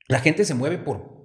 La 0.08 0.20
gente 0.20 0.44
se 0.44 0.56
mueve 0.56 0.78
por 0.78 1.20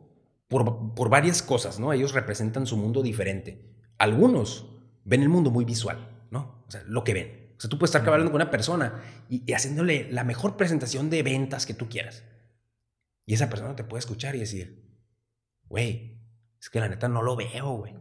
por, 0.94 1.09
varias 1.09 1.42
cosas, 1.42 1.81
¿no? 1.81 1.92
Ellos 1.92 2.14
representan 2.14 2.66
su 2.66 2.77
mundo 2.77 3.03
diferente. 3.03 3.61
Algunos 3.99 4.70
ven 5.05 5.23
el 5.23 5.29
mundo 5.29 5.51
muy 5.51 5.64
visual, 5.64 6.27
¿no? 6.31 6.62
O 6.66 6.70
sea, 6.70 6.83
lo 6.87 7.05
que 7.05 7.14
ven. 7.14 7.43
O 7.56 7.60
sea, 7.60 7.70
tú 7.70 7.78
puedes 7.78 7.94
estar 7.94 8.06
hablando 8.08 8.32
con 8.32 8.40
una 8.40 8.50
persona 8.50 9.02
y, 9.28 9.52
haciéndole 9.52 10.10
la 10.10 10.24
mejor 10.24 10.56
presentación 10.56 11.10
de 11.10 11.22
ventas 11.22 11.66
que 11.66 11.74
tú 11.74 11.88
quieras. 11.88 12.24
Y 13.26 13.34
esa 13.34 13.48
persona 13.48 13.76
te 13.76 13.84
puede 13.84 14.00
escuchar 14.00 14.34
y 14.34 14.40
decir, 14.40 14.84
güey, 15.64 16.20
es 16.60 16.68
que 16.68 16.80
la 16.80 16.88
neta 16.88 17.08
no 17.08 17.22
lo 17.22 17.36
veo, 17.36 17.76
güey. 17.76 17.94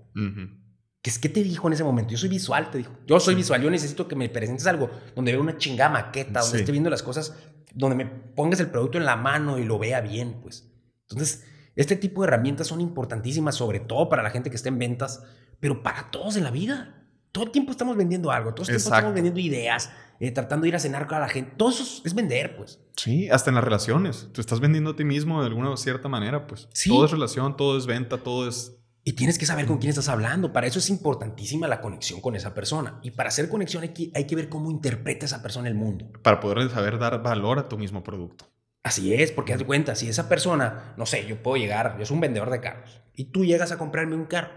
¿Qué, 1.01 1.09
es, 1.09 1.19
¿Qué 1.19 1.29
te 1.29 1.43
dijo 1.43 1.67
en 1.67 1.73
ese 1.73 1.83
momento? 1.83 2.11
Yo 2.11 2.17
soy 2.17 2.29
visual, 2.29 2.71
te 2.71 2.79
dijo. 2.79 2.97
Yo 3.05 3.19
soy 3.19 3.35
visual, 3.35 3.61
yo 3.61 3.69
necesito 3.69 4.07
que 4.07 4.15
me 4.15 4.29
presentes 4.29 4.65
algo 4.67 4.89
donde 5.15 5.31
vea 5.31 5.41
una 5.41 5.57
chingada 5.57 5.89
maqueta, 5.89 6.41
donde 6.41 6.59
esté 6.59 6.71
viendo 6.71 6.89
las 6.89 7.03
cosas, 7.03 7.37
donde 7.73 7.95
me 7.95 8.05
pongas 8.05 8.59
el 8.59 8.67
producto 8.67 8.97
en 8.97 9.05
la 9.05 9.15
mano 9.15 9.59
y 9.59 9.65
lo 9.65 9.79
vea 9.79 10.01
bien, 10.01 10.39
pues. 10.41 10.69
Entonces, 11.09 11.45
este 11.75 11.95
tipo 11.95 12.21
de 12.21 12.27
herramientas 12.27 12.67
son 12.67 12.81
importantísimas, 12.81 13.55
sobre 13.55 13.79
todo 13.79 14.09
para 14.09 14.23
la 14.23 14.29
gente 14.29 14.49
que 14.49 14.55
está 14.55 14.69
en 14.69 14.79
ventas, 14.79 15.23
pero 15.59 15.83
para 15.83 16.11
todos 16.11 16.35
en 16.35 16.43
la 16.43 16.51
vida. 16.51 17.02
Todo 17.33 17.45
el 17.45 17.51
tiempo 17.51 17.71
estamos 17.71 17.97
vendiendo 17.97 18.31
algo, 18.31 18.53
todo 18.53 18.61
el 18.61 18.67
tiempo 18.67 18.95
estamos 18.95 19.13
vendiendo 19.13 19.39
ideas, 19.39 19.91
eh, 20.19 20.31
tratando 20.31 20.63
de 20.63 20.69
ir 20.69 20.75
a 20.75 20.79
cenar 20.79 21.07
con 21.07 21.19
la 21.19 21.27
gente. 21.27 21.55
Todo 21.57 21.71
eso 21.71 22.03
es 22.05 22.13
vender, 22.13 22.55
pues. 22.55 22.79
Sí, 22.95 23.27
hasta 23.29 23.49
en 23.49 23.55
las 23.55 23.63
relaciones. 23.63 24.29
Tú 24.31 24.39
estás 24.39 24.59
vendiendo 24.59 24.91
a 24.91 24.95
ti 24.95 25.03
mismo 25.03 25.41
de 25.41 25.47
alguna 25.47 25.75
cierta 25.75 26.07
manera, 26.07 26.47
pues. 26.47 26.69
Sí. 26.73 26.89
Todo 26.89 27.05
es 27.05 27.11
relación, 27.11 27.57
todo 27.57 27.77
es 27.77 27.87
venta, 27.87 28.19
todo 28.19 28.47
es 28.47 28.77
y 29.05 29.13
tienes 29.13 29.37
que 29.37 29.45
saber 29.45 29.65
con 29.65 29.79
quién 29.79 29.89
estás 29.89 30.07
hablando. 30.07 30.53
Para 30.53 30.67
eso 30.67 30.79
es 30.79 30.89
importantísima 30.89 31.67
la 31.67 31.81
conexión 31.81 32.21
con 32.21 32.35
esa 32.35 32.53
persona. 32.53 32.99
Y 33.01 33.11
para 33.11 33.29
hacer 33.29 33.49
conexión 33.49 33.83
hay 33.83 33.89
que, 33.89 34.11
hay 34.15 34.25
que 34.25 34.35
ver 34.35 34.47
cómo 34.47 34.71
interpreta 34.71 35.25
esa 35.25 35.41
persona 35.41 35.67
el 35.67 35.75
mundo. 35.75 36.09
Para 36.21 36.39
poder 36.39 36.69
saber 36.69 36.97
dar 36.99 37.21
valor 37.21 37.59
a 37.59 37.67
tu 37.67 37.77
mismo 37.77 38.01
producto. 38.03 38.45
Así 38.83 39.13
es, 39.13 39.31
porque 39.31 39.53
haz 39.53 39.63
cuenta, 39.63 39.95
si 39.95 40.07
esa 40.07 40.27
persona, 40.27 40.93
no 40.97 41.05
sé, 41.05 41.25
yo 41.25 41.41
puedo 41.41 41.57
llegar, 41.57 41.97
yo 41.97 42.05
soy 42.05 42.15
un 42.15 42.21
vendedor 42.21 42.49
de 42.49 42.59
carros, 42.59 43.01
y 43.15 43.25
tú 43.25 43.45
llegas 43.45 43.71
a 43.71 43.77
comprarme 43.77 44.13
un 44.13 44.25
carro, 44.25 44.51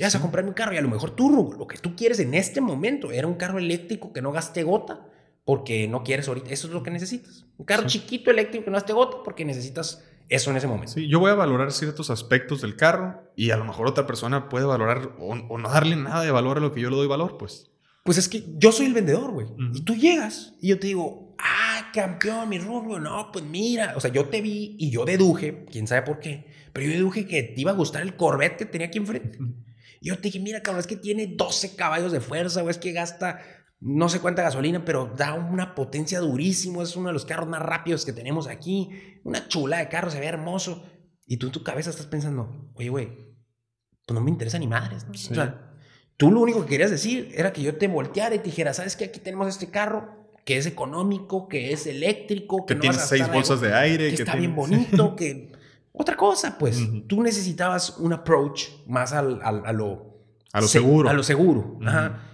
llegas 0.00 0.14
a 0.14 0.20
comprarme 0.22 0.48
un 0.48 0.54
carro 0.54 0.72
y 0.72 0.78
a 0.78 0.80
lo 0.80 0.88
mejor 0.88 1.10
tú 1.10 1.54
lo 1.58 1.66
que 1.66 1.76
tú 1.76 1.94
quieres 1.94 2.20
en 2.20 2.32
este 2.32 2.62
momento 2.62 3.12
era 3.12 3.26
un 3.26 3.34
carro 3.34 3.58
eléctrico 3.58 4.14
que 4.14 4.22
no 4.22 4.32
gaste 4.32 4.62
gota, 4.62 5.06
porque 5.44 5.88
no 5.88 6.02
quieres 6.04 6.26
ahorita, 6.26 6.48
eso 6.48 6.68
es 6.68 6.72
lo 6.72 6.82
que 6.82 6.90
necesitas. 6.90 7.44
Un 7.58 7.66
carro 7.66 7.86
chiquito 7.86 8.30
eléctrico 8.30 8.64
que 8.64 8.70
no 8.70 8.76
gaste 8.76 8.94
gota, 8.94 9.18
porque 9.22 9.44
necesitas 9.44 10.02
eso 10.30 10.50
en 10.50 10.56
ese 10.56 10.66
momento. 10.66 10.94
Sí, 10.94 11.06
yo 11.06 11.20
voy 11.20 11.30
a 11.30 11.34
valorar 11.34 11.70
ciertos 11.70 12.08
aspectos 12.08 12.62
del 12.62 12.76
carro 12.76 13.30
y 13.36 13.50
a 13.50 13.58
lo 13.58 13.66
mejor 13.66 13.88
otra 13.88 14.06
persona 14.06 14.48
puede 14.48 14.64
valorar 14.64 15.16
o, 15.18 15.34
no 15.58 15.68
darle 15.68 15.96
nada 15.96 16.22
de 16.22 16.30
valor 16.30 16.56
a 16.56 16.60
lo 16.60 16.72
que 16.72 16.80
yo 16.80 16.88
le 16.88 16.96
doy 16.96 17.06
valor, 17.06 17.36
pues. 17.36 17.70
Pues 18.02 18.16
es 18.16 18.30
que 18.30 18.42
yo 18.56 18.72
soy 18.72 18.86
el 18.86 18.94
vendedor, 18.94 19.32
güey. 19.32 19.48
Y 19.74 19.82
tú 19.82 19.94
llegas 19.96 20.54
y 20.62 20.68
yo 20.68 20.78
te 20.78 20.86
digo, 20.86 21.36
ah, 21.38 21.90
campeón, 21.92 22.48
mi 22.48 22.58
rubio, 22.58 22.98
no, 22.98 23.30
pues 23.30 23.44
mira, 23.44 23.92
o 23.96 24.00
sea, 24.00 24.10
yo 24.10 24.30
te 24.30 24.40
vi 24.40 24.76
y 24.78 24.90
yo 24.90 25.04
deduje, 25.04 25.66
quién 25.70 25.86
sabe 25.86 26.06
por 26.06 26.20
qué, 26.20 26.46
pero 26.72 26.86
yo 26.86 26.92
deduje 26.92 27.26
que 27.26 27.42
te 27.42 27.60
iba 27.60 27.72
a 27.72 27.74
gustar 27.74 28.00
el 28.00 28.16
Corvette 28.16 28.56
que 28.56 28.64
tenía 28.64 28.86
aquí 28.86 28.96
enfrente. 28.96 29.38
Y 29.38 29.69
yo 30.00 30.16
te 30.16 30.22
dije, 30.22 30.40
mira, 30.40 30.62
cabrón, 30.62 30.80
es 30.80 30.86
que 30.86 30.96
tiene 30.96 31.26
12 31.26 31.76
caballos 31.76 32.12
de 32.12 32.20
fuerza, 32.20 32.62
o 32.62 32.70
es 32.70 32.78
que 32.78 32.92
gasta 32.92 33.40
no 33.80 34.10
sé 34.10 34.20
cuánta 34.20 34.42
gasolina, 34.42 34.84
pero 34.84 35.12
da 35.16 35.32
una 35.32 35.74
potencia 35.74 36.20
durísimo, 36.20 36.82
es 36.82 36.96
uno 36.96 37.08
de 37.08 37.14
los 37.14 37.24
carros 37.24 37.48
más 37.48 37.62
rápidos 37.62 38.04
que 38.04 38.12
tenemos 38.12 38.46
aquí, 38.46 38.90
una 39.24 39.48
chula 39.48 39.78
de 39.78 39.88
carro, 39.88 40.10
se 40.10 40.20
ve 40.20 40.26
hermoso. 40.26 40.84
Y 41.26 41.38
tú 41.38 41.46
en 41.46 41.52
tu 41.52 41.62
cabeza 41.62 41.90
estás 41.90 42.06
pensando, 42.06 42.70
oye, 42.74 42.90
güey, 42.90 43.06
pues 43.06 44.14
no 44.14 44.20
me 44.20 44.30
interesa 44.30 44.58
ni 44.58 44.66
madres, 44.66 45.06
¿no? 45.06 45.12
O 45.12 45.16
sea, 45.16 45.76
tú 46.16 46.30
lo 46.30 46.40
único 46.40 46.62
que 46.62 46.70
querías 46.70 46.90
decir 46.90 47.32
era 47.34 47.52
que 47.52 47.62
yo 47.62 47.76
te 47.76 47.88
volteara 47.88 48.34
y 48.34 48.38
te 48.38 48.46
dijera, 48.46 48.74
¿sabes 48.74 48.96
qué? 48.96 49.06
Aquí 49.06 49.20
tenemos 49.20 49.48
este 49.48 49.70
carro, 49.70 50.30
que 50.44 50.58
es 50.58 50.66
económico, 50.66 51.48
que 51.48 51.72
es 51.72 51.86
eléctrico, 51.86 52.66
que, 52.66 52.74
tiene 52.74 52.98
seis 52.98 53.32
bolsas 53.32 53.60
de 53.62 53.72
aire, 53.72 54.08
que, 54.08 54.22
está 54.22 54.36
bien 54.36 54.54
bonito, 54.56 55.16
que 55.16 55.52
otra 55.92 56.16
cosa, 56.16 56.56
pues 56.58 56.78
tú 57.06 57.22
necesitabas 57.22 57.98
un 57.98 58.12
approach 58.12 58.68
más 58.86 59.12
al, 59.12 59.40
a 59.42 59.72
lo 59.72 60.10
a 60.52 60.60
lo 60.60 60.66
seguro. 60.68 61.08
A 61.08 61.12
lo 61.12 61.22
seguro. 61.22 61.78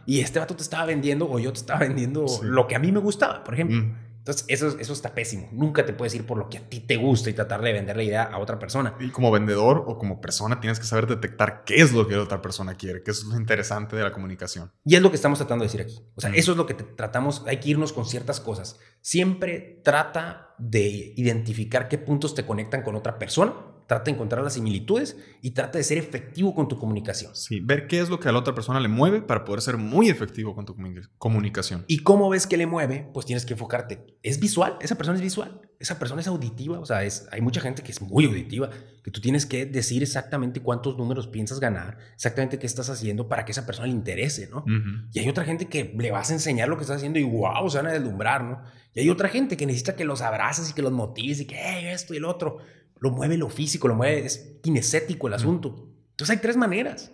Y 0.07 0.21
este 0.21 0.39
vato 0.39 0.57
te 0.57 0.63
estaba 0.63 0.87
vendiendo 0.87 1.29
o 1.29 1.39
yo 1.39 1.53
te 1.53 1.59
estaba 1.59 1.81
vendiendo 1.81 2.25
lo 2.43 2.67
que 2.67 2.75
a 2.77 2.79
mí 2.79 2.93
me 2.93 3.01
gustaba, 3.01 3.45
por 3.45 3.55
ejemplo. 3.55 3.95
Entonces, 4.27 4.45
eso, 4.49 4.77
eso 4.81 4.93
está 4.93 5.15
pésimo. 5.15 5.49
Nunca 5.53 5.87
te 5.87 5.93
puedes 5.93 6.13
ir 6.17 6.27
por 6.27 6.37
lo 6.37 6.51
que 6.51 6.59
a 6.59 6.69
ti 6.69 6.81
te 6.81 6.97
gusta 6.97 7.31
y 7.31 7.33
tratar 7.33 7.63
de 7.63 7.73
vender 7.73 7.97
la 7.97 8.03
idea 8.03 8.25
a 8.25 8.39
otra 8.39 8.59
persona. 8.59 8.97
Y 8.99 9.11
como 9.11 9.31
vendedor 9.31 9.85
o 9.87 9.99
como 9.99 10.21
persona 10.21 10.59
tienes 10.59 10.81
que 10.81 10.85
saber 10.85 11.07
detectar 11.07 11.63
qué 11.65 11.77
es 11.77 11.93
lo 11.93 12.09
que 12.09 12.17
la 12.17 12.25
otra 12.25 12.43
persona 12.43 12.75
quiere, 12.75 13.05
que 13.05 13.13
eso 13.13 13.23
es 13.23 13.29
lo 13.29 13.37
interesante 13.37 13.95
de 13.95 14.03
la 14.03 14.11
comunicación. 14.11 14.73
Y 14.85 14.97
es 14.97 15.01
lo 15.01 15.11
que 15.11 15.17
estamos 15.17 15.39
tratando 15.39 15.63
de 15.63 15.69
decir 15.69 15.81
aquí. 15.81 16.05
O 16.17 16.21
sea, 16.21 16.31
eso 16.35 16.51
es 16.51 16.59
lo 16.59 16.67
que 16.67 16.75
tratamos, 16.75 17.45
hay 17.47 17.59
que 17.59 17.69
irnos 17.69 17.93
con 17.93 18.05
ciertas 18.05 18.41
cosas. 18.41 18.81
Siempre 19.01 19.81
trata 19.85 20.57
de 20.59 21.15
identificar 21.15 21.87
qué 21.87 21.97
puntos 21.97 22.35
te 22.35 22.45
conectan 22.45 22.83
con 22.83 22.97
otra 22.97 23.21
persona 23.21 23.55
trata 23.87 24.05
de 24.05 24.13
encontrar 24.13 24.43
las 24.43 24.55
similitudes 24.55 25.17
y 25.43 25.53
trata 25.53 25.79
de 25.79 25.85
ser 25.85 25.99
efectivo 25.99 26.55
con 26.55 26.69
tu 26.69 26.79
comunicación. 26.79 27.35
Sí, 27.35 27.61
ver 27.61 27.87
qué 27.87 28.01
es 28.01 28.09
lo 28.09 28.19
que 28.19 28.29
a 28.29 28.33
la 28.33 28.39
otra 28.39 28.55
persona 28.55 28.81
le 28.81 28.89
mueve 28.89 29.23
para 29.23 29.45
poder 29.45 29.61
ser 29.61 29.77
muy 29.77 30.09
efectivo 30.09 30.55
con 30.55 30.67
tu 30.67 30.77
comunicación. 31.19 31.85
Y 31.87 31.99
cómo 31.99 32.29
ves 32.29 32.47
que 32.47 32.57
le 32.57 32.67
mueve, 32.67 33.09
pues 33.15 33.27
tienes 33.27 33.47
que 33.47 33.55
enfocarte. 33.55 34.19
¿Es 34.23 34.41
visual? 34.41 34.77
¿Esa 34.81 34.97
persona 34.97 35.17
es 35.17 35.23
visual? 35.23 35.61
¿Esa 35.79 35.99
persona 35.99 36.21
es 36.21 36.27
auditiva? 36.27 36.81
O 36.81 36.87
sea, 36.87 37.05
es, 37.05 37.29
hay 37.31 37.41
mucha 37.41 37.61
gente 37.61 37.83
que 37.83 37.93
es 37.93 38.01
muy 38.01 38.25
auditiva, 38.25 38.71
que 39.05 39.11
tú 39.11 39.21
tienes 39.21 39.47
que 39.47 39.67
decir 39.67 40.03
exactamente 40.03 40.61
cuántos 40.61 40.97
números 40.97 41.29
piensas 41.29 41.61
ganar, 41.61 41.99
exactamente 42.15 42.59
qué 42.59 42.67
estás 42.67 42.89
haciendo 42.89 43.29
para 43.29 43.45
que 43.45 43.53
esa 43.53 43.67
persona 43.67 43.87
le 43.87 43.93
interese, 43.93 44.49
¿no? 44.49 44.65
Y 45.13 45.21
hay 45.21 45.29
otra 45.29 45.45
gente 45.45 45.67
que 45.67 45.95
le 45.97 46.11
vas 46.11 46.31
a 46.31 46.33
enseñar 46.33 46.69
lo 46.69 46.77
que 46.77 46.83
estás 46.83 46.97
haciendo 46.97 47.19
y 47.19 47.25
wow, 47.25 47.69
se 47.69 47.77
van 47.77 47.87
a 47.87 47.93
deslumbrar, 47.93 48.43
¿no? 48.43 48.63
Y 48.95 49.01
hay 49.01 49.11
otra 49.11 49.29
gente 49.29 49.57
que 49.57 49.67
necesita 49.67 49.95
que 49.95 50.07
los 50.07 50.23
abraces 50.23 50.71
y 50.71 50.73
que 50.73 50.83
los 50.83 50.93
motives 50.93 51.41
y 51.41 51.47
que, 51.47 51.57
hey, 51.57 51.89
esto 51.89 52.15
y 52.15 52.17
el 52.17 52.25
otro 52.25 52.59
lo 52.99 53.11
mueve 53.11 53.37
lo 53.37 53.49
físico, 53.49 53.89
lo 53.89 53.95
mueve, 53.95 54.27
es 54.27 54.59
kinestético 54.63 55.29
el 55.29 55.35
asunto. 55.35 55.93
Entonces 56.11 56.37
hay 56.37 56.43
tres 56.43 56.57
maneras. 56.57 57.13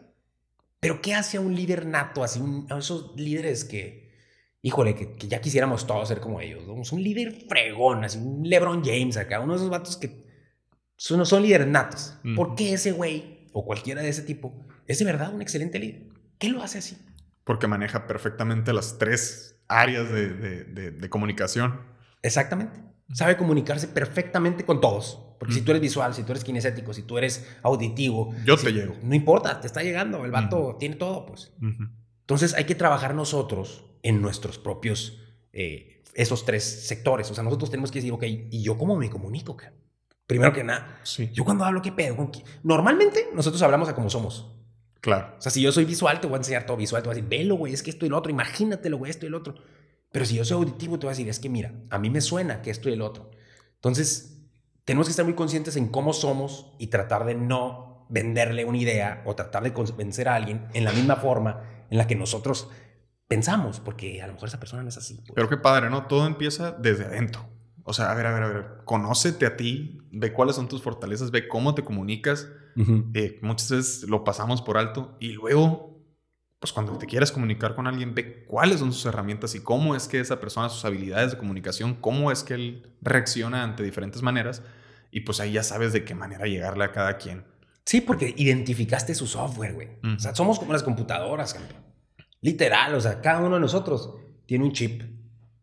Pero 0.81 1.01
¿qué 1.01 1.15
hace 1.15 1.37
a 1.37 1.41
un 1.41 1.55
líder 1.55 1.87
nato, 1.87 2.25
así 2.25 2.41
a 2.69 2.79
esos 2.79 3.13
líderes 3.17 3.65
que, 3.65 4.13
híjole, 4.63 4.95
que, 4.95 5.29
ya 5.29 5.41
quisiéramos 5.41 5.87
todos 5.87 6.09
ser 6.09 6.21
como 6.21 6.41
ellos? 6.41 6.67
¿no? 6.67 6.75
Un 6.75 7.03
líder 7.03 7.47
fregón, 7.49 8.05
así 8.05 8.19
un 8.19 8.49
LeBron 8.49 8.85
James 8.85 9.17
acá, 9.17 9.41
uno 9.41 9.53
de 9.53 9.59
esos 9.59 9.71
vatos 9.71 9.97
que 9.97 10.25
son, 10.97 11.25
son 11.27 11.43
líderes 11.43 11.69
natos. 11.69 12.19
¿Por 12.37 12.55
qué 12.55 12.73
ese 12.73 12.93
güey 12.93 13.49
o 13.53 13.65
cualquiera 13.65 14.03
de 14.03 14.09
ese 14.09 14.23
tipo 14.23 14.67
es 14.87 14.99
de 14.99 15.05
verdad 15.05 15.33
un 15.33 15.43
excelente 15.43 15.79
líder? 15.79 16.09
¿Qué 16.39 16.49
lo 16.49 16.63
hace 16.63 16.79
así? 16.79 16.97
Porque 17.45 17.67
maneja 17.67 18.07
perfectamente 18.07 18.73
las 18.73 18.99
tres 18.99 19.63
áreas 19.69 20.11
de, 20.11 20.65
de 20.65 21.11
comunicación. 21.11 21.81
Exactamente. 22.23 22.81
Sabe 23.13 23.37
comunicarse 23.37 23.89
perfectamente 23.89 24.65
con 24.65 24.81
todos 24.81 25.33
porque 25.43 25.55
si 25.55 25.63
tú 25.63 25.73
eres 25.73 25.83
visual, 25.83 26.15
si 26.15 26.23
tú 26.23 26.31
eres 26.31 26.45
kinestético, 26.45 26.95
si 26.95 27.03
tú 27.03 27.19
eres 27.19 27.45
auditivo. 27.65 28.33
Yo 28.45 28.57
te 28.57 28.73
llego. 28.73 28.95
No 29.03 29.13
importa, 29.13 29.61
te 29.61 29.67
está 29.67 29.83
llegando. 29.83 30.25
El 30.25 30.31
vato 30.31 30.77
tiene 30.79 30.95
todo, 30.95 31.27
pues. 31.27 31.53
Entonces 32.21 32.55
hay 32.55 32.63
que 32.63 32.77
trabajar 32.77 33.17
nosotros 33.17 33.85
en 34.05 34.23
nuestros 34.23 34.59
propios, 34.61 35.19
eh, 35.53 36.05
esos 36.15 36.45
tres 36.45 36.63
sectores. 36.63 37.29
O 37.29 37.35
sea, 37.35 37.43
nosotros 37.43 37.73
tenemos 37.73 37.91
que 37.91 37.99
decir, 37.99 38.13
ok, 38.13 38.23
¿y 38.23 38.63
yo 38.63 38.79
cómo 38.79 38.95
me 38.95 39.11
comunico? 39.11 39.57
Primero 40.29 40.53
que 40.53 40.63
nada, 40.63 41.01
sí. 41.03 41.29
yo 41.33 41.45
cuando 41.45 41.65
hablo, 41.65 41.83
¿qué 41.83 41.91
pedo? 41.91 42.31
Normalmente 42.63 43.31
nosotros 43.35 43.61
hablamos 43.63 43.89
a 43.89 43.97
como 43.97 44.11
somos. 44.11 44.55
Claro. 45.01 45.35
O 45.39 45.43
sea, 45.43 45.51
si 45.51 45.61
yo 45.61 45.73
soy 45.73 45.87
visual, 45.87 46.21
te 46.21 46.29
voy 46.29 46.35
a 46.35 46.39
enseñar 46.39 46.67
todo 46.67 46.77
visual. 46.77 47.03
Te 47.03 47.09
voy 47.09 47.15
a 47.15 47.17
decir, 47.17 47.29
velo, 47.29 47.57
güey, 47.57 47.73
es 47.73 47.83
que 47.83 47.91
esto 47.91 48.07
y 48.07 48.11
lo 48.11 48.17
otro. 48.17 48.31
Imagínatelo, 48.31 48.97
güey, 48.97 49.11
esto 49.11 49.27
y 49.27 49.29
lo 49.29 49.39
otro. 49.39 49.57
Pero 50.13 50.25
si 50.25 50.37
yo 50.37 50.45
soy 50.45 50.59
auditivo, 50.59 50.99
te 50.99 51.07
voy 51.07 51.13
a 51.13 51.17
decir, 51.17 51.29
es 51.29 51.41
que 51.41 51.49
mira, 51.49 51.75
a 51.91 51.99
mí 51.99 52.11
me 52.11 52.21
suena 52.21 52.63
que 52.63 52.71
esto 52.71 52.89
y 52.89 52.93
el 52.93 53.03
otro. 53.03 53.31
Entonces, 53.77 54.41
tenemos 54.85 55.07
que 55.07 55.11
estar 55.11 55.25
muy 55.25 55.35
conscientes 55.35 55.77
en 55.77 55.89
cómo 55.89 56.13
somos 56.13 56.75
y 56.79 56.89
tratar 56.89 57.25
de 57.25 57.35
no 57.35 58.07
venderle 58.09 58.65
una 58.65 58.79
idea 58.79 59.23
o 59.25 59.35
tratar 59.35 59.63
de 59.63 59.73
convencer 59.73 60.29
a 60.29 60.35
alguien 60.35 60.67
en 60.75 60.85
la 60.85 60.93
misma 60.93 61.17
forma 61.17 61.63
en 61.91 61.99
la 61.99 62.07
que 62.07 62.15
nosotros 62.15 62.69
pensamos, 63.27 63.81
porque 63.81 64.21
a 64.21 64.27
lo 64.27 64.35
mejor 64.35 64.49
esa 64.49 64.61
persona 64.61 64.83
no 64.83 64.91
es 64.91 64.99
así. 64.99 65.15
Pues. 65.15 65.33
Pero 65.35 65.49
qué 65.49 65.57
padre, 65.57 65.89
¿no? 65.89 66.07
Todo 66.07 66.27
empieza 66.27 66.73
desde 66.73 67.07
adentro. 67.07 67.49
O 67.85 67.93
sea, 67.95 68.11
a 68.11 68.15
ver, 68.15 68.27
a 68.27 68.33
ver, 68.33 68.43
a 68.43 68.49
ver, 68.49 68.67
conócete 68.85 69.47
a 69.47 69.57
ti, 69.57 69.99
ve 70.13 70.33
cuáles 70.33 70.57
son 70.57 70.69
tus 70.69 70.83
fortalezas, 70.83 71.31
ve 71.31 71.49
cómo 71.49 71.75
te 71.75 71.83
comunicas. 71.83 72.49
Eh, 73.15 73.39
muchas 73.43 73.71
veces 73.71 74.09
lo 74.09 74.25
pasamos 74.25 74.63
por 74.63 74.79
alto 74.79 75.17
y 75.21 75.33
luego, 75.33 75.92
pues 76.63 76.73
cuando 76.73 76.97
te 76.97 77.07
quieras 77.07 77.33
comunicar 77.33 77.75
con 77.75 77.89
alguien, 77.89 78.15
ve 78.15 78.45
cuáles 78.45 78.79
son 78.79 78.93
sus 78.93 79.05
herramientas 79.07 79.57
y 79.57 79.61
cómo 79.61 79.97
es 79.97 80.07
que 80.07 80.21
esa 80.21 80.39
persona, 80.39 80.69
sus 80.69 80.85
habilidades 80.85 81.33
de 81.33 81.37
comunicación, 81.37 81.95
cómo 81.95 82.31
es 82.31 82.45
que 82.45 82.55
él 82.55 82.93
reacciona 83.01 83.65
ante 83.65 83.83
diferentes 83.83 84.23
maneras 84.23 84.63
y 85.11 85.23
pues 85.23 85.41
ahí 85.41 85.51
ya 85.55 85.65
sabes 85.65 85.93
de 85.93 86.05
qué 86.05 86.15
manera 86.15 86.47
llegarle 86.47 86.85
a 86.85 86.93
cada 86.93 87.19
quien. 87.19 87.45
Sí, 87.85 88.01
porque 88.01 88.33
identificaste 88.37 89.13
su 89.17 89.27
software, 89.27 89.75
güey. 89.75 89.89
O 90.05 90.21
sea, 90.21 90.37
somos 90.37 90.61
como 90.61 90.73
las 90.73 90.85
computadoras, 90.85 91.53
campeón. 91.53 91.83
Literal, 92.41 92.95
o 92.95 93.01
sea, 93.01 93.21
cada 93.21 93.41
uno 93.41 93.57
de 93.57 93.61
nosotros 93.61 94.15
tiene 94.47 94.65
un 94.65 94.71
chip. 94.71 95.03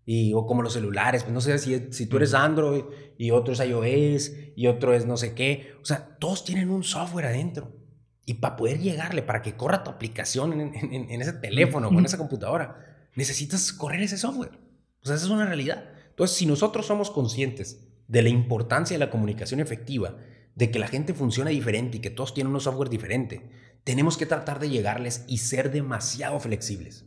Y, 0.05 0.33
o 0.33 0.45
como 0.45 0.63
los 0.63 0.73
celulares, 0.73 1.23
pues 1.23 1.33
no 1.33 1.39
sé 1.39 1.57
si, 1.59 1.93
si 1.93 2.07
tú 2.07 2.17
eres 2.17 2.33
Android 2.33 2.83
y 3.17 3.31
otro 3.31 3.53
es 3.53 3.61
iOS 3.61 4.33
y 4.53 4.67
otro 4.67 4.93
es 4.93 5.05
no 5.05 5.15
sé 5.15 5.33
qué. 5.33 5.75
O 5.81 5.85
sea, 5.85 6.17
todos 6.19 6.43
tienen 6.43 6.69
un 6.69 6.83
software 6.83 7.27
adentro. 7.27 7.78
Y 8.29 8.35
para 8.35 8.55
poder 8.57 8.77
llegarle, 8.77 9.23
para 9.23 9.41
que 9.41 9.57
corra 9.57 9.83
tu 9.83 9.89
aplicación 9.89 10.61
en, 10.61 10.75
en 11.09 11.19
ese 11.19 11.33
teléfono 11.33 11.87
o 11.87 11.97
en 11.97 12.05
esa 12.05 12.19
computadora, 12.19 13.09
necesitas 13.15 13.73
correr 13.73 14.03
ese 14.03 14.19
software. 14.19 14.51
O 15.01 15.07
sea, 15.07 15.15
esa 15.15 15.25
es 15.25 15.31
una 15.31 15.47
realidad. 15.47 15.85
Entonces, 16.11 16.37
si 16.37 16.45
nosotros 16.45 16.85
somos 16.85 17.09
conscientes 17.09 17.87
de 18.07 18.21
la 18.21 18.29
importancia 18.29 18.93
de 18.93 19.03
la 19.03 19.09
comunicación 19.09 19.61
efectiva, 19.61 20.15
de 20.53 20.69
que 20.69 20.77
la 20.77 20.87
gente 20.87 21.15
funciona 21.15 21.49
diferente 21.49 21.97
y 21.97 22.01
que 22.01 22.11
todos 22.11 22.35
tienen 22.35 22.53
un 22.53 22.61
software 22.61 22.89
diferente, 22.89 23.49
tenemos 23.83 24.15
que 24.15 24.27
tratar 24.27 24.59
de 24.59 24.69
llegarles 24.69 25.23
y 25.27 25.39
ser 25.39 25.71
demasiado 25.71 26.39
flexibles. 26.39 27.05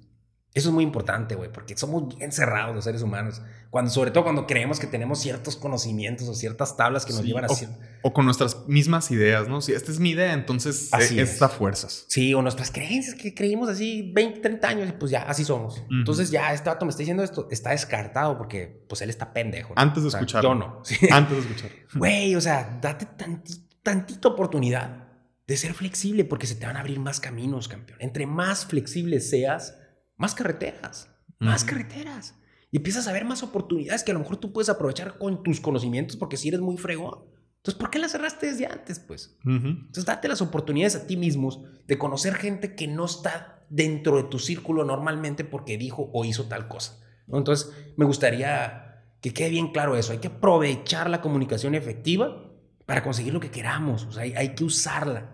Eso 0.54 0.68
es 0.68 0.74
muy 0.74 0.84
importante, 0.84 1.34
güey, 1.34 1.50
porque 1.50 1.74
somos 1.78 2.14
bien 2.14 2.30
cerrados 2.30 2.74
los 2.74 2.84
seres 2.84 3.00
humanos. 3.00 3.40
Cuando, 3.70 3.90
sobre 3.90 4.10
todo 4.10 4.24
cuando 4.24 4.46
creemos 4.46 4.78
que 4.78 4.86
tenemos 4.86 5.18
ciertos 5.18 5.56
conocimientos 5.56 6.28
o 6.28 6.34
ciertas 6.34 6.76
tablas 6.76 7.06
que 7.06 7.14
nos 7.14 7.24
llevan 7.24 7.46
a... 7.46 7.48
O, 7.48 7.56
o, 8.02 8.12
con 8.12 8.26
nuestras 8.26 8.68
mismas 8.68 9.10
ideas, 9.10 9.48
¿no? 9.48 9.62
Si 9.62 9.72
esta 9.72 9.90
es 9.90 9.98
mi 9.98 10.10
idea, 10.10 10.34
entonces 10.34 10.92
así 10.92 11.18
es, 11.18 11.40
a 11.40 11.48
fuerzas. 11.48 12.04
Sí, 12.08 12.34
o 12.34 12.42
nuestras 12.42 12.70
creencias 12.70 13.14
que 13.14 13.32
creímos 13.32 13.70
así 13.70 14.12
20, 14.14 14.40
30 14.40 14.68
años 14.68 14.88
y 14.90 14.92
pues 14.92 15.10
ya, 15.10 15.22
así 15.22 15.42
somos. 15.42 15.82
Entonces 15.90 16.30
ya 16.30 16.52
este 16.52 16.68
vato 16.68 16.84
me 16.84 16.90
está 16.90 16.98
diciendo 16.98 17.22
esto, 17.22 17.48
está 17.50 17.70
descartado 17.70 18.36
porque 18.36 18.84
pues 18.88 19.00
él 19.00 19.08
está 19.08 19.32
pendejo. 19.32 19.72
Antes 19.76 20.02
de 20.02 20.10
escuchar. 20.10 20.42
Yo 20.42 20.54
no. 20.54 20.82
Antes 21.10 21.36
de 21.36 21.40
escuchar. 21.40 21.70
Güey, 21.94 22.34
o 22.34 22.40
sea, 22.42 22.78
date 22.80 23.06
tantita, 23.06 23.76
tantita 23.82 24.28
oportunidad 24.28 25.08
de 25.46 25.56
ser 25.56 25.72
flexible 25.72 26.24
porque 26.24 26.46
se 26.46 26.56
te 26.56 26.66
van 26.66 26.76
a 26.76 26.80
abrir 26.80 27.00
más 27.00 27.20
caminos, 27.20 27.68
campeón. 27.68 27.98
Entre 28.02 28.26
más 28.26 28.66
flexible 28.66 29.20
seas 29.20 29.78
más 30.16 30.34
carreteras, 30.34 31.10
más 31.38 31.64
carreteras. 31.64 32.34
Y 32.70 32.78
empiezas 32.78 33.06
a 33.06 33.12
ver 33.12 33.24
más 33.24 33.42
oportunidades 33.42 34.02
que 34.02 34.12
a 34.12 34.14
lo 34.14 34.20
mejor 34.20 34.38
tú 34.38 34.52
puedes 34.52 34.68
aprovechar 34.68 35.18
con 35.18 35.42
tus 35.42 35.60
conocimientos 35.60 36.16
porque 36.16 36.36
si 36.36 36.48
eres 36.48 36.60
muy 36.60 36.78
fregón. 36.78 37.24
Entonces, 37.56 37.78
¿por 37.78 37.90
qué 37.90 37.98
las 38.00 38.12
cerraste 38.12 38.46
desde 38.46 38.66
antes, 38.66 38.98
pues? 38.98 39.38
Entonces, 39.44 40.04
date 40.04 40.26
las 40.26 40.42
oportunidades 40.42 40.96
a 40.96 41.06
ti 41.06 41.16
mismos 41.16 41.60
de 41.86 41.96
conocer 41.96 42.34
gente 42.34 42.74
que 42.74 42.88
no 42.88 43.04
está 43.04 43.64
dentro 43.68 44.16
de 44.16 44.24
tu 44.24 44.40
círculo 44.40 44.84
normalmente 44.84 45.44
porque 45.44 45.78
dijo 45.78 46.10
o 46.12 46.24
hizo 46.24 46.48
tal 46.48 46.66
cosa. 46.66 46.98
Entonces, 47.28 47.72
me 47.96 48.04
gustaría 48.04 49.04
que 49.20 49.32
quede 49.32 49.50
bien 49.50 49.68
claro 49.68 49.96
eso. 49.96 50.12
Hay 50.12 50.18
que 50.18 50.26
aprovechar 50.26 51.08
la 51.08 51.20
comunicación 51.20 51.76
efectiva 51.76 52.50
para 52.84 53.04
conseguir 53.04 53.32
lo 53.32 53.38
que 53.40 53.52
queramos. 53.52 54.06
O 54.06 54.12
sea, 54.12 54.24
hay, 54.24 54.32
hay 54.32 54.54
que 54.56 54.64
usarla. 54.64 55.30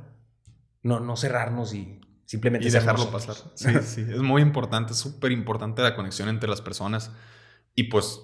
No, 0.83 1.01
no 1.01 1.17
cerrarnos 1.17 1.73
y 1.73 1.98
Simplemente 2.29 2.69
y 2.69 2.71
dejarlo 2.71 3.11
pasar. 3.11 3.37
Sí, 3.55 3.71
sí, 3.83 4.03
es 4.03 4.21
muy 4.21 4.43
importante, 4.43 4.93
es 4.93 4.99
súper 4.99 5.33
importante 5.33 5.81
la 5.81 5.97
conexión 5.97 6.29
entre 6.29 6.47
las 6.47 6.61
personas. 6.61 7.11
Y 7.75 7.85
pues, 7.85 8.21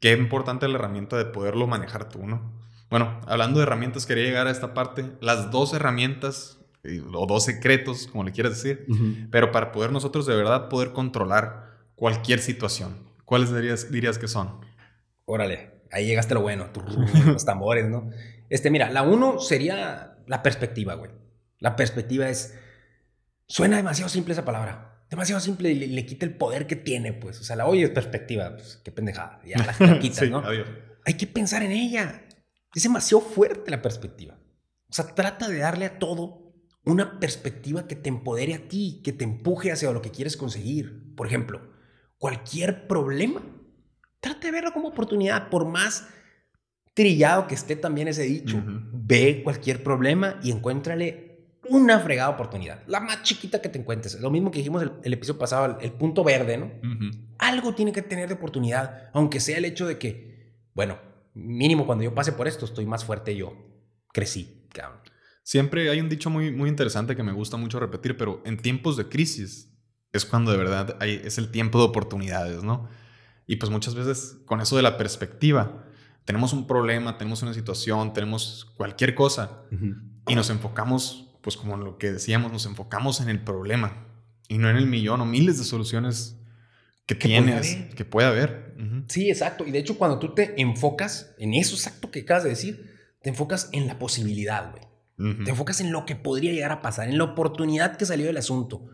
qué 0.00 0.10
importante 0.10 0.66
la 0.66 0.74
herramienta 0.74 1.16
de 1.16 1.24
poderlo 1.24 1.68
manejar 1.68 2.08
tú, 2.08 2.26
¿no? 2.26 2.52
Bueno, 2.90 3.20
hablando 3.28 3.60
de 3.60 3.62
herramientas, 3.62 4.06
quería 4.06 4.24
llegar 4.24 4.48
a 4.48 4.50
esta 4.50 4.74
parte. 4.74 5.12
Las 5.20 5.52
dos 5.52 5.72
herramientas 5.72 6.58
o 7.12 7.26
dos 7.26 7.44
secretos, 7.44 8.08
como 8.08 8.24
le 8.24 8.32
quieras 8.32 8.60
decir, 8.60 8.88
pero 9.30 9.52
para 9.52 9.70
poder 9.70 9.92
nosotros 9.92 10.26
de 10.26 10.34
verdad 10.34 10.68
poder 10.68 10.92
controlar 10.92 11.78
cualquier 11.94 12.40
situación. 12.40 13.04
¿Cuáles 13.24 13.54
dirías, 13.54 13.88
dirías 13.92 14.18
que 14.18 14.26
son? 14.26 14.58
Órale, 15.26 15.70
ahí 15.92 16.06
llegaste 16.06 16.34
lo 16.34 16.42
bueno, 16.42 16.70
los 17.26 17.44
tambores, 17.44 17.88
¿no? 17.88 18.10
Este, 18.50 18.68
mira, 18.72 18.90
la 18.90 19.02
uno 19.02 19.38
sería 19.38 20.16
la 20.26 20.42
perspectiva, 20.42 20.94
güey. 20.94 21.12
La 21.60 21.76
perspectiva 21.76 22.28
es 22.28 22.58
Suena 23.46 23.76
demasiado 23.76 24.08
simple 24.08 24.32
esa 24.32 24.44
palabra. 24.44 25.04
Demasiado 25.10 25.40
simple 25.40 25.70
y 25.70 25.86
le, 25.86 26.06
quita 26.06 26.24
el 26.26 26.36
poder 26.36 26.66
que 26.66 26.76
tiene, 26.76 27.12
pues. 27.12 27.40
O 27.40 27.44
sea, 27.44 27.56
la 27.56 27.66
oye 27.66 27.84
es 27.84 27.90
perspectiva. 27.90 28.54
Pues, 28.56 28.80
qué 28.82 28.90
pendejada. 28.90 29.40
Ya 29.44 29.58
la, 29.78 29.98
quitas, 29.98 30.28
¿no? 30.30 30.42
Hay 31.04 31.14
que 31.14 31.26
pensar 31.26 31.62
en 31.62 31.72
ella. 31.72 32.24
Es 32.74 32.82
demasiado 32.82 33.22
fuerte 33.22 33.70
la 33.70 33.82
perspectiva. 33.82 34.36
O 34.88 34.92
sea, 34.92 35.14
trata 35.14 35.48
de 35.48 35.58
darle 35.58 35.86
a 35.86 35.98
todo 35.98 36.54
una 36.84 37.18
perspectiva 37.18 37.86
que 37.86 37.96
te 37.96 38.08
empodere 38.08 38.54
a 38.54 38.68
ti, 38.68 39.00
que 39.04 39.12
te 39.12 39.24
empuje 39.24 39.72
hacia 39.72 39.90
lo 39.92 40.02
que 40.02 40.10
quieres 40.10 40.36
conseguir. 40.36 41.14
Por 41.14 41.26
ejemplo, 41.26 41.60
cualquier 42.18 42.86
problema, 42.86 43.42
trata 44.20 44.46
de 44.46 44.52
verlo 44.52 44.72
como 44.72 44.88
oportunidad, 44.88 45.48
por 45.48 45.66
más 45.66 46.08
trillado 46.94 47.46
que 47.46 47.54
esté 47.54 47.76
también 47.76 48.08
ese 48.08 48.22
dicho. 48.22 48.62
Ve 48.66 49.42
cualquier 49.42 49.82
problema 49.82 50.38
y 50.42 50.50
encuéntrale 50.50 51.33
una 51.68 52.00
fregada 52.00 52.30
oportunidad. 52.30 52.82
La 52.86 53.00
más 53.00 53.22
chiquita 53.22 53.60
que 53.60 53.68
te 53.68 53.78
encuentres. 53.78 54.20
Lo 54.20 54.30
mismo 54.30 54.50
que 54.50 54.58
dijimos 54.58 54.82
el, 54.82 54.92
el 55.02 55.12
episodio 55.12 55.38
pasado, 55.38 55.78
el, 55.80 55.92
punto 55.92 56.24
verde, 56.24 56.58
¿no? 56.58 56.70
Algo 57.38 57.74
tiene 57.74 57.92
que 57.92 58.02
tener 58.02 58.28
de 58.28 58.34
oportunidad, 58.34 59.10
aunque 59.12 59.40
sea 59.40 59.58
el 59.58 59.64
hecho 59.64 59.86
de 59.86 59.98
que, 59.98 60.62
bueno, 60.74 60.98
mínimo 61.34 61.86
cuando 61.86 62.04
yo 62.04 62.14
pase 62.14 62.32
por 62.32 62.48
esto, 62.48 62.64
estoy 62.64 62.86
más 62.86 63.04
fuerte 63.04 63.36
yo. 63.36 63.54
Crecí, 64.12 64.66
cabrón. 64.72 65.00
Siempre 65.42 65.90
hay 65.90 66.00
un 66.00 66.08
dicho 66.08 66.30
muy, 66.30 66.50
muy 66.50 66.70
interesante 66.70 67.16
que 67.16 67.22
me 67.22 67.32
gusta 67.32 67.56
mucho 67.56 67.78
repetir, 67.78 68.16
pero 68.16 68.42
en 68.46 68.56
tiempos 68.56 68.96
de 68.96 69.08
crisis 69.08 69.70
es 70.12 70.24
cuando 70.24 70.52
de 70.52 70.56
verdad 70.56 70.96
hay, 71.00 71.20
es 71.24 71.38
el 71.38 71.50
tiempo 71.50 71.78
de 71.78 71.84
oportunidades, 71.84 72.62
¿no? 72.62 72.88
Y 73.46 73.56
pues 73.56 73.70
muchas 73.70 73.94
veces 73.94 74.38
con 74.46 74.60
eso 74.60 74.76
de 74.76 74.82
la 74.82 74.96
perspectiva, 74.96 75.84
tenemos 76.24 76.52
un 76.52 76.66
problema, 76.66 77.18
tenemos 77.18 77.42
una 77.42 77.52
situación, 77.52 78.12
tenemos 78.14 78.72
cualquier 78.76 79.14
cosa 79.14 79.64
y 80.26 80.34
nos 80.34 80.48
enfocamos 80.48 81.33
pues 81.44 81.58
como 81.58 81.76
lo 81.76 81.98
que 81.98 82.10
decíamos, 82.10 82.50
nos 82.50 82.64
enfocamos 82.64 83.20
en 83.20 83.28
el 83.28 83.38
problema 83.38 84.08
y 84.48 84.56
no 84.56 84.70
en 84.70 84.76
el 84.76 84.86
millón 84.86 85.20
o 85.20 85.26
miles 85.26 85.58
de 85.58 85.64
soluciones 85.64 86.38
que, 87.04 87.14
tienes, 87.14 87.76
que 87.94 88.06
puede 88.06 88.26
haber. 88.26 88.74
Sí, 89.08 89.28
exacto. 89.28 89.66
Y 89.66 89.70
de 89.70 89.78
hecho, 89.78 89.98
cuando 89.98 90.18
tú 90.18 90.34
te 90.34 90.58
enfocas 90.60 91.34
en 91.38 91.52
eso 91.52 91.74
exacto 91.76 92.10
que 92.10 92.20
acabas 92.20 92.44
de 92.44 92.48
decir, 92.48 92.94
te 93.20 93.28
enfocas 93.28 93.68
en 93.72 93.86
la 93.86 93.98
posibilidad, 93.98 94.70
güey. 94.70 95.44
Te 95.44 95.50
enfocas 95.50 95.80
en 95.80 95.92
lo 95.92 96.06
que 96.06 96.16
podría 96.16 96.52
llegar 96.52 96.72
a 96.72 96.80
pasar, 96.82 97.08
en 97.08 97.18
la 97.18 97.24
oportunidad 97.24 97.96
que 97.96 98.06
salió 98.06 98.26
del 98.26 98.38
asunto. 98.38 98.86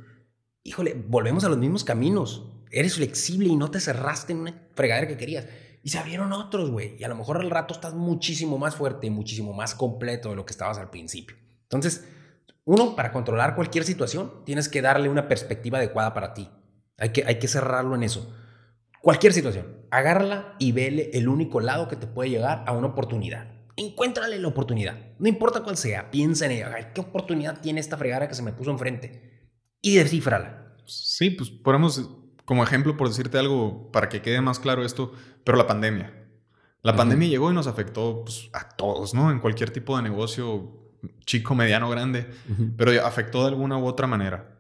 Híjole, 0.65 0.95
volvemos 1.09 1.45
a 1.45 1.49
los 1.49 1.57
mismos 1.57 1.85
caminos. 1.85 2.51
Eres 2.73 2.97
flexible 2.97 3.49
y 3.49 3.57
no 3.57 3.71
te 3.71 3.81
cerraste 3.81 4.33
en 4.33 4.41
una 4.41 4.69
fregadera 4.75 5.07
que 5.07 5.17
querías. 5.17 5.47
Y 5.85 5.91
se 5.91 5.99
abrieron 5.99 6.33
otros, 6.33 6.71
güey. 6.71 6.97
Y 6.99 7.05
a 7.05 7.09
lo 7.09 7.15
mejor 7.15 7.39
al 7.39 7.49
rato 7.49 7.73
estás 7.73 7.95
muchísimo 7.95 8.59
más 8.59 8.75
fuerte 8.75 9.09
muchísimo 9.09 9.55
más 9.55 9.75
completo 9.77 10.31
de 10.31 10.37
lo 10.37 10.45
que 10.45 10.53
estabas 10.53 10.79
al 10.79 10.91
principio. 10.91 11.37
Entonces, 11.63 12.05
uno, 12.65 12.95
para 12.95 13.13
controlar 13.13 13.55
cualquier 13.55 13.85
situación, 13.85 14.45
tienes 14.45 14.69
que 14.69 14.83
darle 14.83 15.09
una 15.09 15.29
perspectiva 15.29 15.79
adecuada 15.79 16.15
para 16.15 16.35
ti. 16.35 16.49
Hay 16.99 17.11
que, 17.11 17.25
hay 17.27 17.39
que 17.39 17.49
cerrarlo 17.49 17.95
en 17.95 18.03
eso. 18.03 18.35
Cualquier 19.01 19.33
situación, 19.33 19.87
agárrala 19.91 20.55
y 20.59 20.73
vele 20.73 21.11
el 21.15 21.29
único 21.29 21.61
lado 21.61 21.89
que 21.89 21.97
te 21.97 22.07
puede 22.07 22.31
llegar 22.31 22.65
a 22.67 22.73
una 22.73 22.89
oportunidad. 22.89 23.49
Encuéntrale 23.77 24.39
la 24.39 24.49
oportunidad. 24.49 24.97
No 25.19 25.27
importa 25.27 25.63
cuál 25.63 25.79
sea, 25.79 26.11
piensa 26.11 26.45
en 26.45 26.53
ella. 26.53 26.93
¿Qué 26.93 27.01
oportunidad 27.01 27.61
tiene 27.61 27.81
esta 27.81 27.97
fregada 27.97 28.29
que 28.29 28.35
se 28.35 28.43
me 28.43 28.53
puso 28.53 28.71
enfrente? 28.71 29.49
Y 29.81 29.97
descifrala. 29.97 30.77
Sí, 30.85 31.31
pues 31.31 31.51
ponemos 31.51 32.11
como 32.45 32.63
ejemplo, 32.63 32.97
por 32.97 33.09
decirte 33.09 33.39
algo, 33.39 33.91
para 33.93 34.09
que 34.09 34.23
quede 34.23 34.41
más 34.41 34.59
claro 34.59 34.85
esto, 34.85 35.13
pero 35.45 35.57
la 35.57 35.67
pandemia. 35.67 36.13
La 36.83 36.97
pandemia 36.97 37.29
llegó 37.29 37.51
y 37.51 37.55
nos 37.55 37.67
afectó 37.67 38.25
pues, 38.25 38.51
a 38.53 38.69
todos, 38.69 39.15
¿no? 39.15 39.31
En 39.31 39.39
cualquier 39.39 39.71
tipo 39.71 39.97
de 39.97 40.03
negocio, 40.03 40.80
chico, 41.25 41.55
mediano, 41.55 41.89
grande, 41.89 42.27
pero 42.77 43.05
afectó 43.05 43.43
de 43.43 43.49
alguna 43.49 43.79
u 43.79 43.87
otra 43.87 44.07
manera. 44.07 44.57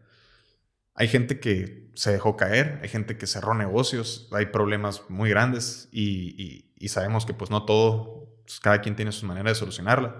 Hay 0.95 1.09
gente 1.09 1.41
que 1.41 1.91
se 1.95 2.12
dejó 2.12 2.36
caer, 2.36 2.78
hay 2.82 2.88
gente 2.88 3.16
que 3.16 3.26
cerró 3.26 3.55
negocios, 3.55 4.28
hay 4.32 4.47
problemas 4.47 5.03
muy 5.09 5.30
grandes 5.30 5.88
y, 5.93 6.66
sabemos 6.88 7.26
que 7.26 7.34
pues 7.34 7.51
no 7.51 7.64
todo, 7.64 8.28
pues, 8.45 8.61
cada 8.61 8.80
quien 8.80 8.97
tiene 8.97 9.12
su 9.12 9.26
manera 9.26 9.51
de 9.51 9.55
solucionarla, 9.55 10.16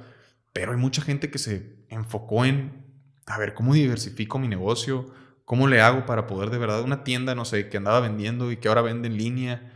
pero 0.53 0.73
hay 0.73 0.79
mucha 0.79 1.03
gente 1.03 1.31
que 1.31 1.39
se 1.39 1.85
enfocó 1.89 2.45
en, 2.45 2.85
a 3.27 3.39
ver, 3.39 3.55
¿cómo 3.55 3.75
diversifico 3.75 4.39
mi 4.39 4.49
negocio? 4.49 5.13
¿Cómo 5.45 5.69
le 5.69 5.81
hago 5.81 6.07
para 6.07 6.27
poder 6.27 6.51
de 6.51 6.59
verdad 6.59 6.83
una 6.83 7.03
tienda, 7.03 7.35
no 7.35 7.45
sé, 7.45 7.69
que 7.69 7.77
andaba 7.77 8.01
vendiendo 8.01 8.53
y 8.53 8.57
que 8.57 8.69
ahora 8.69 8.83
vende 8.83 9.09
en 9.09 9.17
línea 9.17 9.73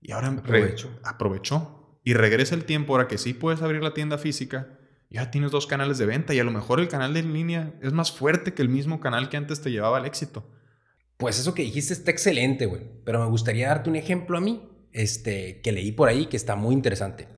y 0.00 0.12
ahora 0.12 0.28
aprovechó 1.02 1.98
y 2.04 2.14
regresa 2.14 2.54
el 2.54 2.64
tiempo 2.64 2.94
ahora 2.94 3.08
que 3.08 3.18
sí 3.18 3.34
puedes 3.34 3.60
abrir 3.60 3.82
la 3.82 3.94
tienda 3.94 4.16
física 4.16 4.77
ya 5.10 5.30
tienes 5.30 5.50
dos 5.50 5.66
canales 5.66 5.98
de 5.98 6.06
venta 6.06 6.34
y 6.34 6.38
a 6.38 6.44
lo 6.44 6.50
mejor 6.50 6.80
el 6.80 6.88
canal 6.88 7.14
de 7.14 7.20
en 7.20 7.32
línea 7.32 7.74
es 7.82 7.92
más 7.92 8.12
fuerte 8.12 8.52
que 8.52 8.62
el 8.62 8.68
mismo 8.68 9.00
canal 9.00 9.28
que 9.28 9.36
antes 9.36 9.60
te 9.60 9.70
llevaba 9.70 9.98
al 9.98 10.06
éxito. 10.06 10.50
Pues 11.16 11.38
eso 11.38 11.54
que 11.54 11.62
dijiste 11.62 11.94
está 11.94 12.10
excelente, 12.10 12.66
güey. 12.66 12.82
Pero 13.04 13.20
me 13.20 13.30
gustaría 13.30 13.68
darte 13.68 13.90
un 13.90 13.96
ejemplo 13.96 14.38
a 14.38 14.40
mí, 14.40 14.68
este, 14.92 15.60
que 15.62 15.72
leí 15.72 15.92
por 15.92 16.08
ahí 16.08 16.26
que 16.26 16.36
está 16.36 16.56
muy 16.56 16.74
interesante. 16.74 17.28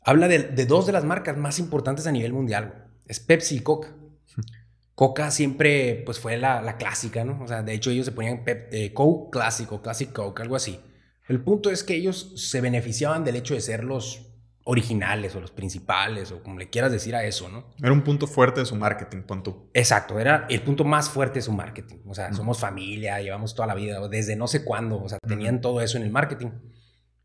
Habla 0.00 0.28
de, 0.28 0.66
dos 0.66 0.86
de 0.86 0.92
las 0.92 1.04
marcas 1.04 1.36
más 1.36 1.58
importantes 1.58 2.06
a 2.06 2.12
nivel 2.12 2.32
mundial. 2.32 2.88
Es 3.06 3.18
Pepsi 3.18 3.56
y 3.56 3.60
Coca. 3.60 3.88
Coca 4.94 5.30
siempre 5.30 6.02
pues 6.06 6.20
fue 6.20 6.36
la, 6.38 6.76
clásica, 6.78 7.24
¿no? 7.24 7.42
O 7.42 7.48
sea, 7.48 7.62
de 7.62 7.74
hecho 7.74 7.90
ellos 7.90 8.06
se 8.06 8.12
ponían 8.12 8.44
Pep, 8.44 8.72
eh, 8.72 8.94
Coke 8.94 9.30
clásico, 9.30 9.82
Classic 9.82 10.10
Coke, 10.12 10.40
algo 10.40 10.56
así. 10.56 10.80
El 11.28 11.42
punto 11.42 11.70
es 11.70 11.82
que 11.82 11.96
ellos 11.96 12.32
se 12.36 12.60
beneficiaban 12.60 13.24
del 13.24 13.36
hecho 13.36 13.54
de 13.54 13.60
ser 13.60 13.82
los 13.82 14.35
originales 14.68 15.32
o 15.36 15.40
los 15.40 15.52
principales 15.52 16.32
o 16.32 16.42
como 16.42 16.58
le 16.58 16.68
quieras 16.68 16.90
decir 16.90 17.14
a 17.14 17.24
eso, 17.24 17.48
¿no? 17.48 17.72
Era 17.80 17.92
un 17.92 18.02
punto 18.02 18.26
fuerte 18.26 18.60
de 18.60 18.66
su 18.66 18.74
marketing, 18.74 19.22
pon 19.22 19.44
tú. 19.44 19.70
Exacto, 19.72 20.18
era 20.18 20.44
el 20.50 20.60
punto 20.62 20.82
más 20.82 21.08
fuerte 21.08 21.38
de 21.38 21.42
su 21.42 21.52
marketing. 21.52 21.98
O 22.04 22.14
sea, 22.14 22.32
somos 22.32 22.58
familia, 22.58 23.20
llevamos 23.20 23.54
toda 23.54 23.68
la 23.68 23.76
vida, 23.76 24.06
desde 24.08 24.34
no 24.34 24.48
sé 24.48 24.64
cuándo, 24.64 25.00
o 25.00 25.08
sea, 25.08 25.18
tenían 25.20 25.60
todo 25.60 25.80
eso 25.80 25.98
en 25.98 26.02
el 26.02 26.10
marketing. 26.10 26.48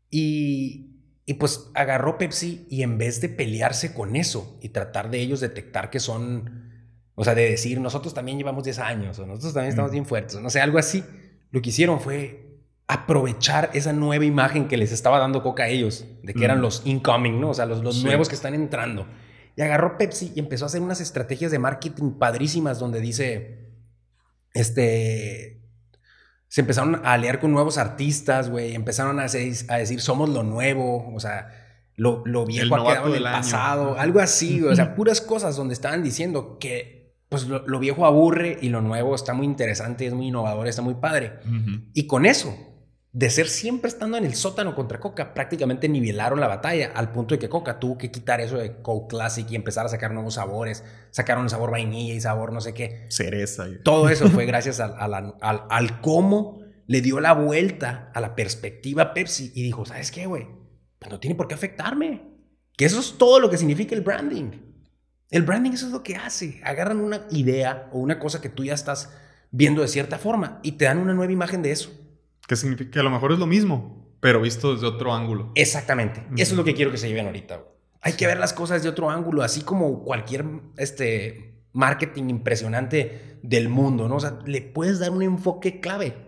Y, 0.08 1.00
y 1.26 1.34
pues 1.34 1.68
agarró 1.74 2.16
Pepsi 2.16 2.64
y 2.70 2.84
en 2.84 2.96
vez 2.96 3.20
de 3.20 3.28
pelearse 3.28 3.92
con 3.92 4.14
eso 4.14 4.56
y 4.62 4.68
tratar 4.68 5.10
de 5.10 5.18
ellos 5.18 5.40
detectar 5.40 5.90
que 5.90 5.98
son, 5.98 6.70
o 7.16 7.24
sea, 7.24 7.34
de 7.34 7.50
decir, 7.50 7.80
nosotros 7.80 8.14
también 8.14 8.38
llevamos 8.38 8.62
10 8.62 8.78
años 8.78 9.18
o 9.18 9.26
nosotros 9.26 9.52
también 9.52 9.70
estamos 9.70 9.90
bien 9.90 10.06
fuertes, 10.06 10.40
no 10.40 10.48
sé, 10.48 10.60
algo 10.60 10.78
así, 10.78 11.02
lo 11.50 11.60
que 11.60 11.70
hicieron 11.70 12.00
fue 12.00 12.41
aprovechar 12.92 13.70
esa 13.72 13.92
nueva 13.92 14.24
imagen 14.24 14.68
que 14.68 14.76
les 14.76 14.92
estaba 14.92 15.18
dando 15.18 15.42
Coca 15.42 15.64
a 15.64 15.68
ellos, 15.68 16.04
de 16.22 16.34
que 16.34 16.44
eran 16.44 16.60
los 16.60 16.82
incoming, 16.84 17.40
¿no? 17.40 17.50
O 17.50 17.54
sea, 17.54 17.66
los, 17.66 17.82
los 17.82 18.04
nuevos 18.04 18.28
que 18.28 18.34
están 18.34 18.54
entrando. 18.54 19.06
Y 19.56 19.62
agarró 19.62 19.98
Pepsi 19.98 20.32
y 20.34 20.40
empezó 20.40 20.64
a 20.64 20.66
hacer 20.66 20.80
unas 20.80 21.00
estrategias 21.00 21.50
de 21.50 21.58
marketing 21.58 22.12
padrísimas 22.12 22.78
donde 22.78 23.00
dice, 23.00 23.70
este, 24.54 25.62
se 26.48 26.60
empezaron 26.60 26.96
a 27.04 27.14
aliar 27.14 27.40
con 27.40 27.52
nuevos 27.52 27.78
artistas, 27.78 28.50
güey, 28.50 28.74
empezaron 28.74 29.20
a, 29.20 29.24
a, 29.24 29.76
decir, 29.78 30.00
somos 30.00 30.28
lo 30.28 30.42
nuevo, 30.42 31.14
o 31.14 31.20
sea, 31.20 31.48
lo, 31.96 32.22
lo 32.26 32.44
viejo 32.44 32.74
ha 32.76 32.84
quedado 32.84 33.08
en 33.08 33.14
el 33.14 33.22
pasado, 33.22 33.98
algo 33.98 34.20
así, 34.20 34.62
o 34.62 34.74
sea, 34.74 34.94
puras 34.96 35.20
cosas 35.20 35.56
donde 35.56 35.74
estaban 35.74 36.02
diciendo 36.02 36.58
que 36.58 37.02
pues 37.30 37.46
lo, 37.46 37.78
viejo 37.78 38.04
aburre 38.04 38.58
y 38.60 38.68
lo 38.68 38.82
nuevo 38.82 39.14
está 39.14 39.32
muy 39.32 39.46
interesante, 39.46 40.06
es 40.06 40.12
muy 40.12 40.28
innovador, 40.28 40.66
está 40.66 40.82
muy 40.82 40.96
padre. 40.96 41.38
Y 41.94 42.06
con 42.06 42.26
eso, 42.26 42.54
de 43.12 43.28
ser 43.28 43.46
siempre 43.48 43.88
estando 43.88 44.16
en 44.16 44.24
el 44.24 44.34
sótano 44.34 44.74
contra 44.74 44.98
Coca, 44.98 45.34
prácticamente 45.34 45.86
nivelaron 45.86 46.40
la 46.40 46.48
batalla 46.48 46.92
al 46.94 47.12
punto 47.12 47.34
de 47.34 47.38
que 47.38 47.50
Coca 47.50 47.78
tuvo 47.78 47.98
que 47.98 48.10
quitar 48.10 48.40
eso 48.40 48.56
de 48.56 48.80
Coke 48.80 49.08
Classic 49.08 49.46
y 49.50 49.54
empezar 49.54 49.84
a 49.84 49.90
sacar 49.90 50.12
nuevos 50.12 50.34
sabores. 50.34 50.82
Sacaron 51.10 51.50
sabor 51.50 51.70
vainilla 51.70 52.14
y 52.14 52.20
sabor 52.22 52.54
no 52.54 52.62
sé 52.62 52.72
qué. 52.72 53.04
Cereza. 53.10 53.66
Todo 53.84 54.08
eso 54.08 54.28
fue 54.28 54.46
gracias 54.46 54.80
al, 54.80 55.34
al, 55.40 56.00
cómo 56.00 56.62
le 56.86 57.02
dio 57.02 57.20
la 57.20 57.34
vuelta 57.34 58.10
a 58.14 58.20
la 58.20 58.34
perspectiva 58.34 59.12
Pepsi 59.12 59.52
y 59.54 59.62
dijo, 59.62 59.84
¿sabes 59.84 60.10
qué, 60.10 60.24
güey? 60.24 60.48
Pues 60.98 61.10
no 61.12 61.20
tiene 61.20 61.36
por 61.36 61.48
qué 61.48 61.54
afectarme. 61.54 62.22
Que 62.78 62.86
eso 62.86 62.98
es 62.98 63.18
todo 63.18 63.40
lo 63.40 63.50
que 63.50 63.58
significa 63.58 63.94
el 63.94 64.00
branding. 64.00 64.52
El 65.30 65.42
branding 65.42 65.72
eso 65.72 65.86
es 65.86 65.92
lo 65.92 66.02
que 66.02 66.16
hace. 66.16 66.62
Agarran 66.64 66.98
una 66.98 67.26
idea 67.30 67.90
o 67.92 67.98
una 67.98 68.18
cosa 68.18 68.40
que 68.40 68.48
tú 68.48 68.64
ya 68.64 68.72
estás 68.72 69.12
viendo 69.50 69.82
de 69.82 69.88
cierta 69.88 70.16
forma 70.18 70.60
y 70.62 70.72
te 70.72 70.86
dan 70.86 70.96
una 70.96 71.12
nueva 71.12 71.30
imagen 71.30 71.60
de 71.60 71.72
eso. 71.72 72.01
Que 72.46 72.56
significa 72.56 72.90
que 72.90 73.00
a 73.00 73.02
lo 73.02 73.10
mejor 73.10 73.32
es 73.32 73.38
lo 73.38 73.46
mismo, 73.46 74.16
pero 74.20 74.40
visto 74.40 74.74
desde 74.74 74.86
otro 74.86 75.14
ángulo. 75.14 75.52
Exactamente. 75.54 76.24
Eso 76.36 76.52
es 76.52 76.56
lo 76.56 76.64
que 76.64 76.74
quiero 76.74 76.90
que 76.90 76.98
se 76.98 77.08
lleven 77.08 77.26
ahorita. 77.26 77.62
Hay 78.00 78.14
que 78.14 78.26
ver 78.26 78.38
las 78.38 78.52
cosas 78.52 78.82
de 78.82 78.88
otro 78.88 79.10
ángulo, 79.10 79.42
así 79.42 79.62
como 79.62 80.02
cualquier 80.02 80.44
este, 80.76 81.62
marketing 81.72 82.28
impresionante 82.28 83.38
del 83.42 83.68
mundo, 83.68 84.08
¿no? 84.08 84.16
O 84.16 84.20
sea, 84.20 84.38
le 84.44 84.62
puedes 84.62 84.98
dar 84.98 85.10
un 85.10 85.22
enfoque 85.22 85.80
clave 85.80 86.26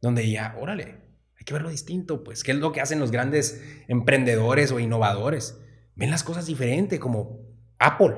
donde 0.00 0.28
ya, 0.28 0.56
órale, 0.60 1.02
hay 1.38 1.44
que 1.44 1.54
verlo 1.54 1.70
distinto, 1.70 2.22
pues, 2.24 2.44
¿qué 2.44 2.52
es 2.52 2.58
lo 2.58 2.72
que 2.72 2.80
hacen 2.80 3.00
los 3.00 3.10
grandes 3.10 3.62
emprendedores 3.88 4.70
o 4.72 4.80
innovadores? 4.80 5.58
Ven 5.94 6.10
las 6.10 6.24
cosas 6.24 6.46
diferente, 6.46 6.98
como 6.98 7.40
Apple, 7.78 8.16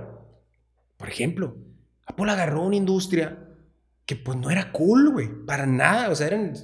por 0.96 1.08
ejemplo. 1.08 1.56
Apple 2.06 2.30
agarró 2.30 2.62
una 2.62 2.76
industria 2.76 3.48
que 4.06 4.16
pues 4.16 4.36
no 4.36 4.50
era 4.50 4.72
cool, 4.72 5.10
güey, 5.10 5.28
para 5.46 5.66
nada, 5.66 6.10
o 6.10 6.14
sea, 6.14 6.26
eran 6.26 6.54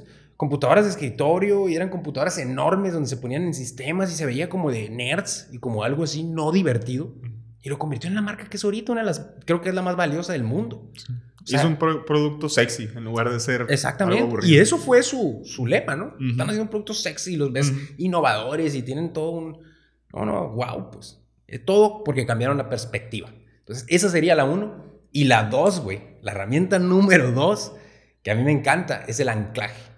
computadoras 0.40 0.86
de 0.86 0.90
escritorio 0.92 1.68
y 1.68 1.74
eran 1.74 1.90
computadoras 1.90 2.38
enormes 2.38 2.94
donde 2.94 3.10
se 3.10 3.18
ponían 3.18 3.42
en 3.42 3.52
sistemas 3.52 4.10
y 4.10 4.14
se 4.14 4.24
veía 4.24 4.48
como 4.48 4.70
de 4.70 4.88
nerds 4.88 5.50
y 5.52 5.58
como 5.58 5.84
algo 5.84 6.04
así 6.04 6.24
no 6.24 6.50
divertido. 6.50 7.12
Y 7.60 7.68
lo 7.68 7.78
convirtió 7.78 8.08
en 8.08 8.14
la 8.14 8.22
marca 8.22 8.48
que 8.48 8.56
es 8.56 8.64
ahorita 8.64 8.92
una 8.92 9.02
de 9.02 9.06
las, 9.08 9.32
creo 9.44 9.60
que 9.60 9.68
es 9.68 9.74
la 9.74 9.82
más 9.82 9.96
valiosa 9.96 10.32
del 10.32 10.42
mundo. 10.42 10.90
es 11.46 11.62
un 11.62 11.76
producto 11.76 12.48
sexy 12.48 12.88
en 12.96 13.04
lugar 13.04 13.30
de 13.30 13.38
ser. 13.38 13.66
Exactamente. 13.68 14.34
y 14.46 14.56
eso 14.56 14.78
fue 14.78 15.02
su, 15.02 15.42
su 15.44 15.66
lema, 15.66 15.94
¿no? 15.94 16.14
Están 16.18 16.46
haciendo 16.46 16.62
un 16.62 16.68
producto 16.70 16.94
sexy, 16.94 17.36
los 17.36 17.52
ves 17.52 17.74
innovadores 17.98 18.74
y 18.74 18.82
tienen 18.82 19.12
todo 19.12 19.32
un. 19.32 19.58
No, 20.14 20.24
no, 20.24 20.48
wow, 20.52 20.90
pues. 20.90 21.20
Eh, 21.48 21.58
todo 21.58 22.02
porque 22.02 22.24
cambiaron 22.24 22.56
la 22.56 22.70
perspectiva. 22.70 23.30
Entonces, 23.58 23.84
esa 23.90 24.08
sería 24.08 24.34
la 24.34 24.46
uno. 24.46 24.86
Y 25.12 25.24
la 25.24 25.50
dos, 25.50 25.80
güey, 25.80 26.00
la 26.22 26.32
herramienta 26.32 26.78
número 26.78 27.30
dos, 27.30 27.74
que 28.22 28.30
a 28.30 28.34
mí 28.34 28.42
me 28.42 28.52
encanta, 28.52 29.04
es 29.06 29.20
el 29.20 29.28
anclaje. 29.28 29.89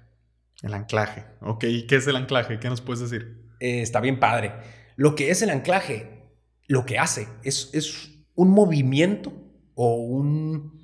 El 0.63 0.75
anclaje. 0.75 1.25
Ok, 1.41 1.65
¿y 1.65 1.87
qué 1.87 1.97
es 1.97 2.07
el 2.07 2.17
anclaje? 2.17 2.59
¿Qué 2.61 2.69
nos 2.69 2.81
puedes 2.81 3.01
decir? 3.01 3.51
Eh, 3.61 3.83
está 3.83 4.01
bien 4.01 4.21
padre. 4.21 4.53
Lo 4.97 5.15
que 5.15 5.31
es 5.31 5.43
el 5.43 5.51
anclaje, 5.51 6.31
lo 6.69 6.87
que 6.87 6.99
hace 6.99 7.29
es, 7.43 7.71
es 7.73 8.11
un 8.35 8.51
movimiento 8.51 9.33
o 9.75 9.97
un... 9.97 10.81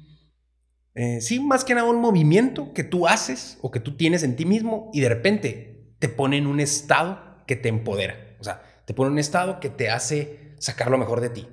Eh, 0.94 1.20
sí, 1.20 1.38
más 1.38 1.64
que 1.64 1.74
nada 1.74 1.88
un 1.88 2.00
movimiento 2.00 2.72
que 2.72 2.82
tú 2.82 3.06
haces 3.06 3.58
o 3.62 3.70
que 3.70 3.78
tú 3.78 3.96
tienes 3.96 4.24
en 4.24 4.34
ti 4.34 4.44
mismo 4.44 4.90
y 4.92 5.00
de 5.00 5.08
repente 5.08 5.94
te 6.00 6.08
pone 6.08 6.38
en 6.38 6.48
un 6.48 6.58
estado 6.58 7.44
que 7.46 7.54
te 7.54 7.68
empodera. 7.68 8.36
O 8.40 8.44
sea, 8.44 8.62
te 8.84 8.94
pone 8.94 9.08
en 9.08 9.12
un 9.12 9.18
estado 9.20 9.60
que 9.60 9.70
te 9.70 9.90
hace 9.90 10.54
sacar 10.58 10.90
lo 10.90 10.98
mejor 10.98 11.20
de 11.20 11.30
ti. 11.30 11.48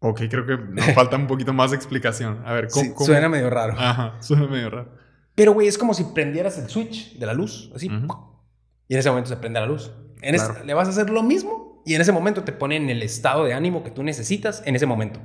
Ok, 0.00 0.22
creo 0.30 0.46
que 0.46 0.56
nos 0.56 0.92
falta 0.94 1.16
un 1.16 1.26
poquito 1.26 1.52
más 1.52 1.70
de 1.70 1.76
explicación. 1.76 2.42
A 2.44 2.52
ver, 2.52 2.68
¿cómo, 2.68 2.94
Suena 3.00 3.28
medio 3.28 3.50
raro. 3.50 3.74
Ajá, 3.76 4.16
suena 4.20 4.46
medio 4.46 4.70
raro. 4.70 4.94
Pero, 5.38 5.52
güey, 5.52 5.68
es 5.68 5.78
como 5.78 5.94
si 5.94 6.02
prendieras 6.02 6.58
el 6.58 6.68
switch 6.68 7.16
de 7.16 7.24
la 7.24 7.32
luz, 7.32 7.70
así. 7.72 7.86
Y 7.86 8.94
en 8.94 8.98
ese 8.98 9.08
momento 9.08 9.28
se 9.28 9.36
prende 9.36 9.60
la 9.60 9.66
luz. 9.66 9.92
En 10.20 10.34
le 10.66 10.74
vas 10.74 10.88
a 10.88 10.90
hacer 10.90 11.10
lo 11.10 11.22
mismo 11.22 11.80
y 11.86 11.94
en 11.94 12.00
ese 12.00 12.10
momento 12.10 12.42
te 12.42 12.50
pone 12.50 12.74
en 12.74 12.90
el 12.90 13.04
estado 13.04 13.44
de 13.44 13.54
ánimo 13.54 13.84
que 13.84 13.92
tú 13.92 14.02
necesitas 14.02 14.64
en 14.66 14.74
ese 14.74 14.86
momento. 14.86 15.20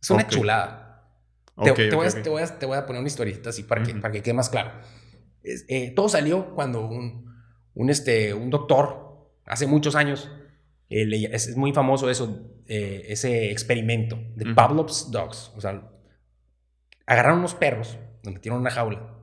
Es 0.00 0.08
una 0.10 0.28
chulada. 0.28 1.10
te, 1.56 1.72
voy 1.90 2.76
a, 2.76 2.86
poner 2.86 3.00
una 3.00 3.08
historieta 3.08 3.50
así 3.50 3.64
para, 3.64 3.82
que, 3.82 3.96
para 3.96 4.12
que 4.12 4.22
quede 4.22 4.34
más 4.34 4.50
claro. 4.50 4.70
Eh, 5.42 5.90
todo 5.96 6.08
salió 6.08 6.54
cuando 6.54 6.86
un, 6.86 7.34
un, 7.74 7.90
este, 7.90 8.34
un 8.34 8.50
doctor, 8.50 9.32
hace 9.46 9.66
muchos 9.66 9.96
años, 9.96 10.30
eh, 10.90 11.28
es, 11.32 11.56
muy 11.56 11.72
famoso 11.72 12.08
eso, 12.08 12.62
eh, 12.68 13.06
ese 13.08 13.50
experimento 13.50 14.16
de 14.36 14.54
Pavlov's 14.54 15.10
Dogs. 15.10 15.50
O 15.56 15.60
sea, 15.60 15.90
agarraron 17.04 17.40
unos 17.40 17.56
perros, 17.56 17.98
los 18.22 18.32
metieron 18.32 18.58
en 18.58 18.60
una 18.60 18.70
jaula 18.70 19.14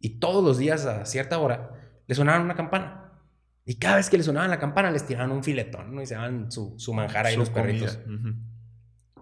y 0.00 0.18
todos 0.18 0.42
los 0.42 0.58
días 0.58 0.86
a 0.86 1.04
cierta 1.04 1.38
hora 1.38 1.70
le 2.06 2.14
sonaban 2.14 2.42
una 2.42 2.56
campana. 2.56 3.12
Y 3.64 3.76
cada 3.76 3.96
vez 3.96 4.10
que 4.10 4.16
le 4.16 4.24
sonaban 4.24 4.50
la 4.50 4.58
campana 4.58 4.90
les 4.90 5.06
tiraban 5.06 5.30
un 5.30 5.44
filetón, 5.44 5.94
¿no? 5.94 6.02
Y 6.02 6.06
se 6.06 6.14
daban 6.14 6.50
su, 6.50 6.74
su 6.78 6.92
manjar 6.92 7.26
ahí 7.26 7.36
los 7.36 7.50
perritos. 7.50 8.00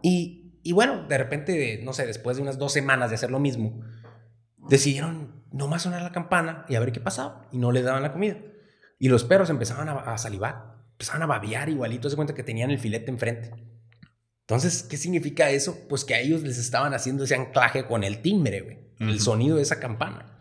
y, 0.00 0.54
y, 0.62 0.72
bueno, 0.72 1.06
de 1.06 1.18
repente, 1.18 1.80
no 1.84 1.92
sé, 1.92 2.06
después 2.06 2.36
de 2.36 2.44
unas 2.44 2.56
dos 2.56 2.72
semanas 2.72 3.10
de 3.10 3.16
hacer 3.16 3.30
lo 3.30 3.40
mismo, 3.40 3.82
decidieron 4.68 5.44
no 5.50 5.66
más 5.66 5.82
sonar 5.82 6.02
la 6.02 6.12
campana 6.12 6.64
y 6.68 6.76
a 6.76 6.80
ver 6.80 6.92
qué 6.92 7.00
pasaba. 7.00 7.48
Y 7.52 7.58
no 7.58 7.72
le 7.72 7.82
daban 7.82 8.02
la 8.02 8.12
comida. 8.12 8.36
Y 8.98 9.08
los 9.08 9.24
perros 9.24 9.50
empezaban 9.50 9.88
a, 9.88 10.16
salivar, 10.16 10.76
empezaban 10.92 11.22
a 11.22 11.26
babear 11.26 11.68
igualito, 11.68 12.08
se 12.08 12.16
cuenta 12.16 12.34
que 12.34 12.42
tenían 12.42 12.70
el 12.70 12.78
filete 12.78 13.10
enfrente. 13.10 13.50
Entonces, 14.42 14.82
¿qué 14.82 14.96
significa 14.96 15.50
eso? 15.50 15.86
Pues 15.88 16.04
que 16.04 16.14
a 16.14 16.20
ellos 16.20 16.42
les 16.42 16.58
estaban 16.58 16.94
haciendo 16.94 17.24
ese 17.24 17.34
anclaje 17.34 17.84
con 17.84 18.02
el 18.02 18.22
timbre, 18.22 18.62
güey, 18.62 18.78
el 18.98 19.20
sonido 19.20 19.56
de 19.56 19.62
esa 19.62 19.78
campana. 19.78 20.37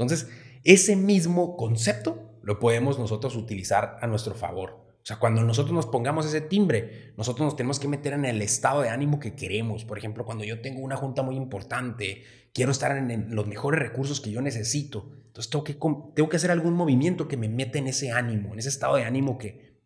Entonces, 0.00 0.30
ese 0.64 0.96
mismo 0.96 1.56
concepto 1.56 2.38
lo 2.42 2.58
podemos 2.58 2.98
nosotros 2.98 3.36
utilizar 3.36 3.98
a 4.00 4.06
nuestro 4.06 4.34
favor. 4.34 4.90
O 5.02 5.06
sea, 5.06 5.18
cuando 5.18 5.42
nosotros 5.42 5.74
nos 5.74 5.86
pongamos 5.86 6.26
ese 6.26 6.40
timbre, 6.40 7.12
nosotros 7.16 7.46
nos 7.46 7.56
tenemos 7.56 7.80
que 7.80 7.88
meter 7.88 8.12
en 8.12 8.26
el 8.26 8.42
estado 8.42 8.82
de 8.82 8.90
ánimo 8.90 9.18
que 9.18 9.34
queremos. 9.34 9.84
Por 9.84 9.98
ejemplo, 9.98 10.24
cuando 10.24 10.44
yo 10.44 10.60
tengo 10.60 10.80
una 10.80 10.96
junta 10.96 11.22
muy 11.22 11.36
importante, 11.36 12.24
quiero 12.52 12.70
estar 12.70 12.96
en, 12.96 13.34
los 13.34 13.46
mejores 13.46 13.80
recursos 13.80 14.20
que 14.20 14.30
yo 14.30 14.42
necesito. 14.42 15.10
Entonces 15.26 15.50
tengo 15.50 15.64
que, 15.64 15.74
tengo 15.74 16.28
que 16.28 16.36
hacer 16.36 16.50
algún 16.50 16.74
movimiento 16.74 17.28
que 17.28 17.38
me 17.38 17.48
meta 17.48 17.78
en 17.78 17.86
ese 17.86 18.10
ánimo, 18.10 18.52
en 18.52 18.58
ese 18.58 18.68
estado 18.68 18.96
de 18.96 19.04
ánimo 19.04 19.38
que, 19.38 19.80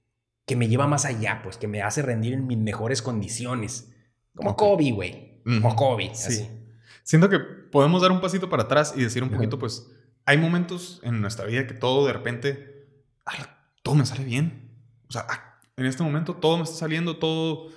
que 0.47 0.57
me 0.57 0.69
lleva 0.69 0.87
más 0.87 1.05
allá, 1.05 1.41
pues 1.43 1.57
que 1.57 1.69
me 1.69 1.83
hace 1.83 2.03
rendir 2.03 2.35
en 2.35 2.47
mis 2.47 2.59
mejores 2.59 3.03
condiciones. 3.03 3.93
Como 4.35 4.57
Kobe, 4.57 4.91
güey. 4.91 5.43
Como 5.45 5.77
Kobe. 5.77 6.11
Sí. 6.15 6.49
Siento 7.05 7.29
que 7.29 7.39
podemos 7.39 8.03
dar 8.03 8.11
un 8.11 8.21
pasito 8.21 8.49
para 8.49 8.65
atrás 8.65 8.95
y 8.97 9.03
decir 9.03 9.23
un 9.23 9.31
poquito, 9.31 9.59
pues, 9.59 9.91
hay 10.27 10.39
momentos 10.39 11.01
en 11.03 11.21
nuestra 11.21 11.45
vida 11.45 11.67
que 11.67 11.75
todo 11.75 12.07
de 12.07 12.13
repente, 12.13 12.87
todo 13.83 13.95
me 13.95 14.07
sale 14.07 14.25
bien. 14.25 14.71
O 15.09 15.13
sea, 15.13 15.27
ah, 15.29 15.61
en 15.77 15.87
este 15.87 16.03
momento 16.03 16.35
todo 16.35 16.57
me 16.57 16.65
está 16.65 16.77
saliendo, 16.77 17.19
todo, 17.19 17.69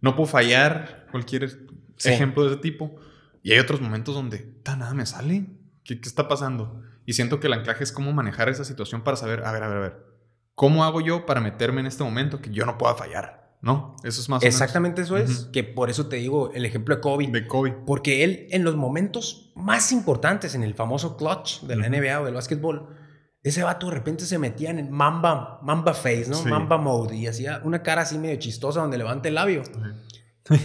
no 0.00 0.14
puedo 0.14 0.28
fallar, 0.28 1.06
cualquier 1.10 1.68
ejemplo 2.04 2.44
de 2.44 2.52
ese 2.52 2.60
tipo. 2.60 2.96
Y 3.42 3.52
hay 3.52 3.58
otros 3.58 3.80
momentos 3.80 4.14
donde, 4.14 4.54
nada 4.64 4.94
me 4.94 5.06
sale. 5.06 5.46
¿Qué, 5.84 6.00
¿Qué 6.00 6.08
está 6.08 6.28
pasando? 6.28 6.82
Y 7.06 7.12
siento 7.12 7.38
que 7.38 7.46
el 7.46 7.52
anclaje 7.52 7.84
es 7.84 7.92
cómo 7.92 8.12
manejar 8.12 8.48
esa 8.48 8.64
situación 8.64 9.02
para 9.02 9.16
saber, 9.16 9.44
a 9.44 9.52
ver, 9.52 9.62
a 9.62 9.68
ver, 9.68 9.76
a 9.76 9.80
ver, 9.80 10.06
¿cómo 10.54 10.84
hago 10.84 11.00
yo 11.00 11.26
para 11.26 11.40
meterme 11.40 11.80
en 11.80 11.86
este 11.86 12.02
momento 12.02 12.40
que 12.40 12.50
yo 12.50 12.66
no 12.66 12.78
pueda 12.78 12.94
fallar? 12.94 13.45
¿No? 13.66 13.96
Eso 14.04 14.20
es 14.20 14.28
más. 14.28 14.44
Exactamente 14.44 15.02
eso 15.02 15.16
es. 15.16 15.48
Que 15.52 15.64
por 15.64 15.90
eso 15.90 16.06
te 16.06 16.16
digo 16.16 16.52
el 16.54 16.64
ejemplo 16.64 16.94
de 16.94 17.00
Kobe. 17.00 17.26
De 17.26 17.46
Kobe. 17.48 17.72
Porque 17.84 18.22
él, 18.22 18.46
en 18.50 18.62
los 18.62 18.76
momentos 18.76 19.52
más 19.56 19.90
importantes, 19.90 20.54
en 20.54 20.62
el 20.62 20.74
famoso 20.74 21.16
clutch 21.16 21.62
de 21.62 21.74
la 21.74 21.88
NBA 21.88 22.20
o 22.20 22.24
del 22.24 22.34
básquetbol, 22.34 22.88
ese 23.42 23.64
vato 23.64 23.88
de 23.88 23.94
repente 23.94 24.24
se 24.24 24.38
metía 24.38 24.70
en 24.70 24.88
Mamba, 24.90 25.58
Mamba 25.62 25.94
Face, 25.94 26.26
¿no? 26.28 26.42
Mamba 26.44 26.78
Mode 26.78 27.16
y 27.16 27.26
hacía 27.26 27.60
una 27.64 27.82
cara 27.82 28.02
así 28.02 28.18
medio 28.18 28.36
chistosa 28.36 28.80
donde 28.80 28.98
levanta 28.98 29.28
el 29.28 29.34
labio. 29.34 29.64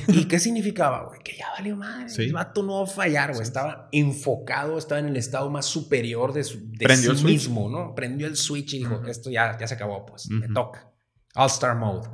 ¿Y 0.07 0.25
qué 0.25 0.39
significaba, 0.39 1.05
güey? 1.05 1.21
Que 1.23 1.35
ya 1.35 1.49
valió 1.57 1.75
madre. 1.75 2.05
El 2.23 2.33
vato 2.33 2.61
no 2.61 2.77
va 2.77 2.83
a 2.83 2.87
fallar, 2.87 3.31
güey. 3.31 3.41
Estaba 3.41 3.89
enfocado, 3.91 4.77
estaba 4.77 4.99
en 4.99 5.07
el 5.07 5.17
estado 5.17 5.49
más 5.49 5.65
superior 5.65 6.33
de, 6.33 6.43
su, 6.43 6.59
de 6.71 6.95
sí 6.95 7.25
mismo, 7.25 7.67
¿no? 7.67 7.95
Prendió 7.95 8.27
el 8.27 8.37
switch 8.37 8.75
y 8.75 8.79
dijo, 8.79 9.01
esto 9.07 9.31
ya, 9.31 9.57
ya 9.57 9.67
se 9.67 9.73
acabó, 9.73 10.05
pues, 10.05 10.29
me 10.29 10.47
toca. 10.49 10.87
All 11.33 11.47
Star 11.47 11.75
Mode. 11.75 12.09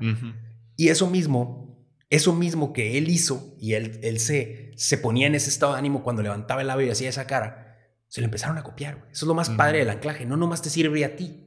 Y 0.78 0.89
eso 0.89 1.07
mismo, 1.07 1.86
eso 2.09 2.34
mismo 2.34 2.71
que 2.71 2.97
él 2.97 3.09
hizo 3.09 3.55
y 3.59 3.73
él, 3.73 3.99
él 4.03 4.19
se, 4.19 4.71
se 4.78 4.97
ponía 4.97 5.28
en 5.28 5.36
ese 5.36 5.49
estado 5.49 5.73
de 5.73 5.80
ánimo 5.80 6.03
cuando 6.03 6.21
levantaba 6.21 6.61
el 6.61 6.67
labio 6.67 6.88
y 6.88 6.91
hacía 6.91 7.09
esa 7.09 7.28
cara, 7.28 7.67
se 8.07 8.21
lo 8.21 8.25
empezaron 8.25 8.57
a 8.57 8.63
copiar. 8.63 9.07
Eso 9.11 9.25
es 9.25 9.28
lo 9.28 9.34
más 9.34 9.49
padre 9.49 9.80
del 9.80 9.89
anclaje. 9.89 10.25
No 10.25 10.38
nomás 10.38 10.61
te 10.61 10.69
sirve 10.69 11.03
a 11.03 11.15
ti. 11.15 11.43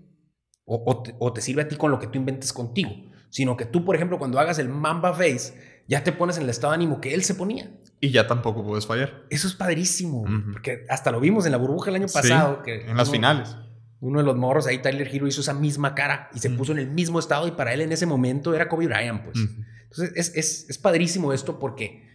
O, 0.65 1.03
o, 1.19 1.33
te, 1.33 1.41
sirve 1.41 1.63
a 1.63 1.69
ti 1.69 1.77
con 1.77 1.91
lo 1.91 1.99
que 1.99 2.07
tú 2.07 2.19
inventes 2.19 2.53
contigo. 2.53 2.91
Sino 3.31 3.57
que 3.57 3.65
tú, 3.65 3.85
por 3.85 3.97
ejemplo, 3.97 4.19
cuando 4.19 4.39
hagas 4.39 4.59
el 4.59 4.69
Mamba 4.69 5.15
Face, 5.15 5.83
ya 5.89 6.05
te 6.05 6.13
pones 6.13 6.37
en 6.37 6.45
el 6.45 6.51
estado 6.51 6.73
de 6.73 6.77
ánimo 6.77 7.01
que 7.01 7.15
él 7.15 7.25
se 7.25 7.35
ponía. 7.35 7.71
Y 8.01 8.11
ya 8.11 8.27
tampoco 8.27 8.65
puedes 8.65 8.87
fallar. 8.87 9.25
Eso 9.31 9.49
es 9.49 9.55
padrísimo. 9.55 10.25
Porque 10.53 10.85
hasta 10.89 11.11
lo 11.11 11.21
vimos 11.21 11.47
en 11.47 11.53
la 11.53 11.59
burbuja 11.59 11.91
el 11.91 11.97
año 11.97 12.09
pasado. 12.13 12.63
que 12.63 12.83
en 12.89 12.97
las 12.97 13.11
finales. 13.11 13.57
Uno 14.01 14.19
de 14.19 14.25
los 14.25 14.37
morros 14.37 14.67
ahí, 14.67 14.79
Tyler 14.79 15.09
Hero, 15.15 15.27
hizo 15.27 15.43
esa 15.43 15.55
misma 15.55 15.95
cara 15.95 16.31
y 16.35 16.39
se 16.39 16.51
puso 16.51 16.73
en 16.73 16.79
el 16.79 16.91
mismo 16.91 17.19
estado. 17.19 17.47
Y 17.47 17.53
para 17.53 17.75
él 17.75 17.83
en 17.83 17.93
ese 17.93 18.07
momento 18.07 18.55
era 18.55 18.69
Kobe 18.69 18.87
Bryant, 18.87 19.23
pues. 19.23 19.39
Entonces 19.83 20.13
es, 20.17 20.37
es, 20.37 20.71
es 20.71 20.79
padrísimo 20.79 21.33
esto 21.33 21.59
porque 21.59 22.09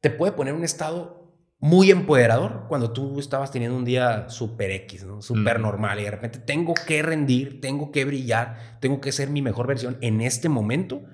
te 0.00 0.10
puede 0.10 0.32
poner 0.32 0.52
un 0.54 0.64
estado 0.64 1.22
muy 1.62 1.92
empoderador 1.92 2.64
cuando 2.68 2.92
tú 2.92 3.20
estabas 3.20 3.52
teniendo 3.52 3.76
un 3.76 3.84
día 3.84 4.28
súper 4.28 4.72
X, 4.72 5.04
¿no? 5.04 5.22
Súper 5.22 5.60
normal 5.60 6.00
y 6.00 6.02
de 6.02 6.10
repente 6.10 6.40
tengo 6.40 6.74
que 6.74 7.00
rendir, 7.02 7.60
tengo 7.60 7.92
que 7.92 8.04
brillar, 8.04 8.78
tengo 8.80 9.00
que 9.00 9.12
ser 9.12 9.30
mi 9.30 9.42
mejor 9.42 9.68
versión 9.68 9.96
en 10.00 10.20
este 10.20 10.48
momento. 10.48 11.04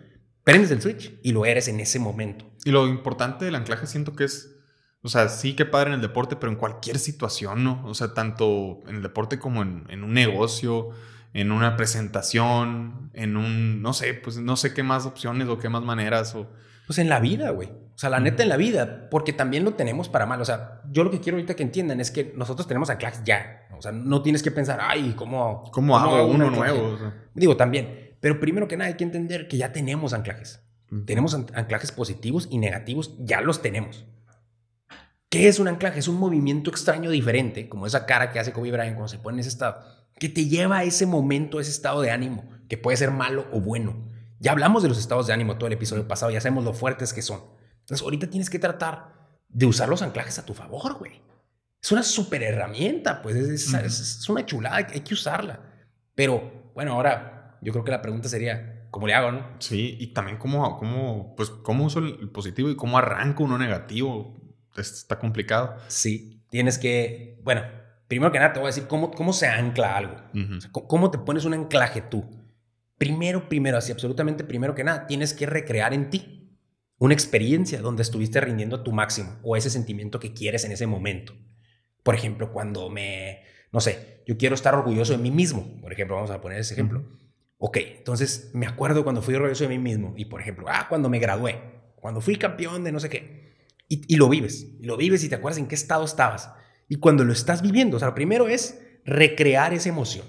Prendes 0.45 0.71
el 0.71 0.81
switch 0.81 1.21
y 1.23 1.33
lo 1.33 1.45
eres 1.45 1.69
en 1.69 1.81
ese 1.81 1.99
momento. 1.99 2.51
Y 2.65 2.71
lo 2.71 2.89
importante 2.89 3.45
del 3.45 3.57
anclaje 3.57 3.87
siento 3.87 4.17
que 4.17 4.25
es, 4.25 4.58
o 5.03 5.09
sea, 5.09 5.29
sí 5.29 5.55
que 5.55 5.65
padre 5.65 5.91
en 5.91 5.95
el 5.95 6.01
deporte, 6.01 6.37
pero 6.37 6.51
en 6.53 6.59
cualquier 6.59 6.99
situación, 6.99 7.65
¿no? 7.65 7.83
O 7.87 7.95
sea, 7.95 8.15
tanto 8.15 8.81
en 8.87 8.97
el 8.97 9.03
deporte 9.03 9.39
como 9.39 9.63
en, 9.63 9.85
en 9.89 10.05
un 10.05 10.13
negocio, 10.13 10.91
en 11.35 11.53
una 11.53 11.77
presentación, 11.77 13.11
en 13.15 13.37
un, 13.37 13.83
no 13.83 13.93
sé, 13.93 14.15
pues 14.15 14.39
no 14.39 14.57
sé 14.57 14.75
qué 14.75 14.83
más 14.83 15.07
opciones 15.07 15.49
o 15.49 15.59
qué 15.59 15.69
más 15.69 15.83
maneras 15.83 16.35
o 16.35 16.49
pues 16.89 16.99
en 16.99 17.11
la 17.11 17.21
vida, 17.21 17.51
güey. 17.51 17.69
O 17.69 17.99
sea, 17.99 18.09
la 18.09 18.19
neta 18.19 18.43
en 18.43 18.49
la 18.49 18.57
vida, 18.57 19.11
porque 19.11 19.35
también 19.35 19.63
lo 19.63 19.75
tenemos 19.75 20.09
para 20.09 20.25
mal. 20.25 20.41
O 20.41 20.45
sea, 20.47 20.81
yo 20.91 21.05
lo 21.05 21.11
que 21.11 21.21
quiero 21.21 21.37
ahorita 21.37 21.55
que 21.55 21.63
entiendan 21.63 22.01
es 22.01 22.11
que 22.11 22.33
nosotros 22.35 22.67
tenemos 22.67 22.89
anclajes 22.89 23.23
ya. 23.25 23.69
O 23.77 23.83
sea, 23.83 23.93
no 23.93 24.23
tienes 24.23 24.43
que 24.43 24.51
pensar, 24.51 24.79
ay, 24.81 25.13
¿cómo, 25.15 25.71
¿Cómo, 25.71 25.99
hago 25.99 26.27
uno 26.27 26.49
nuevo? 26.51 26.99
Digo, 27.35 27.59
también. 27.59 28.15
Pero 28.21 28.41
primero 28.41 28.69
que 28.69 28.79
nada 28.79 28.89
hay 28.89 28.97
que 28.97 29.05
entender 29.05 29.49
que 29.49 29.59
ya 29.59 29.71
tenemos 29.71 30.15
anclajes. 30.15 30.63
Tenemos 31.05 31.35
anclajes 31.35 31.93
positivos 31.93 32.49
y 32.51 32.57
negativos, 32.57 33.15
ya 33.19 33.43
los 33.43 33.61
tenemos. 33.61 34.07
¿Qué 35.31 35.49
es 35.49 35.59
un 35.59 35.69
anclaje? 35.69 35.99
Es 35.99 36.09
un 36.09 36.17
movimiento 36.17 36.71
extraño 36.71 37.11
diferente, 37.11 37.69
como 37.69 37.87
esa 37.87 38.07
cara 38.07 38.31
que 38.31 38.39
hace 38.39 38.53
Kobe 38.53 38.73
Bryant 38.73 38.95
cuando 38.95 39.09
se 39.09 39.19
pone 39.19 39.37
en 39.37 39.41
ese 39.41 39.51
estado, 39.51 39.85
que 40.19 40.29
te 40.29 40.47
lleva 40.47 40.79
a 40.79 40.85
ese 40.85 41.05
momento, 41.05 41.59
a 41.59 41.61
ese 41.61 41.71
estado 41.71 42.01
de 42.01 42.11
ánimo, 42.11 42.49
que 42.69 42.79
puede 42.79 42.97
ser 42.97 43.11
malo 43.11 43.47
o 43.53 43.61
bueno. 43.61 44.09
Ya 44.41 44.53
hablamos 44.53 44.83
de 44.83 44.89
los 44.89 44.99
estados 44.99 45.27
de 45.27 45.33
ánimo 45.33 45.57
todo 45.57 45.67
el 45.67 45.75
episodio 45.75 46.09
pasado, 46.09 46.31
ya 46.31 46.41
sabemos 46.41 46.65
lo 46.65 46.73
fuertes 46.73 47.13
que 47.13 47.23
son. 47.23 47.43
Entonces, 47.81 48.03
ahorita 48.03 48.29
tienes 48.31 48.49
que 48.49 48.59
tratar 48.59 49.29
de 49.49 49.67
usar 49.67 49.89
los 49.89 50.03
anclajes 50.03 50.39
a 50.39 50.47
tu 50.47 50.55
favor, 50.55 50.99
güey. 50.99 51.21
Es 51.81 51.93
una 51.93 52.03
super 52.03 52.43
herramienta, 52.43 53.23
pues 53.23 53.37
es, 53.37 54.29
una 54.29 54.45
chulada, 54.47 54.77
hay 54.77 55.01
que 55.01 55.15
usarla. 55.15 55.61
Pero, 56.15 56.73
bueno, 56.75 56.93
ahora 56.93 57.59
yo 57.61 57.73
creo 57.73 57.85
que 57.85 57.91
la 57.91 58.03
pregunta 58.03 58.29
sería, 58.29 58.89
¿cómo 58.91 59.07
le 59.07 59.15
hago, 59.15 59.31
no? 59.31 59.47
Sí, 59.59 59.97
y 60.01 60.09
también 60.09 60.39
cómo, 60.39 60.77
cómo, 60.79 61.35
pues, 61.37 61.51
cómo 61.51 61.85
uso 61.85 62.01
el 62.01 62.31
positivo 62.31 62.71
y 62.71 62.77
cómo 62.77 62.99
arranco 62.99 63.45
uno 63.45 63.59
negativo. 63.59 64.37
Está 64.79 65.19
complicado. 65.19 65.77
Sí, 65.89 66.43
tienes 66.51 66.79
que, 66.79 67.41
bueno, 67.43 67.63
primero 68.07 68.33
que 68.33 68.39
nada 68.39 68.53
te 68.53 68.61
voy 68.61 68.67
a 68.67 68.71
decir 68.75 68.87
cómo, 68.87 69.11
cómo 69.11 69.33
se 69.33 69.47
ancla 69.47 69.97
algo. 69.97 70.17
cómo 70.73 71.11
te 71.11 71.19
pones 71.19 71.45
un 71.45 71.55
anclaje 71.55 72.01
tú 72.03 72.25
primero, 72.99 73.49
primero, 73.49 73.79
así 73.79 73.93
absolutamente 73.93 74.45
primero 74.45 74.75
que 74.75 74.85
nada, 74.85 75.07
tienes 75.07 75.33
que 75.33 75.47
recrear 75.47 75.95
en 75.95 76.11
ti 76.11 76.59
una 76.99 77.15
experiencia 77.15 77.81
donde 77.81 78.03
estuviste 78.03 78.41
rindiendo 78.41 78.77
a 78.77 78.85
tu 78.85 78.93
máximo 78.93 79.39
o 79.43 79.57
ese 79.57 79.71
sentimiento 79.71 80.19
que 80.19 80.35
quieres 80.35 80.65
en 80.65 80.73
ese 80.73 80.89
momento. 80.89 81.33
Por 82.03 82.17
ejemplo, 82.17 82.53
cuando 82.53 82.91
me, 82.91 83.45
no 83.73 83.81
sé, 83.81 84.23
yo 84.27 84.37
quiero 84.37 84.57
estar 84.57 84.75
orgulloso 84.75 85.13
de 85.13 85.19
mí 85.19 85.31
mismo, 85.31 85.81
por 85.81 85.93
ejemplo, 85.93 86.17
vamos 86.17 86.33
a 86.33 86.41
poner 86.41 86.59
ese 86.59 86.75
ejemplo. 86.75 87.09
Ok, 87.59 87.79
entonces 87.99 88.51
me 88.53 88.67
acuerdo 88.67 89.05
cuando 89.05 89.23
fui 89.23 89.35
orgulloso 89.35 89.65
de 89.65 89.71
mí 89.71 89.79
mismo 89.79 90.15
y, 90.17 90.25
por 90.25 90.41
ejemplo, 90.41 90.67
ah, 90.69 90.87
cuando 90.89 91.09
me 91.09 91.19
gradué, 91.19 91.61
cuando 91.97 92.21
fui 92.21 92.37
campeón 92.37 92.85
de 92.85 92.93
no 92.93 93.01
sé 93.01 93.09
qué, 93.09 93.48
y, 93.89 94.03
y 94.13 94.17
lo 94.17 94.29
vives, 94.29 94.69
y 94.79 94.85
lo 94.85 94.97
vives 94.97 95.25
y 95.25 95.29
te 95.29 95.35
acuerdas 95.35 95.59
en 95.59 95.67
qué 95.67 95.75
estado 95.75 96.05
estabas. 96.05 96.51
Y 96.89 96.97
cuando 96.97 97.25
lo 97.25 97.33
estás 97.33 97.63
viviendo, 97.63 97.97
o 97.97 98.01
sea, 98.01 98.09
lo 98.09 98.15
primero 98.15 98.49
es 98.49 98.81
recrear 99.05 99.73
esa 99.75 99.89
emoción. 99.89 100.27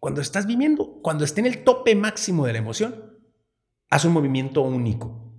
Cuando 0.00 0.22
estás 0.22 0.46
viviendo, 0.46 1.00
cuando 1.02 1.24
esté 1.24 1.40
en 1.40 1.46
el 1.46 1.62
tope 1.62 1.94
máximo 1.94 2.46
de 2.46 2.54
la 2.54 2.58
emoción, 2.58 3.20
haz 3.90 4.04
un 4.04 4.12
movimiento 4.12 4.62
único. 4.62 5.30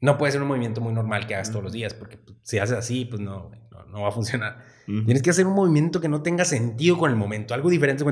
No 0.00 0.18
puede 0.18 0.32
ser 0.32 0.42
un 0.42 0.48
movimiento 0.48 0.80
muy 0.80 0.92
normal 0.92 1.26
que 1.26 1.34
hagas 1.34 1.50
todos 1.50 1.64
los 1.64 1.72
días, 1.72 1.94
porque 1.94 2.18
pues, 2.18 2.38
si 2.42 2.58
haces 2.58 2.76
así, 2.76 3.04
pues 3.04 3.20
no, 3.20 3.50
no, 3.90 4.02
va 4.02 4.08
a 4.08 4.12
funcionar. 4.12 4.62
Tienes 4.86 5.22
que 5.22 5.30
hacer 5.30 5.46
un 5.46 5.54
movimiento 5.54 6.00
que 6.00 6.08
no 6.08 6.22
tenga 6.22 6.44
sentido 6.44 6.98
con 6.98 7.10
el 7.10 7.16
momento, 7.16 7.54
algo 7.54 7.70
diferente. 7.70 8.04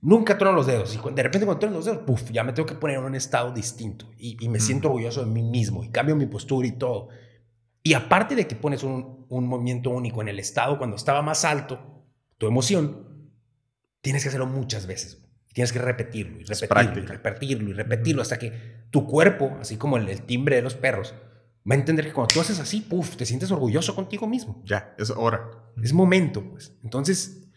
Nunca 0.00 0.38
trono 0.38 0.56
los 0.56 0.66
dedos. 0.66 0.94
Y 0.94 1.14
de 1.14 1.22
repente 1.22 1.46
cuando 1.46 1.58
trono 1.60 1.76
los 1.76 1.84
dedos, 1.84 2.00
puff, 2.04 2.30
ya 2.30 2.42
me 2.42 2.52
tengo 2.52 2.66
que 2.66 2.74
poner 2.74 2.98
en 2.98 3.04
un 3.04 3.14
estado 3.14 3.52
distinto. 3.52 4.10
Y, 4.18 4.48
me 4.48 4.60
siento 4.60 4.88
orgulloso 4.88 5.24
de 5.24 5.30
mí 5.30 5.42
mismo. 5.42 5.84
Y 5.84 5.90
cambio 5.90 6.16
mi 6.16 6.26
postura 6.26 6.66
y 6.66 6.72
todo. 6.72 7.08
Y 7.84 7.94
aparte 7.94 8.34
de 8.34 8.48
que 8.48 8.56
pones 8.56 8.82
un, 8.82 9.26
un 9.28 9.46
movimiento 9.46 9.90
único 9.90 10.22
en 10.22 10.28
el 10.28 10.40
estado 10.40 10.78
cuando 10.78 10.96
estaba 10.96 11.22
más 11.22 11.44
alto, 11.44 12.02
tu 12.38 12.46
emoción, 12.46 13.30
tienes 14.00 14.22
que 14.22 14.30
hacerlo 14.30 14.46
muchas 14.46 14.86
veces. 14.86 15.22
Tienes 15.52 15.72
que 15.72 15.78
repetirlo 15.78 16.40
y 16.40 16.44
repetirlo 16.44 17.02
y 17.02 17.06
repetirlo 17.06 17.70
y 17.70 17.72
repetirlo 17.74 18.22
hasta 18.22 18.38
que 18.38 18.86
tu 18.90 19.06
cuerpo, 19.06 19.56
así 19.60 19.76
como 19.76 19.96
el, 19.98 20.22
timbre 20.22 20.56
de 20.56 20.62
los 20.62 20.74
perros, 20.74 21.14
va 21.70 21.76
a 21.76 21.78
entender 21.78 22.04
que 22.04 22.12
cuando 22.12 22.34
tú 22.34 22.40
haces 22.40 22.58
así, 22.58 22.80
puff, 22.80 23.16
te 23.16 23.24
sientes 23.24 23.50
orgulloso 23.52 23.94
contigo 23.94 24.26
mismo. 24.26 24.62
Ya, 24.64 24.94
es 24.98 25.10
hora. 25.10 25.48
Es 25.80 25.92
momento, 25.92 26.42
pues. 26.42 26.72
Entonces, 26.82 27.48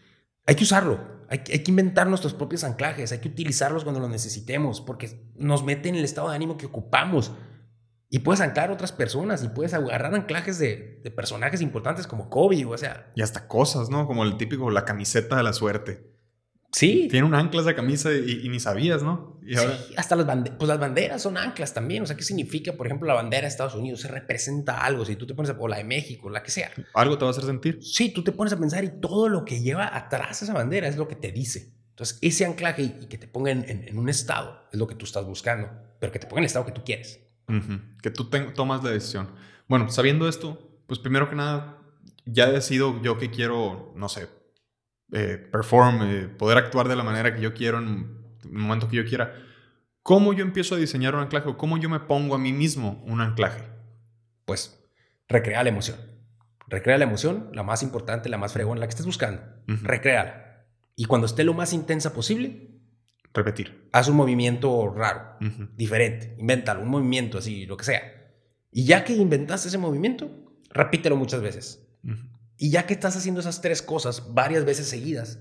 hay 0.46 0.54
que 0.54 0.62
usarlo. 0.62 1.18
Hay, 1.28 1.42
hay, 1.50 1.58
que 1.58 1.70
inventar 1.70 2.06
nuestros 2.06 2.34
propios 2.34 2.62
anclajes. 2.62 3.10
Hay 3.10 3.18
que 3.18 3.28
utilizarlos 3.28 3.82
cuando 3.82 4.00
los 4.00 4.10
necesitemos 4.10 4.80
porque 4.80 5.32
nos 5.36 5.64
meten 5.64 5.94
en 5.94 5.98
el 5.98 6.04
estado 6.04 6.30
de 6.30 6.36
ánimo 6.36 6.56
que 6.56 6.66
ocupamos. 6.66 7.32
Y 8.10 8.20
puedes 8.20 8.40
anclar 8.40 8.70
otras 8.70 8.92
personas 8.92 9.44
y 9.44 9.48
puedes 9.48 9.74
agarrar 9.74 10.14
anclajes 10.14 10.58
de, 10.58 11.00
de 11.02 11.10
personajes 11.10 11.60
importantes 11.60 12.06
como 12.06 12.30
Kobe, 12.30 12.64
o 12.64 12.78
sea. 12.78 13.12
Y 13.14 13.22
hasta 13.22 13.46
cosas, 13.48 13.90
¿no? 13.90 14.06
Como 14.06 14.24
el 14.24 14.36
típico, 14.36 14.70
la 14.70 14.84
camiseta 14.84 15.36
de 15.36 15.42
la 15.42 15.52
suerte. 15.52 16.18
Sí. 16.72 17.08
Tiene 17.10 17.26
un 17.26 17.34
ancla 17.34 17.62
esa 17.62 17.74
camisa 17.74 18.12
y, 18.12 18.48
ni 18.48 18.60
sabías, 18.60 19.02
¿no? 19.02 19.40
Y 19.42 19.56
ahora... 19.56 19.76
Sí, 19.78 19.94
hasta 19.96 20.16
las 20.16 20.26
banderas, 20.26 20.58
pues 20.58 20.68
las 20.68 20.78
banderas 20.78 21.22
son 21.22 21.38
anclas 21.38 21.72
también. 21.72 22.02
O 22.02 22.06
sea, 22.06 22.16
¿qué 22.16 22.22
significa, 22.22 22.74
por 22.74 22.86
ejemplo, 22.86 23.08
la 23.08 23.14
bandera 23.14 23.42
de 23.42 23.48
Estados 23.48 23.74
Unidos? 23.74 24.00
Se 24.02 24.08
representa 24.08 24.84
algo. 24.84 25.04
Si 25.04 25.16
tú 25.16 25.26
te 25.26 25.34
pones 25.34 25.50
a, 25.50 25.56
o 25.58 25.68
la 25.68 25.78
de 25.78 25.84
México, 25.84 26.28
la 26.28 26.42
que 26.42 26.50
sea. 26.50 26.70
Algo 26.94 27.16
te 27.16 27.24
va 27.24 27.30
a 27.30 27.32
hacer 27.32 27.44
sentir. 27.44 27.78
Sí, 27.82 28.10
tú 28.10 28.22
te 28.22 28.32
pones 28.32 28.52
a 28.52 28.58
pensar 28.58 28.84
y 28.84 29.00
todo 29.00 29.28
lo 29.28 29.44
que 29.44 29.60
lleva 29.60 29.96
atrás 29.96 30.42
esa 30.42 30.52
bandera 30.52 30.88
es 30.88 30.96
lo 30.96 31.08
que 31.08 31.16
te 31.16 31.32
dice. 31.32 31.72
Entonces, 31.90 32.18
ese 32.20 32.44
anclaje 32.44 32.82
y, 32.82 32.90
que 33.06 33.18
te 33.18 33.26
ponga 33.26 33.50
en, 33.50 33.98
un 33.98 34.08
estado 34.08 34.68
es 34.70 34.78
lo 34.78 34.86
que 34.86 34.94
tú 34.94 35.04
estás 35.04 35.24
buscando, 35.24 35.70
pero 35.98 36.12
que 36.12 36.18
te 36.18 36.26
ponga 36.26 36.40
en 36.40 36.44
el 36.44 36.46
estado 36.46 36.66
que 36.66 36.72
tú 36.72 36.84
quieres. 36.84 37.27
Que 38.02 38.10
tú 38.10 38.24
tomas 38.54 38.84
la 38.84 38.90
decisión. 38.90 39.28
Bueno, 39.68 39.88
sabiendo 39.90 40.28
esto, 40.28 40.58
pues 40.86 40.98
primero 40.98 41.28
que 41.28 41.36
nada, 41.36 41.78
ya 42.24 42.50
decido 42.50 43.00
yo 43.02 43.18
que 43.18 43.30
quiero, 43.30 43.92
no 43.96 44.08
sé, 44.08 44.28
eh, 45.12 45.38
perform, 45.50 46.02
eh, 46.02 46.28
poder 46.28 46.58
actuar 46.58 46.88
de 46.88 46.96
la 46.96 47.02
manera 47.02 47.34
que 47.34 47.40
yo 47.40 47.54
quiero 47.54 47.78
en 47.78 48.16
el 48.44 48.50
momento 48.52 48.88
que 48.88 48.96
yo 48.96 49.04
quiera. 49.04 49.34
¿Cómo 50.02 50.32
yo 50.32 50.42
empiezo 50.42 50.74
a 50.74 50.78
diseñar 50.78 51.14
un 51.14 51.22
anclaje 51.22 51.48
o 51.48 51.56
cómo 51.56 51.78
yo 51.78 51.88
me 51.88 52.00
pongo 52.00 52.34
a 52.34 52.38
mí 52.38 52.52
mismo 52.52 53.02
un 53.06 53.20
anclaje? 53.20 53.64
Pues 54.44 54.82
recrea 55.28 55.62
la 55.62 55.68
emoción. 55.68 55.96
Recrea 56.66 56.98
la 56.98 57.04
emoción, 57.04 57.50
la 57.52 57.62
más 57.62 57.82
importante, 57.82 58.28
la 58.28 58.38
más 58.38 58.52
fregona, 58.52 58.80
la 58.80 58.86
que 58.86 58.90
estés 58.90 59.06
buscando. 59.06 59.42
Recréala. 59.66 60.66
Y 60.96 61.06
cuando 61.06 61.26
esté 61.26 61.44
lo 61.44 61.54
más 61.54 61.72
intensa 61.72 62.12
posible, 62.12 62.77
repetir. 63.34 63.88
Haz 63.92 64.08
un 64.08 64.16
movimiento 64.16 64.92
raro, 64.94 65.36
diferente. 65.76 66.34
Invéntalo, 66.38 66.82
un 66.82 66.88
movimiento 66.88 67.38
así, 67.38 67.66
lo 67.66 67.76
que 67.76 67.84
sea. 67.84 68.02
Y 68.70 68.84
ya 68.84 69.04
que 69.04 69.14
inventaste 69.14 69.68
ese 69.68 69.78
movimiento, 69.78 70.30
repítelo 70.70 71.16
muchas 71.16 71.40
veces. 71.40 71.86
Y 72.56 72.70
ya 72.70 72.86
que 72.86 72.94
estás 72.94 73.16
haciendo 73.16 73.40
esas 73.40 73.60
tres 73.60 73.82
cosas 73.82 74.34
varias 74.34 74.64
veces 74.64 74.88
seguidas, 74.88 75.38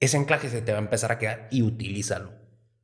ese 0.00 0.16
anclaje 0.16 0.48
se 0.48 0.62
te 0.62 0.72
va 0.72 0.78
a 0.78 0.82
empezar 0.82 1.12
a 1.12 1.18
quedar 1.18 1.48
y 1.50 1.62
utilízalo. 1.62 2.32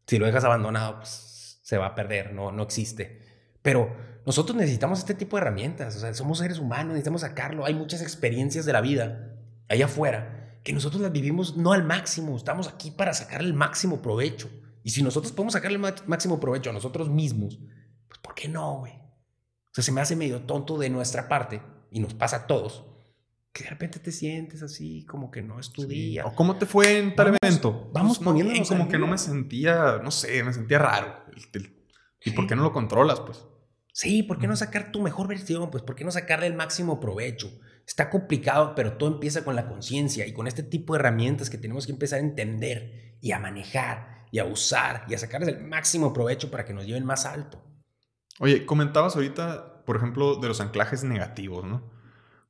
Si 0.07 0.19
lo 0.19 0.27
dejas 0.27 0.45
abandonado, 0.45 0.99
pues 0.99 1.61
se 1.63 1.77
va 1.77 1.87
a 1.87 1.95
perder, 1.95 2.33
no, 2.33 2.53
no 2.53 2.63
existe. 2.63 3.21
Pero 3.63 3.95
nosotros 4.27 4.57
necesitamos 4.57 5.01
este 5.01 5.15
tipo 5.15 5.37
de 5.37 5.43
herramientas, 5.43 5.97
o 5.97 6.01
sea, 6.01 6.15
somos 6.15 6.39
seres 6.39 6.59
humanos, 6.59 6.93
necesitamos 6.93 7.23
sacarlo. 7.23 7.65
Hay 7.65 7.75
muchas 7.75 8.03
experiencias 8.03 8.65
de 8.65 8.73
la 8.73 8.81
vida 8.81 9.37
allá 9.69 9.85
afuera 9.87 10.50
que 10.63 10.73
nosotros 10.73 11.01
las 11.01 11.13
vivimos 11.13 11.57
no 11.57 11.73
al 11.73 11.85
máximo, 11.85 12.37
estamos 12.37 12.69
aquí 12.69 12.91
para 12.91 13.15
sacar 13.15 13.41
el 13.41 13.55
máximo 13.55 14.03
provecho. 14.03 14.51
Y 14.83 14.91
si 14.91 15.03
nosotros 15.03 15.33
podemos 15.33 15.53
sacar 15.55 15.71
el 15.71 15.79
máximo 15.79 16.41
provecho 16.41 16.71
a 16.71 16.73
nosotros 16.73 17.09
mismos, 17.09 17.59
pues 18.09 18.19
¿por 18.21 18.35
qué 18.35 18.49
no, 18.49 18.79
güey? 18.79 18.93
O 18.93 19.73
sea, 19.73 19.85
se 19.85 19.93
me 19.93 20.01
hace 20.01 20.17
medio 20.17 20.43
tonto 20.43 20.79
de 20.79 20.91
nuestra 20.91 21.29
parte, 21.29 21.63
y 21.91 22.01
nos 22.01 22.15
pasa 22.15 22.37
a 22.37 22.47
todos, 22.47 22.85
que 23.53 23.65
de 23.65 23.71
repente 23.71 23.99
te 23.99 24.13
sientes 24.13 24.63
así, 24.63 25.05
como 25.07 25.31
que 25.31 25.43
no 25.43 25.59
es 25.59 25.73
tu 25.73 25.87
día. 25.87 26.25
¿O 26.25 26.35
cómo 26.35 26.57
te 26.57 26.67
fue 26.67 26.99
en 26.99 27.15
tal 27.17 27.37
evento? 27.41 27.91
Vamos 27.93 28.19
pues, 28.19 28.27
poniéndonos 28.27 28.69
como 28.69 28.89
que 28.89 28.99
no 28.99 29.07
me 29.07 29.19
sentía, 29.19 30.01
no 30.03 30.11
sé, 30.11 30.43
me 30.45 30.53
sentía 30.53 30.79
raro. 30.79 31.25
¿Y 32.25 32.31
por 32.31 32.47
qué 32.47 32.55
no 32.55 32.63
lo 32.63 32.73
controlas, 32.73 33.21
pues? 33.21 33.45
Sí, 33.93 34.23
¿por 34.23 34.39
qué 34.39 34.47
no 34.47 34.55
sacar 34.55 34.93
tu 34.93 35.03
mejor 35.03 35.27
versión? 35.27 35.71
Pues, 35.71 35.83
¿por 35.83 35.97
qué 35.97 36.05
no 36.05 36.13
sacarle 36.13 36.47
el 36.47 36.55
máximo 36.55 37.01
provecho? 37.01 37.51
Está 37.87 38.09
complicado, 38.11 38.75
pero 38.75 38.95
todo 38.95 39.13
empieza 39.13 39.45
con 39.45 39.57
la 39.57 39.69
conciencia 39.69 40.27
y 40.27 40.33
con 40.33 40.47
este 40.47 40.63
tipo 40.63 40.93
de 40.93 41.01
herramientas 41.01 41.51
que 41.51 41.59
tenemos 41.59 41.87
que 41.87 41.93
empezar 41.93 42.21
a 42.21 42.23
entender 42.23 43.17
y 43.21 43.33
a 43.33 43.39
manejar 43.39 44.27
y 44.31 44.39
a 44.39 44.45
usar 44.45 45.05
y 45.09 45.15
a 45.15 45.19
sacarles 45.19 45.49
el 45.49 45.65
máximo 45.65 46.13
provecho 46.13 46.51
para 46.51 46.65
que 46.65 46.73
nos 46.73 46.87
lleven 46.87 47.05
más 47.05 47.27
alto. 47.27 47.63
Oye, 48.39 48.65
comentabas 48.65 49.17
ahorita, 49.17 49.85
por 49.85 49.97
ejemplo, 49.97 50.37
de 50.37 50.49
los 50.49 50.61
anclajes 50.61 51.05
negativos, 51.05 51.65
¿no? 51.65 51.91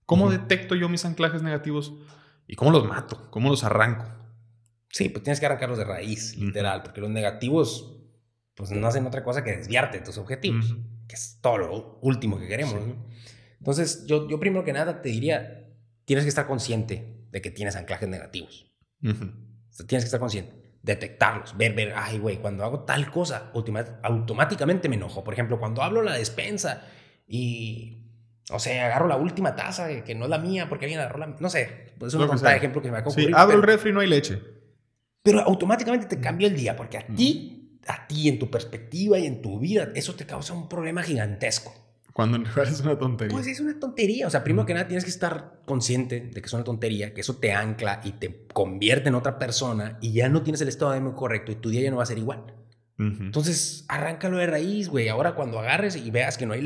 ¿Cómo 0.06 0.30
detecto 0.30 0.74
yo 0.74 0.88
mis 0.88 1.04
anclajes 1.04 1.42
negativos 1.42 1.94
y 2.46 2.56
cómo 2.56 2.70
los 2.70 2.86
mato? 2.86 3.30
¿Cómo 3.30 3.48
los 3.48 3.64
arranco? 3.64 4.04
Sí, 4.90 5.08
pues 5.08 5.22
tienes 5.22 5.40
que 5.40 5.46
arrancarlos 5.46 5.78
de 5.78 5.84
raíz, 5.84 6.36
literal, 6.36 6.82
porque 6.82 7.00
los 7.00 7.10
negativos 7.10 7.96
pues 8.54 8.72
no 8.72 8.86
hacen 8.86 9.06
otra 9.06 9.24
cosa 9.24 9.42
que 9.42 9.56
desviarte 9.56 9.98
de 9.98 10.04
tus 10.04 10.18
objetivos, 10.18 10.76
que 11.08 11.14
es 11.14 11.38
todo 11.40 11.58
lo 11.58 11.98
último 12.02 12.38
que 12.38 12.48
queremos. 12.48 12.74
¿no? 12.74 12.96
Entonces, 13.60 14.04
yo, 14.06 14.28
yo 14.28 14.40
primero 14.40 14.64
que 14.64 14.72
nada 14.72 15.02
te 15.02 15.10
diría, 15.10 15.68
tienes 16.04 16.24
que 16.24 16.30
estar 16.30 16.46
consciente 16.46 17.26
de 17.30 17.40
que 17.40 17.50
tienes 17.50 17.76
anclajes 17.76 18.08
negativos. 18.08 18.66
tienes 19.00 20.04
que 20.04 20.06
estar 20.06 20.20
consciente, 20.20 20.52
detectarlos, 20.82 21.56
ver, 21.56 21.74
ver, 21.74 21.92
ay, 21.94 22.18
güey, 22.18 22.38
cuando 22.38 22.64
hago 22.64 22.80
tal 22.80 23.10
cosa, 23.10 23.52
automáticamente 24.02 24.88
me 24.88 24.96
enojo. 24.96 25.22
Por 25.22 25.34
ejemplo, 25.34 25.58
cuando 25.58 25.82
hablo 25.82 26.02
la 26.02 26.14
despensa 26.14 26.82
y, 27.26 28.02
o 28.50 28.58
sea, 28.58 28.86
agarro 28.86 29.06
la 29.06 29.16
última 29.16 29.54
taza 29.54 30.02
que 30.02 30.14
no 30.14 30.24
es 30.24 30.30
la 30.30 30.38
mía 30.38 30.68
porque 30.68 30.86
alguien 30.86 31.00
agarró 31.00 31.18
la 31.18 31.36
No 31.38 31.50
sé, 31.50 31.94
es 32.00 32.14
un 32.14 32.46
ejemplo 32.46 32.82
que 32.82 32.90
me 32.90 32.98
acaba 32.98 33.14
Sí, 33.14 33.28
abro 33.34 33.56
el 33.56 33.62
refri 33.62 33.90
y 33.90 33.92
no 33.92 34.00
hay 34.00 34.08
leche. 34.08 34.42
Pero 35.22 35.40
automáticamente 35.40 36.06
te 36.06 36.18
cambia 36.18 36.48
el 36.48 36.56
día 36.56 36.76
porque 36.76 36.96
a 36.96 37.06
ti, 37.06 37.78
a 37.86 38.06
ti 38.06 38.28
en 38.28 38.38
tu 38.38 38.50
perspectiva 38.50 39.18
y 39.18 39.26
en 39.26 39.42
tu 39.42 39.58
vida, 39.58 39.90
eso 39.94 40.14
te 40.14 40.24
causa 40.24 40.54
un 40.54 40.68
problema 40.68 41.02
gigantesco. 41.02 41.74
Cuando 42.20 42.36
en 42.36 42.44
realidad 42.44 42.74
es 42.78 42.80
una 42.82 42.98
tontería. 42.98 43.32
Pues 43.32 43.46
es 43.46 43.60
una 43.60 43.80
tontería. 43.80 44.26
O 44.26 44.30
sea, 44.30 44.44
primero 44.44 44.66
que 44.66 44.74
nada 44.74 44.86
tienes 44.86 45.04
que 45.04 45.10
estar 45.10 45.62
consciente 45.64 46.20
de 46.20 46.42
que 46.42 46.46
es 46.46 46.52
una 46.52 46.64
tontería, 46.64 47.14
que 47.14 47.22
eso 47.22 47.36
te 47.36 47.54
ancla 47.54 48.02
y 48.04 48.12
te 48.12 48.44
convierte 48.52 49.08
en 49.08 49.14
otra 49.14 49.38
persona 49.38 49.96
y 50.02 50.12
ya 50.12 50.28
no 50.28 50.42
tienes 50.42 50.60
el 50.60 50.68
estado 50.68 50.90
de 50.90 50.98
ánimo 50.98 51.16
correcto 51.16 51.50
y 51.50 51.54
tu 51.54 51.70
día 51.70 51.80
ya 51.80 51.90
no 51.90 51.96
va 51.96 52.02
a 52.02 52.06
ser 52.06 52.18
igual. 52.18 52.44
Entonces, 52.98 53.86
arráncalo 53.88 54.36
de 54.36 54.46
raíz, 54.46 54.90
güey. 54.90 55.08
Ahora 55.08 55.34
cuando 55.34 55.58
agarres 55.58 55.96
y 55.96 56.10
veas 56.10 56.36
que 56.36 56.44
no 56.44 56.52
hay, 56.52 56.60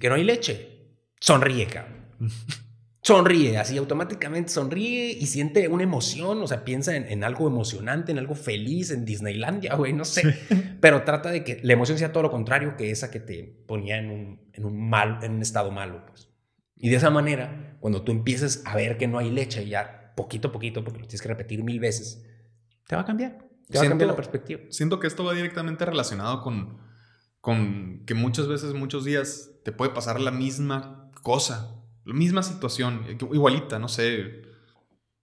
que 0.00 0.08
no 0.08 0.16
hay 0.16 0.24
leche, 0.24 0.96
sonríe, 1.20 1.68
cabrón. 1.68 2.08
sonríe, 3.08 3.56
así 3.56 3.78
automáticamente 3.78 4.50
sonríe 4.50 5.12
y 5.12 5.26
siente 5.28 5.66
una 5.68 5.82
emoción, 5.82 6.42
o 6.42 6.46
sea, 6.46 6.62
piensa 6.62 6.94
en, 6.94 7.24
algo 7.24 7.48
emocionante, 7.48 8.12
en 8.12 8.18
algo 8.18 8.34
feliz, 8.34 8.90
en 8.90 9.06
Disneylandia, 9.06 9.76
güey, 9.76 9.94
no 9.94 10.04
sé, 10.04 10.38
pero 10.82 11.04
trata 11.04 11.30
de 11.30 11.42
que 11.42 11.58
la 11.62 11.72
emoción 11.72 11.96
sea 11.96 12.12
todo 12.12 12.24
lo 12.24 12.30
contrario 12.30 12.76
que 12.76 12.90
esa 12.90 13.10
que 13.10 13.18
te 13.18 13.64
ponía 13.66 13.96
en 13.96 14.10
un, 14.10 14.50
en 14.52 14.66
un, 14.66 14.90
mal, 14.90 15.20
en 15.22 15.32
un 15.32 15.40
estado 15.40 15.70
malo, 15.70 16.04
pues. 16.04 16.28
Y 16.76 16.90
de 16.90 16.96
esa 16.96 17.08
manera, 17.08 17.78
cuando 17.80 18.02
tú 18.02 18.12
empieces 18.12 18.62
a 18.66 18.76
ver 18.76 18.98
que 18.98 19.08
no 19.08 19.18
hay 19.18 19.30
leche, 19.30 19.66
ya 19.66 20.12
poquito 20.14 20.48
a 20.48 20.52
poquito, 20.52 20.84
porque 20.84 21.00
lo 21.00 21.06
tienes 21.06 21.22
que 21.22 21.28
repetir 21.28 21.64
mil 21.64 21.80
veces, 21.80 22.22
te 22.86 22.94
va 22.94 23.02
a 23.02 23.06
cambiar, 23.06 23.38
te 23.70 23.78
va 23.78 23.84
a 23.84 23.88
cambiar 23.88 24.10
la 24.10 24.16
perspectiva. 24.16 24.60
Siento 24.68 25.00
que 25.00 25.06
esto 25.06 25.24
va 25.24 25.32
directamente 25.32 25.86
relacionado 25.86 26.42
con, 26.42 26.76
con 27.40 28.04
que 28.04 28.12
muchas 28.12 28.48
veces, 28.48 28.74
muchos 28.74 29.06
días, 29.06 29.50
te 29.64 29.72
puede 29.72 29.92
pasar 29.92 30.20
la 30.20 30.30
misma 30.30 31.10
cosa 31.22 31.77
la 32.08 32.14
misma 32.14 32.42
situación, 32.42 33.04
igualita, 33.20 33.78
no 33.78 33.86
sé. 33.86 34.40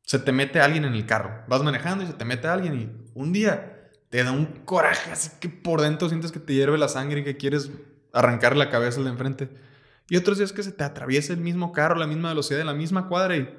Se 0.04 0.20
te 0.20 0.32
mete 0.32 0.62
alguien 0.62 0.86
en 0.86 0.94
el 0.94 1.08
carro. 1.08 1.44
Vas 1.48 1.64
manejando 1.64 2.04
y 2.04 2.08
se 2.08 2.14
te 2.14 2.26
mete 2.26 2.48
alguien 2.48 2.80
y 2.80 3.10
un 3.16 3.34
día 3.34 3.90
te 4.12 4.24
da 4.24 4.32
un 4.32 4.46
coraje 4.66 5.12
así 5.12 5.32
que 5.40 5.50
por 5.50 5.82
dentro 5.82 6.10
sientes 6.10 6.32
que 6.32 6.40
te 6.40 6.54
hierve 6.54 6.78
la 6.78 6.88
sangre 6.88 7.22
y 7.22 7.24
que 7.24 7.38
quieres 7.38 7.72
arrancar 8.14 8.56
la 8.56 8.70
cabeza 8.70 9.00
al 9.00 9.06
de 9.06 9.10
enfrente. 9.10 9.50
Y 10.10 10.18
otros 10.18 10.38
días 10.38 10.54
que 10.54 10.62
se 10.62 10.72
te 10.72 10.84
atraviesa 10.84 11.34
el 11.34 11.40
mismo 11.40 11.72
carro, 11.72 11.96
la 11.96 12.06
misma 12.06 12.30
velocidad, 12.30 12.64
la 12.64 12.76
misma 12.76 13.08
cuadra 13.08 13.36
y... 13.36 13.50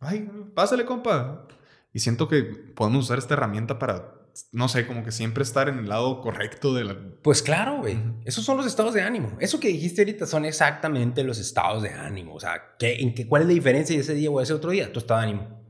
Ay, 0.00 0.30
pásale, 0.54 0.86
compa. 0.86 1.46
Y 1.92 1.98
siento 1.98 2.26
que 2.26 2.42
podemos 2.42 3.04
usar 3.04 3.18
esta 3.18 3.34
herramienta 3.34 3.78
para 3.78 4.14
no 4.52 4.68
sé, 4.68 4.86
como 4.86 5.04
que 5.04 5.12
siempre 5.12 5.42
estar 5.42 5.68
en 5.68 5.78
el 5.78 5.88
lado 5.88 6.20
correcto 6.20 6.74
de 6.74 6.84
la... 6.84 6.96
Pues 7.22 7.42
claro, 7.42 7.78
güey. 7.78 7.98
Esos 8.24 8.44
son 8.44 8.56
los 8.56 8.66
estados 8.66 8.94
de 8.94 9.02
ánimo. 9.02 9.36
Eso 9.40 9.60
que 9.60 9.68
dijiste 9.68 10.02
ahorita 10.02 10.26
son 10.26 10.44
exactamente 10.44 11.24
los 11.24 11.38
estados 11.38 11.82
de 11.82 11.90
ánimo. 11.90 12.34
O 12.34 12.40
sea, 12.40 12.76
¿qué, 12.78 13.00
en 13.00 13.14
qué, 13.14 13.26
¿cuál 13.26 13.42
es 13.42 13.48
la 13.48 13.54
diferencia 13.54 13.94
de 13.96 14.02
ese 14.02 14.14
día 14.14 14.30
o 14.30 14.40
ese 14.40 14.52
otro 14.52 14.70
día? 14.70 14.92
Tu 14.92 14.98
estado 14.98 15.20
de 15.20 15.26
ánimo. 15.26 15.62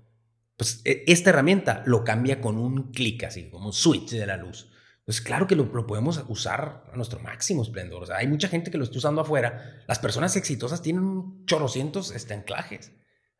Pues 0.57 0.81
e, 0.85 1.05
esta 1.07 1.31
herramienta 1.31 1.83
lo 1.87 2.05
cambia 2.05 2.41
con 2.41 2.59
un 2.59 2.93
clic 2.93 3.25
así, 3.25 3.51
como 3.51 3.67
un 3.67 3.73
switch 3.73 4.11
de 4.11 4.27
la 4.27 4.37
luz. 4.37 4.71
Pues 5.05 5.21
claro 5.21 5.47
que 5.47 5.57
lo, 5.57 5.65
lo, 5.65 5.87
podemos 5.87 6.23
usar 6.29 6.85
a 6.93 6.97
nuestro 6.97 7.19
máximo 7.21 7.63
esplendor. 7.63 8.05
O 8.05 8.07
sea, 8.07 8.19
hay 8.19 8.29
mucha 8.29 8.49
gente 8.49 8.71
que 8.71 8.79
lo 8.79 8.85
está 8.85 8.99
usando 8.99 9.21
afuera. 9.21 9.83
Las 9.89 9.99
personas 9.99 10.37
exitosas 10.37 10.83
tienen 10.83 11.45
chorrocientos 11.47 12.13
este, 12.13 12.35
anclajes. 12.35 12.93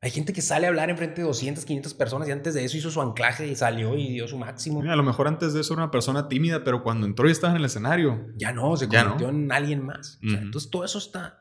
Hay 0.05 0.11
gente 0.11 0.33
que 0.33 0.43
sale 0.43 0.67
a 0.67 0.71
hablar 0.71 0.91
enfrente 0.91 1.21
de 1.21 1.29
200, 1.29 1.65
500 1.65 1.95
personas 1.95 2.27
y 2.27 2.33
antes 2.33 2.55
de 2.55 2.65
eso 2.65 2.77
hizo 2.77 2.91
su 2.91 3.01
anclaje 3.01 3.47
y 3.47 3.55
salió 3.55 3.97
y 3.97 4.09
dio 4.09 4.27
su 4.27 4.37
máximo. 4.37 4.83
a 4.83 4.97
lo 4.97 5.03
mejor 5.05 5.29
antes 5.29 5.53
de 5.53 5.61
eso 5.61 5.75
era 5.75 5.85
una 5.85 5.93
persona 5.93 6.29
tímida, 6.29 6.65
pero 6.65 6.83
cuando 6.83 7.07
entró 7.07 7.29
y 7.29 7.31
estaba 7.31 7.53
en 7.53 7.61
el 7.61 7.65
escenario. 7.67 8.27
Ya 8.37 8.53
no, 8.53 8.77
se 8.77 8.89
convirtió 8.89 9.29
en 9.29 9.53
alguien 9.53 9.87
más. 9.87 10.19
entonces 10.21 10.71
todo 10.71 10.85
eso 10.85 10.99
está, 10.99 11.41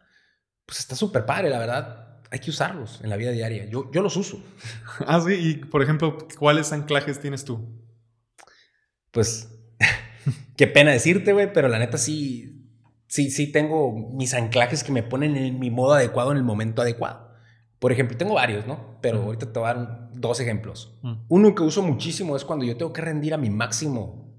pues 0.67 0.79
está 0.79 0.95
súper 0.95 1.25
padre, 1.25 1.49
la 1.49 1.57
verdad. 1.57 2.21
Hay 2.29 2.39
que 2.39 2.51
usarlos 2.51 3.01
en 3.03 3.09
la 3.09 3.17
vida 3.17 3.31
diaria. 3.31 3.65
Yo, 3.65 3.91
yo 3.91 4.01
los 4.03 4.15
uso. 4.15 4.41
ah, 5.07 5.19
sí. 5.19 5.33
Y 5.33 5.55
por 5.65 5.81
ejemplo, 5.81 6.19
¿cuáles 6.37 6.71
anclajes 6.71 7.19
tienes 7.19 7.43
tú? 7.43 7.67
Pues, 9.09 9.49
qué 10.55 10.67
pena 10.67 10.91
decirte, 10.91 11.33
güey, 11.33 11.51
pero 11.51 11.67
la 11.67 11.79
neta 11.79 11.97
sí, 11.97 12.69
sí, 13.07 13.31
sí 13.31 13.51
tengo 13.51 14.13
mis 14.13 14.35
anclajes 14.35 14.83
que 14.83 14.91
me 14.91 15.01
ponen 15.01 15.35
en 15.35 15.59
mi 15.59 15.71
modo 15.71 15.93
adecuado 15.93 16.31
en 16.31 16.37
el 16.37 16.43
momento 16.43 16.83
adecuado. 16.83 17.30
Por 17.81 17.91
ejemplo, 17.91 18.15
tengo 18.15 18.35
varios, 18.35 18.67
¿no? 18.67 18.99
Pero 19.01 19.23
ahorita 19.23 19.51
te 19.51 19.57
voy 19.57 19.67
a 19.67 19.73
dar 19.73 20.09
dos 20.13 20.39
ejemplos. 20.39 20.99
Uno 21.27 21.55
que 21.55 21.63
uso 21.63 21.81
muchísimo 21.81 22.35
es 22.35 22.45
cuando 22.45 22.63
yo 22.63 22.77
tengo 22.77 22.93
que 22.93 23.01
rendir 23.01 23.33
a 23.33 23.37
mi 23.37 23.49
máximo 23.49 24.31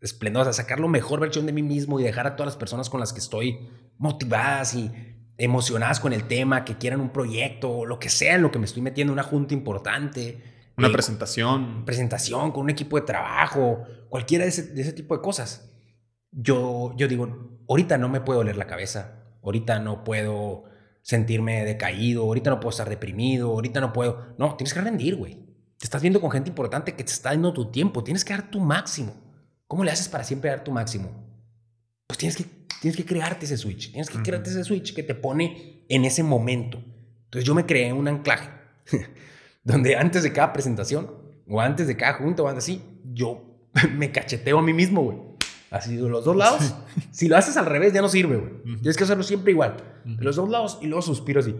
esplendor, 0.00 0.40
o 0.40 0.44
sea, 0.44 0.54
sacar 0.54 0.80
la 0.80 0.88
mejor 0.88 1.20
versión 1.20 1.44
de 1.44 1.52
mí 1.52 1.62
mismo 1.62 2.00
y 2.00 2.04
dejar 2.04 2.26
a 2.26 2.36
todas 2.36 2.46
las 2.46 2.56
personas 2.56 2.88
con 2.88 2.98
las 2.98 3.12
que 3.12 3.18
estoy 3.18 3.68
motivadas 3.98 4.72
y 4.72 4.90
emocionadas 5.36 6.00
con 6.00 6.14
el 6.14 6.24
tema, 6.24 6.64
que 6.64 6.78
quieran 6.78 7.02
un 7.02 7.10
proyecto, 7.10 7.70
o 7.70 7.84
lo 7.84 7.98
que 7.98 8.08
sea 8.08 8.36
en 8.36 8.40
lo 8.40 8.50
que 8.50 8.58
me 8.58 8.64
estoy 8.64 8.80
metiendo, 8.80 9.12
una 9.12 9.24
junta 9.24 9.52
importante. 9.52 10.42
Una 10.78 10.88
eh, 10.88 10.92
presentación. 10.92 11.84
Presentación 11.84 12.50
con 12.50 12.62
un 12.62 12.70
equipo 12.70 12.98
de 12.98 13.04
trabajo, 13.04 13.82
cualquiera 14.08 14.44
de 14.44 14.48
ese, 14.48 14.72
de 14.72 14.80
ese 14.80 14.94
tipo 14.94 15.14
de 15.14 15.20
cosas. 15.20 15.70
Yo, 16.30 16.94
yo 16.96 17.08
digo, 17.08 17.58
ahorita 17.68 17.98
no 17.98 18.08
me 18.08 18.22
puedo 18.22 18.38
doler 18.38 18.56
la 18.56 18.66
cabeza, 18.66 19.22
ahorita 19.42 19.80
no 19.80 20.02
puedo 20.02 20.64
sentirme 21.06 21.64
decaído, 21.64 22.24
ahorita 22.24 22.50
no 22.50 22.58
puedo 22.58 22.70
estar 22.70 22.88
deprimido, 22.88 23.50
ahorita 23.50 23.80
no 23.80 23.92
puedo. 23.92 24.34
No, 24.38 24.56
tienes 24.56 24.74
que 24.74 24.80
rendir, 24.80 25.14
güey. 25.14 25.34
Te 25.78 25.84
estás 25.84 26.02
viendo 26.02 26.20
con 26.20 26.32
gente 26.32 26.48
importante 26.48 26.96
que 26.96 27.04
te 27.04 27.12
está 27.12 27.30
dando 27.30 27.52
tu 27.52 27.70
tiempo, 27.70 28.02
tienes 28.02 28.24
que 28.24 28.32
dar 28.32 28.50
tu 28.50 28.58
máximo. 28.58 29.14
¿Cómo 29.68 29.84
le 29.84 29.92
haces 29.92 30.08
para 30.08 30.24
siempre 30.24 30.50
dar 30.50 30.64
tu 30.64 30.72
máximo? 30.72 31.10
Pues 32.08 32.18
tienes 32.18 32.36
que, 32.36 32.44
tienes 32.80 32.96
que 32.96 33.04
crearte 33.04 33.46
ese 33.46 33.56
switch, 33.56 33.92
tienes 33.92 34.10
que 34.10 34.20
crearte 34.20 34.50
ese 34.50 34.64
switch 34.64 34.94
que 34.94 35.04
te 35.04 35.14
pone 35.14 35.84
en 35.88 36.04
ese 36.04 36.24
momento. 36.24 36.82
Entonces 37.26 37.44
yo 37.44 37.54
me 37.54 37.66
creé 37.66 37.92
un 37.92 38.08
anclaje 38.08 38.50
donde 39.62 39.94
antes 39.94 40.24
de 40.24 40.32
cada 40.32 40.52
presentación 40.52 41.08
o 41.46 41.60
antes 41.60 41.86
de 41.86 41.96
cada 41.96 42.14
junta 42.14 42.42
o 42.42 42.48
así, 42.48 42.82
yo 43.04 43.60
me 43.96 44.10
cacheteo 44.10 44.58
a 44.58 44.62
mí 44.62 44.72
mismo, 44.72 45.04
güey. 45.04 45.18
Así 45.70 45.96
de 45.96 46.08
los 46.08 46.24
dos 46.24 46.36
lados. 46.36 46.74
Si 47.10 47.28
lo 47.28 47.36
haces 47.36 47.56
al 47.56 47.66
revés, 47.66 47.92
ya 47.92 48.00
no 48.00 48.08
sirve, 48.08 48.36
güey. 48.36 48.76
Tienes 48.76 48.96
que 48.96 49.04
hacerlo 49.04 49.22
siempre 49.22 49.52
igual. 49.52 49.76
De 50.04 50.24
los 50.24 50.36
dos 50.36 50.48
lados 50.48 50.78
y 50.80 50.86
luego 50.86 51.02
suspiro 51.02 51.40
así. 51.40 51.56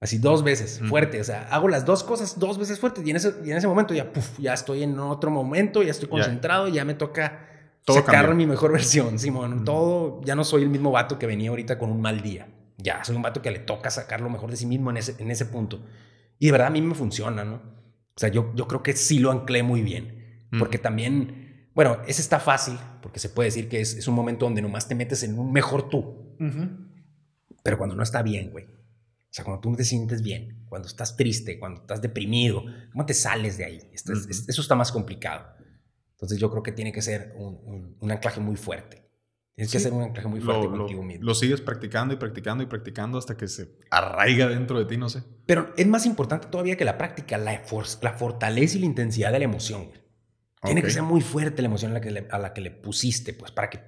Así 0.00 0.16
dos 0.16 0.42
veces, 0.42 0.80
fuerte. 0.88 1.20
O 1.20 1.24
sea, 1.24 1.48
hago 1.50 1.68
las 1.68 1.84
dos 1.84 2.02
cosas 2.02 2.38
dos 2.38 2.58
veces 2.58 2.80
fuerte 2.80 3.02
y 3.04 3.10
en 3.10 3.16
ese, 3.16 3.34
y 3.44 3.50
en 3.50 3.58
ese 3.58 3.68
momento 3.68 3.92
ya, 3.92 4.10
ya 4.38 4.54
estoy 4.54 4.82
en 4.82 4.98
otro 4.98 5.30
momento, 5.30 5.82
ya 5.82 5.90
estoy 5.90 6.08
concentrado, 6.08 6.68
ya, 6.68 6.86
me 6.86 6.94
toca 6.94 7.46
Todo 7.84 7.98
sacar 7.98 8.34
mi 8.34 8.46
mejor 8.46 8.72
versión, 8.72 9.18
Simón. 9.18 9.64
Todo, 9.64 10.22
ya 10.24 10.34
no 10.34 10.42
soy 10.42 10.62
el 10.62 10.70
mismo 10.70 10.90
vato 10.90 11.18
que 11.18 11.26
venía 11.26 11.50
ahorita 11.50 11.78
con 11.78 11.90
un 11.90 12.00
mal 12.00 12.22
día. 12.22 12.48
Ya, 12.78 13.04
soy 13.04 13.14
un 13.14 13.22
vato 13.22 13.42
que 13.42 13.50
le 13.50 13.58
toca 13.58 13.90
sacar 13.90 14.22
lo 14.22 14.30
mejor 14.30 14.50
de 14.50 14.56
sí 14.56 14.64
mismo 14.64 14.88
en 14.90 14.96
ese, 14.96 15.16
en 15.18 15.30
ese 15.30 15.44
punto. 15.44 15.82
Y 16.38 16.46
de 16.46 16.52
verdad 16.52 16.68
a 16.68 16.70
mí 16.70 16.80
me 16.80 16.94
funciona, 16.94 17.44
¿no? 17.44 17.56
O 17.56 18.18
sea, 18.20 18.30
yo, 18.30 18.52
yo 18.54 18.66
creo 18.66 18.82
que 18.82 18.94
sí 18.94 19.18
lo 19.18 19.30
anclé 19.30 19.62
muy 19.62 19.82
bien. 19.82 20.48
Porque 20.58 20.78
también 20.78 21.49
bueno, 21.80 22.02
ese 22.06 22.20
está 22.20 22.38
fácil, 22.40 22.78
porque 23.00 23.18
se 23.18 23.30
puede 23.30 23.46
decir 23.46 23.66
que 23.66 23.80
es, 23.80 24.06
un 24.06 24.14
momento 24.14 24.44
donde 24.44 24.60
nomás 24.60 24.86
te 24.86 24.94
metes 24.94 25.22
en 25.22 25.38
un 25.38 25.50
mejor 25.50 25.88
tú. 25.88 26.36
Pero 27.62 27.78
cuando 27.78 27.96
no 27.96 28.02
está 28.02 28.20
bien, 28.22 28.50
güey. 28.50 28.66
O 28.66 29.32
sea, 29.32 29.46
cuando 29.46 29.62
tú 29.62 29.70
no 29.70 29.78
te 29.78 29.84
sientes 29.84 30.20
bien, 30.20 30.66
cuando 30.68 30.88
estás 30.88 31.16
triste, 31.16 31.58
cuando 31.58 31.80
estás 31.80 32.02
deprimido, 32.02 32.64
¿cómo 32.92 33.06
te 33.06 33.14
sales 33.14 33.56
de 33.56 33.64
ahí? 33.64 33.80
Eso 33.94 34.60
está 34.60 34.74
más 34.74 34.92
complicado. 34.92 35.54
Entonces 36.10 36.38
yo 36.38 36.50
creo 36.50 36.62
que 36.62 36.72
tiene 36.72 36.92
que 36.92 37.00
ser 37.00 37.32
un, 37.38 37.96
un, 37.98 38.10
anclaje 38.10 38.40
muy 38.40 38.56
fuerte. 38.56 39.08
Tienes 39.54 39.72
que 39.72 39.80
ser 39.80 39.94
un 39.94 40.02
anclaje 40.02 40.28
muy 40.28 40.42
fuerte 40.42 40.66
contigo 40.66 41.02
mismo. 41.02 41.24
Lo 41.24 41.34
sigues 41.34 41.62
practicando 41.62 42.12
y 42.12 42.18
practicando 42.18 42.62
y 42.62 42.66
practicando 42.66 43.16
hasta 43.16 43.38
que 43.38 43.48
se 43.48 43.78
arraiga 43.90 44.48
dentro 44.48 44.78
de 44.78 44.84
ti, 44.84 44.98
no 44.98 45.08
sé. 45.08 45.22
Pero 45.46 45.72
es 45.78 45.86
más 45.86 46.04
importante 46.04 46.48
todavía 46.48 46.76
que 46.76 46.84
la 46.84 46.98
práctica, 46.98 47.38
la, 47.38 47.62
la 48.02 48.12
fortaleza 48.12 48.76
y 48.76 48.80
la 48.80 48.86
intensidad 48.86 49.32
de 49.32 49.38
la 49.38 49.46
emoción. 49.46 49.88
Tiene 50.62 50.82
que 50.82 50.90
ser 50.90 51.02
muy 51.02 51.22
fuerte 51.22 51.62
la 51.62 51.68
emoción 51.68 51.92
a 51.92 51.94
la 51.94 52.00
que 52.02 52.10
le, 52.10 52.28
a 52.30 52.38
la 52.38 52.52
que 52.52 52.60
le 52.60 52.70
pusiste, 52.70 53.32
pues 53.32 53.50
para 53.50 53.70
que 53.70 53.78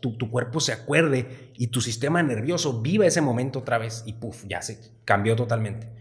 tu, 0.00 0.16
tu, 0.16 0.30
cuerpo 0.30 0.60
se 0.60 0.72
acuerde 0.72 1.52
y 1.54 1.66
tu 1.66 1.82
sistema 1.82 2.22
nervioso 2.22 2.80
viva 2.80 3.06
ese 3.06 3.20
momento 3.20 3.58
otra 3.58 3.76
vez 3.76 4.02
y 4.06 4.14
puff, 4.14 4.44
ya 4.48 4.62
se 4.62 4.80
cambió 5.04 5.36
totalmente. 5.36 5.92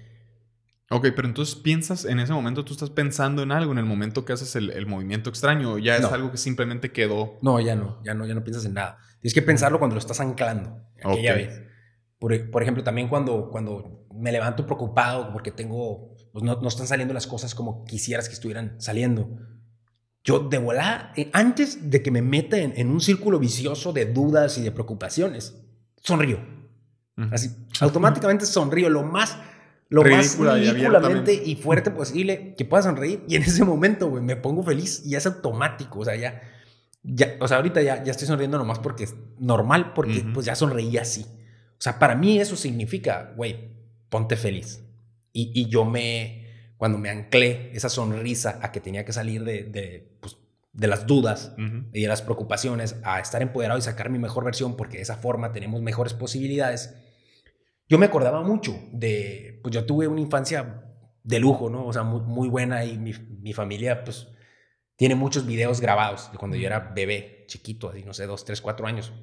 Ok, 0.90 1.08
pero 1.16 1.28
entonces 1.28 1.56
piensas, 1.56 2.06
en 2.06 2.20
ese 2.20 2.32
momento 2.32 2.64
tú 2.64 2.74
estás 2.74 2.90
pensando 2.90 3.44
en 3.44 3.52
algo, 3.52 3.74
en 3.74 3.78
el 3.78 3.86
momento 3.86 4.24
que 4.24 4.32
haces 4.32 4.56
el, 4.56 4.86
movimiento 4.86 5.30
extraño, 5.30 5.74
o 5.74 5.78
ya 5.78 5.98
es 5.98 6.06
algo 6.06 6.32
que 6.32 6.38
simplemente 6.38 6.94
quedó. 6.94 7.38
No, 7.42 7.60
ya 7.60 7.76
no, 7.76 8.02
ya 8.04 8.14
no, 8.14 8.26
ya 8.26 8.34
no 8.34 8.44
piensas 8.44 8.64
en 8.64 8.76
nada. 8.76 9.00
Tienes 9.20 9.34
que 9.34 9.42
pensarlo 9.42 9.80
cuando 9.80 9.96
lo 9.96 10.00
estás 10.00 10.22
anclando, 10.22 10.82
aquella 11.04 11.34
vez. 11.34 11.62
Por, 12.20 12.50
por, 12.52 12.62
ejemplo, 12.62 12.84
también 12.84 13.10
cuando, 13.10 13.50
cuando 13.50 14.06
me 14.14 14.32
levanto 14.32 14.66
preocupado 14.66 15.34
porque 15.34 15.52
tengo, 15.52 16.16
pues 16.32 16.44
no, 16.44 16.62
no 16.62 16.68
están 16.68 16.88
saliendo 16.88 17.14
las 17.14 17.28
cosas 17.28 17.54
como 17.54 17.84
quisieras 17.84 18.28
que 18.28 18.34
estuvieran 18.34 18.80
saliendo 18.80 19.30
yo 20.24 20.40
de 20.40 20.58
volar, 20.58 21.14
eh, 21.16 21.30
antes 21.34 21.90
de 21.90 22.04
que 22.04 22.12
me 22.12 22.22
meta 22.22 22.58
en, 22.58 22.90
un 22.90 23.02
círculo 23.02 23.40
vicioso 23.40 23.92
de 23.92 24.06
dudas 24.06 24.58
y 24.58 24.62
de 24.62 24.72
preocupaciones, 24.72 25.56
sonrío. 25.98 26.40
Así, 27.32 27.52
automáticamente 27.82 28.48
sonrío 28.48 28.90
lo 28.90 29.04
más, 29.04 29.38
lo 29.90 30.04
más 30.04 30.40
ridículamente 30.40 31.34
y, 31.34 31.56
fuerte 31.56 31.92
posible 31.92 32.56
que 32.56 32.66
pueda 32.66 32.82
sonreír. 32.82 33.24
Y 33.28 33.36
en 33.36 33.44
ese 33.44 33.64
momento, 33.64 34.10
güey, 34.10 34.24
me 34.24 34.36
pongo 34.36 34.64
feliz 34.64 35.04
y 35.06 35.16
es 35.16 35.26
automático. 35.28 36.00
O 36.00 36.06
sea, 36.06 36.16
ya, 36.16 36.42
ya 37.04 37.36
o 37.40 37.48
sea, 37.48 37.58
ahorita 37.58 37.82
ya, 37.84 38.04
ya 38.04 38.12
estoy 38.12 38.28
sonriendo 38.28 38.58
nomás 38.58 38.80
porque 38.80 39.04
es 39.04 39.16
normal, 39.38 39.94
porque 39.94 40.26
pues 40.34 40.48
ya 40.48 40.56
sonreí 40.56 40.98
así. 40.98 41.26
O 41.74 41.84
sea, 41.84 42.00
para 42.00 42.16
mí 42.16 42.40
eso 42.40 42.56
significa, 42.56 43.34
güey, 43.36 43.70
ponte 44.10 44.36
feliz. 44.36 44.84
Y, 45.32 45.52
y 45.54 45.70
yo 45.70 45.86
me, 45.86 46.41
cuando 46.82 46.98
me 46.98 47.12
anclé 47.12 47.70
esa 47.76 47.90
sonrisa 47.90 48.58
a 48.60 48.72
que 48.72 48.82
tenía 48.82 49.06
que 49.06 49.14
salir 49.14 49.44
de, 49.44 49.66
de, 49.66 50.18
pues, 50.20 50.38
de 50.74 50.88
las 50.88 51.06
dudas 51.06 51.54
y 51.94 52.02
de 52.02 52.08
las 52.08 52.24
preocupaciones 52.24 52.96
a 53.04 53.20
estar 53.20 53.44
empoderado 53.44 53.78
y 53.78 53.84
sacar 53.84 54.10
mi 54.10 54.18
mejor 54.18 54.44
versión, 54.44 54.76
porque 54.76 54.98
de 54.98 55.04
esa 55.04 55.18
forma 55.18 55.52
tenemos 55.52 55.80
mejores 55.84 56.16
posibilidades. 56.16 56.96
Yo 57.88 58.00
me 58.00 58.08
acordaba 58.08 58.42
mucho 58.42 58.80
de, 58.94 59.60
pues 59.62 59.76
yo 59.76 59.86
tuve 59.86 60.08
una 60.08 60.22
infancia 60.22 60.84
de 61.22 61.40
lujo, 61.40 61.70
¿no? 61.70 61.86
O 61.86 61.94
sea, 61.94 62.02
muy, 62.02 62.22
muy 62.22 62.50
buena 62.50 62.84
y 62.84 62.98
mi, 62.98 63.14
mi, 63.14 63.54
familia, 63.54 64.04
pues, 64.04 64.30
tiene 64.96 65.14
muchos 65.14 65.46
videos 65.46 65.82
grabados 65.82 66.32
de 66.32 66.40
cuando 66.40 66.58
yo 66.58 66.66
era 66.66 66.80
bebé, 66.80 67.46
chiquito, 67.46 67.90
así, 67.92 68.04
no 68.04 68.16
sé, 68.16 68.26
dos, 68.26 68.44
tres, 68.44 68.60
cuatro 68.60 68.88
años. 68.88 69.14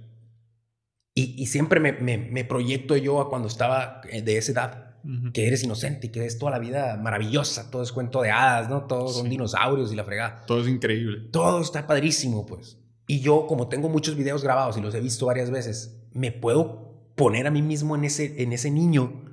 Y, 1.13 1.35
y 1.43 1.47
siempre 1.47 1.81
me, 1.81 1.91
me, 1.91 2.19
me 2.19 2.45
proyecto 2.45 2.97
yo 2.97 3.21
a 3.21 3.29
cuando 3.29 3.49
estaba 3.49 4.01
eh, 4.09 4.23
de 4.23 4.39
esa 4.39 4.53
edad 4.53 4.88
que 5.33 5.47
eres 5.47 5.63
inocente 5.63 6.09
y 6.09 6.11
que 6.11 6.27
es 6.27 6.39
toda 6.39 6.53
la 6.53 6.59
vida 6.59 6.97
maravillosa, 6.97 7.71
todo 7.71 7.83
es 7.83 7.93
cuento 7.93 8.21
de 8.21 8.31
hadas, 8.31 8.69
¿no? 8.69 8.85
Todos 8.85 9.17
son 9.17 9.31
dinosaurios 9.31 9.93
y 9.93 9.97
la 9.97 10.05
fregada. 10.05 10.43
Todo 10.47 10.61
es 10.61 10.69
increíble. 10.69 11.29
Todo 11.31 11.63
está 11.63 11.87
padrísimo, 11.87 12.45
pues. 12.45 12.79
Y 13.07 13.21
yo, 13.21 13.47
como 13.47 13.69
tengo 13.69 13.89
muchos 13.89 14.17
videos 14.17 14.43
grabados 14.43 14.77
y 14.77 14.83
los 14.83 14.95
he 14.95 15.01
visto 15.01 15.27
varias 15.27 15.51
veces, 15.51 15.99
me 16.13 16.31
puedo 16.31 17.13
poner 17.15 17.47
a 17.47 17.51
mí 17.51 17.63
mismo 17.63 17.97
en 17.97 18.05
ese, 18.05 18.43
en 18.43 18.53
ese 18.53 18.71
niño 18.71 19.25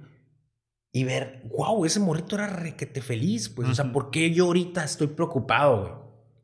y 0.93 1.03
ver, 1.03 1.41
wow, 1.49 1.83
ese 1.83 1.99
morrito 1.99 2.35
era 2.35 2.47
requete 2.47 3.01
feliz, 3.01 3.49
pues, 3.49 3.67
o 3.67 3.75
sea, 3.75 3.91
¿por 3.91 4.11
qué 4.11 4.31
yo 4.31 4.45
ahorita 4.45 4.81
estoy 4.81 5.07
preocupado, 5.07 5.81
güey? 5.81 5.93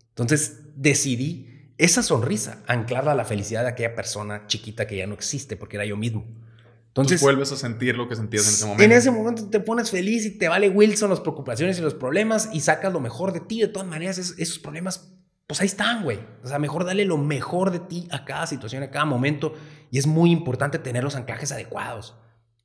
Entonces 0.09 0.59
decidí 0.75 1.73
esa 1.77 2.03
sonrisa, 2.03 2.61
anclarla 2.67 3.13
a 3.13 3.15
la 3.15 3.23
felicidad 3.23 3.63
de 3.63 3.69
aquella 3.69 3.95
persona 3.95 4.45
chiquita 4.47 4.88
que 4.88 4.97
ya 4.97 5.07
no 5.07 5.13
existe, 5.13 5.55
porque 5.55 5.77
era 5.77 5.86
yo 5.86 5.95
mismo. 5.95 6.25
Entonces, 6.92 7.22
vuelves 7.22 7.50
a 7.54 7.56
sentir 7.56 7.96
lo 7.96 8.10
que 8.10 8.18
sentías 8.18 8.46
en 8.46 8.54
ese 8.54 8.66
momento. 8.66 8.84
En 8.84 8.92
ese 8.92 9.12
momento 9.12 9.50
te 9.50 9.62
pones 9.62 9.89
feliz 9.89 10.26
y 10.26 10.32
te 10.32 10.50
vale 10.50 10.68
Wilson 10.68 11.10
las 11.10 11.22
preocupaciones 11.22 11.80
y 11.80 11.82
los 11.82 11.94
problemas 11.94 12.50
y 12.52 12.60
sacas 12.60 12.92
lo 12.92 13.00
mejor 13.00 13.32
de 13.32 13.39
ti. 13.39 13.62
De 13.62 13.70
todas 13.70 13.88
maneras, 13.88 14.18
esos, 14.18 14.60
problemas, 14.60 15.14
pues 15.48 15.62
ahí 15.62 15.68
están, 15.68 16.04
güey. 16.04 16.20
O 16.44 16.50
sea, 16.50 16.60
mejor 16.60 16.84
dale 16.84 17.06
lo 17.06 17.18
mejor 17.18 17.72
de 17.72 17.80
ti 17.80 18.10
a 18.12 18.26
cada 18.26 18.46
situación, 18.46 18.84
a 18.84 18.92
cada 18.92 19.06
momento. 19.06 19.54
Y 19.89 20.00
es 20.00 20.06
muy 20.08 20.32
importante 20.32 20.80
tener 20.80 21.02
los 21.02 21.16
anclajes 21.16 21.54
adecuados. 21.54 22.18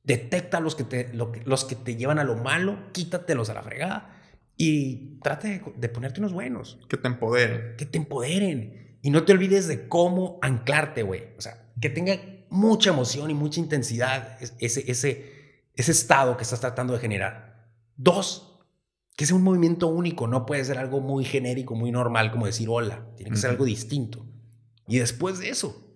Detecta 0.03 0.59
los 0.59 0.75
que 0.75 0.83
te, 0.83 1.09
los 1.13 1.63
que 1.63 1.75
te 1.77 1.95
llevan 1.95 2.19
a 2.19 2.25
lo 2.25 2.35
malo, 2.35 2.91
quítatelos 2.91 3.49
a 3.49 3.53
la 3.53 3.63
fregada 3.63 4.13
y 4.57 5.19
trate 5.21 5.47
de, 5.47 5.63
de 5.77 5.87
ponerte 5.87 6.19
unos 6.19 6.33
buenos. 6.33 6.79
Que 6.89 6.97
te 6.97 7.07
empoderen. 7.07 7.75
Que 7.77 7.85
te 7.85 7.97
empoderen. 7.97 8.97
Y 9.01 9.09
no 9.09 9.23
te 9.23 9.31
olvides 9.31 9.69
de 9.69 9.87
cómo 9.87 10.37
anclarte, 10.41 11.03
güey. 11.03 11.29
O 11.37 11.41
sea, 11.41 11.71
que 11.79 11.89
tenga 11.89 12.19
mucha 12.49 12.91
emoción 12.91 13.29
y 13.31 13.33
mucha 13.33 13.59
intensidad 13.59 14.37
ese, 14.59 14.89
ese, 14.89 15.67
ese 15.73 15.91
estado 15.91 16.37
que 16.37 16.43
estás 16.43 16.59
tratando 16.59 16.93
de 16.93 16.99
generar. 16.99 17.71
Dos, 17.95 18.59
que 19.15 19.25
sea 19.25 19.35
un 19.35 19.43
movimiento 19.43 19.87
único, 19.87 20.27
no 20.27 20.45
puede 20.45 20.63
ser 20.63 20.77
algo 20.77 21.01
muy 21.01 21.25
genérico, 21.25 21.75
muy 21.75 21.91
normal 21.91 22.31
como 22.31 22.45
decir 22.45 22.67
hola, 22.69 23.07
tiene 23.15 23.31
que 23.31 23.37
ser 23.37 23.49
algo 23.49 23.65
distinto. 23.65 24.25
Y 24.87 24.99
después 24.99 25.39
de 25.39 25.49
eso, 25.49 25.87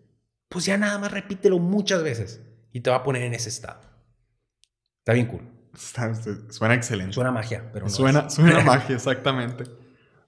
pues 0.50 0.66
ya 0.66 0.78
nada 0.78 0.98
más 0.98 1.12
repítelo 1.12 1.60
muchas 1.60 2.04
veces 2.04 2.42
y 2.72 2.82
te 2.82 2.90
va 2.90 2.98
a 2.98 3.04
poner 3.04 3.24
en 3.24 3.34
ese 3.34 3.50
estado. 3.50 3.82
Está 5.00 5.14
bien 5.14 5.28
cool. 5.28 5.48
suena 6.50 6.76
excelente. 6.76 7.14
Suena 7.14 7.32
magia, 7.32 7.70
pero 7.72 7.86
no 7.86 7.92
Suena, 7.92 8.30
suena 8.30 8.60
magia, 8.66 8.96
exactamente. 8.96 9.64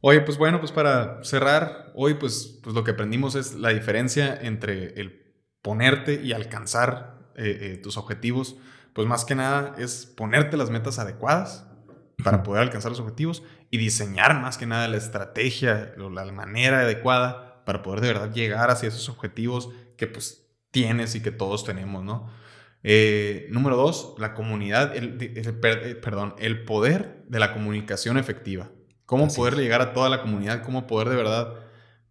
Oye, 0.01 0.21
pues 0.21 0.37
bueno, 0.37 0.59
pues 0.59 0.71
para 0.71 1.23
cerrar, 1.23 1.91
hoy 1.95 2.15
pues, 2.15 2.59
pues 2.61 2.75
lo 2.75 2.83
que 2.83 2.91
aprendimos 2.91 3.35
es 3.35 3.55
la 3.55 3.69
diferencia 3.69 4.37
entre 4.41 4.99
el 4.99 5.22
ponerte 5.63 6.21
y 6.21 6.33
alcanzar 6.33 7.17
eh, 7.35 7.57
eh, 7.61 7.77
tus 7.77 7.97
objetivos, 7.97 8.57
pues 8.93 9.07
más 9.07 9.25
que 9.25 9.33
nada 9.33 9.73
es 9.79 10.05
ponerte 10.05 10.55
las 10.55 10.69
metas 10.69 10.99
adecuadas 10.99 11.65
para 12.23 12.43
poder 12.43 12.61
alcanzar 12.61 12.91
los 12.91 12.99
objetivos 12.99 13.41
y 13.71 13.79
diseñar 13.79 14.39
más 14.39 14.59
que 14.59 14.67
nada 14.67 14.87
la 14.87 14.97
estrategia, 14.97 15.95
la 15.97 16.31
manera 16.31 16.81
adecuada 16.81 17.63
para 17.65 17.81
poder 17.81 18.01
de 18.01 18.07
verdad 18.07 18.31
llegar 18.31 18.69
hacia 18.69 18.89
esos 18.89 19.09
objetivos 19.09 19.69
que 19.97 20.05
pues 20.05 20.47
tienes 20.69 21.15
y 21.15 21.21
que 21.21 21.31
todos 21.31 21.63
tenemos, 21.63 22.03
¿no? 22.03 22.29
Eh, 22.83 23.47
número 23.49 23.77
dos, 23.77 24.15
la 24.19 24.33
comunidad, 24.33 24.95
el, 24.95 25.17
perdón, 26.01 26.35
el 26.37 26.65
poder 26.65 27.23
de 27.29 27.39
la 27.39 27.53
comunicación 27.53 28.17
efectiva. 28.17 28.69
Cómo 29.05 29.27
poder 29.29 29.55
llegar 29.55 29.81
a 29.81 29.93
toda 29.93 30.09
la 30.09 30.21
comunidad, 30.21 30.63
cómo 30.63 30.85
poder 30.85 31.09
de 31.09 31.15
verdad 31.15 31.62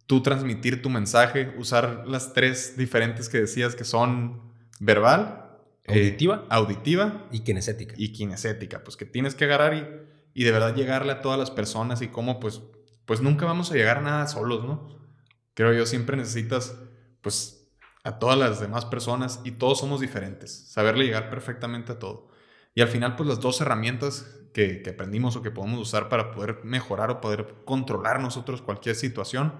tú 0.07 0.21
transmitir 0.21 0.81
tu 0.81 0.89
mensaje, 0.89 1.53
usar 1.57 2.03
las 2.07 2.33
tres 2.33 2.77
diferentes 2.77 3.29
que 3.29 3.39
decías 3.39 3.75
que 3.75 3.85
son 3.85 4.53
verbal, 4.79 5.43
eh, 5.85 5.99
auditiva, 5.99 6.45
auditiva 6.49 7.27
y 7.31 7.39
kinestética. 7.41 7.95
Y 7.97 8.11
kinestética, 8.11 8.83
pues 8.83 8.97
que 8.97 9.05
tienes 9.05 9.35
que 9.35 9.45
agarrar 9.45 9.73
y, 9.73 10.41
y, 10.41 10.43
de 10.43 10.51
verdad 10.51 10.75
llegarle 10.75 11.11
a 11.13 11.21
todas 11.21 11.39
las 11.39 11.51
personas 11.51 12.01
y 12.01 12.07
cómo 12.07 12.39
pues, 12.39 12.61
pues 13.05 13.21
nunca 13.21 13.45
vamos 13.45 13.71
a 13.71 13.75
llegar 13.75 13.97
a 13.97 14.01
nada 14.01 14.27
solos, 14.27 14.63
¿no? 14.63 14.97
Creo 15.53 15.73
yo 15.73 15.85
siempre 15.85 16.17
necesitas 16.17 16.75
pues 17.21 17.69
a 18.03 18.19
todas 18.19 18.37
las 18.37 18.59
demás 18.59 18.85
personas 18.85 19.39
y 19.43 19.51
todos 19.51 19.79
somos 19.79 20.01
diferentes, 20.01 20.51
saberle 20.69 21.05
llegar 21.05 21.29
perfectamente 21.29 21.93
a 21.93 21.99
todo. 21.99 22.29
Y 22.75 22.81
al 22.81 22.87
final 22.87 23.15
pues 23.15 23.29
las 23.29 23.39
dos 23.39 23.61
herramientas 23.61 24.25
que, 24.53 24.81
que 24.81 24.89
aprendimos 24.91 25.35
o 25.35 25.41
que 25.41 25.51
podemos 25.51 25.79
usar 25.79 26.09
para 26.09 26.31
poder 26.31 26.59
mejorar 26.63 27.11
o 27.11 27.21
poder 27.21 27.55
controlar 27.65 28.19
nosotros 28.19 28.61
cualquier 28.61 28.95
situación, 28.95 29.53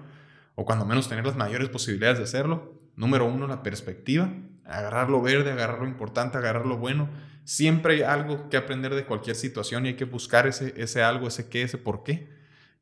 o 0.54 0.64
cuando 0.64 0.84
menos 0.84 1.08
tener 1.08 1.26
las 1.26 1.36
mayores 1.36 1.68
posibilidades 1.68 2.18
de 2.18 2.24
hacerlo. 2.24 2.74
Número 2.96 3.26
uno, 3.26 3.46
la 3.46 3.62
perspectiva. 3.62 4.30
Agarrar 4.64 5.10
lo 5.10 5.20
verde, 5.20 5.52
agarrar 5.52 5.80
lo 5.80 5.86
importante, 5.86 6.38
agarrar 6.38 6.66
lo 6.66 6.78
bueno. 6.78 7.08
Siempre 7.44 7.94
hay 7.94 8.02
algo 8.02 8.48
que 8.48 8.56
aprender 8.56 8.94
de 8.94 9.04
cualquier 9.04 9.36
situación 9.36 9.84
y 9.84 9.90
hay 9.90 9.94
que 9.94 10.04
buscar 10.04 10.46
ese, 10.46 10.72
ese 10.76 11.02
algo, 11.02 11.28
ese 11.28 11.48
qué, 11.48 11.62
ese 11.62 11.76
por 11.76 12.02
qué. 12.02 12.30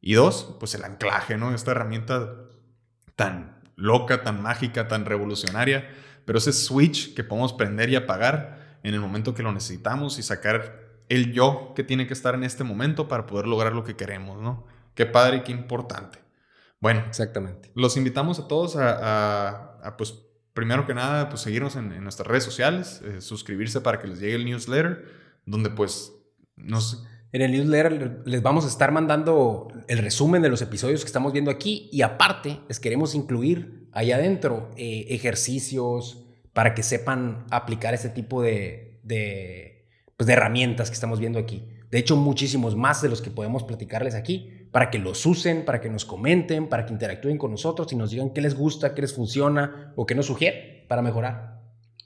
Y 0.00 0.14
dos, 0.14 0.56
pues 0.60 0.74
el 0.74 0.84
anclaje, 0.84 1.36
¿no? 1.36 1.54
Esta 1.54 1.72
herramienta 1.72 2.34
tan 3.16 3.60
loca, 3.76 4.22
tan 4.22 4.42
mágica, 4.42 4.88
tan 4.88 5.04
revolucionaria, 5.04 5.88
pero 6.24 6.38
ese 6.38 6.52
switch 6.52 7.14
que 7.14 7.24
podemos 7.24 7.52
prender 7.52 7.90
y 7.90 7.96
apagar 7.96 8.78
en 8.82 8.94
el 8.94 9.00
momento 9.00 9.34
que 9.34 9.42
lo 9.42 9.52
necesitamos 9.52 10.18
y 10.18 10.22
sacar 10.22 10.80
el 11.08 11.32
yo 11.32 11.72
que 11.74 11.84
tiene 11.84 12.06
que 12.06 12.14
estar 12.14 12.34
en 12.34 12.44
este 12.44 12.64
momento 12.64 13.08
para 13.08 13.26
poder 13.26 13.46
lograr 13.46 13.72
lo 13.72 13.84
que 13.84 13.96
queremos, 13.96 14.40
¿no? 14.40 14.64
Qué 14.94 15.06
padre 15.06 15.38
y 15.38 15.40
qué 15.42 15.52
importante. 15.52 16.18
Bueno, 16.82 17.04
exactamente. 17.06 17.70
Los 17.76 17.96
invitamos 17.96 18.40
a 18.40 18.48
todos 18.48 18.74
a, 18.76 19.94
pues, 19.96 20.18
primero 20.52 20.84
que 20.84 20.94
nada, 20.94 21.28
pues 21.28 21.42
seguirnos 21.42 21.76
en, 21.76 22.02
nuestras 22.02 22.26
redes 22.26 22.42
sociales, 22.42 23.00
eh, 23.04 23.20
suscribirse 23.20 23.80
para 23.80 24.00
que 24.00 24.08
les 24.08 24.18
llegue 24.18 24.34
el 24.34 24.44
newsletter, 24.44 25.04
donde 25.46 25.70
pues 25.70 26.12
nos... 26.56 27.06
En 27.30 27.40
el 27.40 27.52
newsletter 27.52 28.22
les 28.24 28.42
vamos 28.42 28.64
a 28.64 28.68
estar 28.68 28.90
mandando 28.90 29.68
el 29.86 29.98
resumen 29.98 30.42
de 30.42 30.48
los 30.48 30.60
episodios 30.60 31.02
que 31.02 31.06
estamos 31.06 31.32
viendo 31.32 31.52
aquí 31.52 31.88
y 31.92 32.02
aparte 32.02 32.60
les 32.68 32.80
queremos 32.80 33.14
incluir 33.14 33.88
ahí 33.92 34.10
adentro 34.10 34.70
ejercicios 34.76 36.26
para 36.52 36.74
que 36.74 36.82
sepan 36.82 37.46
aplicar 37.50 37.94
este 37.94 38.08
tipo 38.08 38.42
de, 38.42 39.00
de 39.04 39.88
pues, 40.16 40.26
de 40.26 40.32
herramientas 40.32 40.90
que 40.90 40.94
estamos 40.94 41.20
viendo 41.20 41.38
aquí. 41.38 41.64
De 41.92 41.98
hecho, 41.98 42.16
muchísimos 42.16 42.74
más 42.74 43.02
de 43.02 43.08
los 43.08 43.22
que 43.22 43.30
podemos 43.30 43.62
platicarles 43.62 44.14
aquí 44.16 44.61
para 44.72 44.90
que 44.90 44.98
los 44.98 45.24
usen, 45.26 45.64
para 45.64 45.80
que 45.80 45.90
nos 45.90 46.04
comenten, 46.04 46.68
para 46.68 46.86
que 46.86 46.92
interactúen 46.92 47.38
con 47.38 47.50
nosotros 47.50 47.92
y 47.92 47.96
nos 47.96 48.10
digan 48.10 48.30
qué 48.30 48.40
les 48.40 48.56
gusta, 48.56 48.94
qué 48.94 49.02
les 49.02 49.14
funciona 49.14 49.92
o 49.96 50.06
qué 50.06 50.14
nos 50.14 50.26
sugieren 50.26 50.86
para 50.88 51.02
mejorar. 51.02 51.60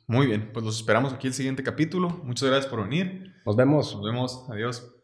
Muy 0.08 0.26
bien, 0.26 0.50
pues 0.52 0.64
los 0.64 0.76
esperamos 0.76 1.12
aquí 1.12 1.28
el 1.28 1.34
siguiente 1.34 1.62
capítulo. 1.62 2.10
Muchas 2.24 2.48
gracias 2.48 2.70
por 2.70 2.82
venir. 2.82 3.32
Nos 3.44 3.56
vemos. 3.56 3.94
Nos 3.94 4.04
vemos. 4.04 4.46
Adiós. 4.50 4.95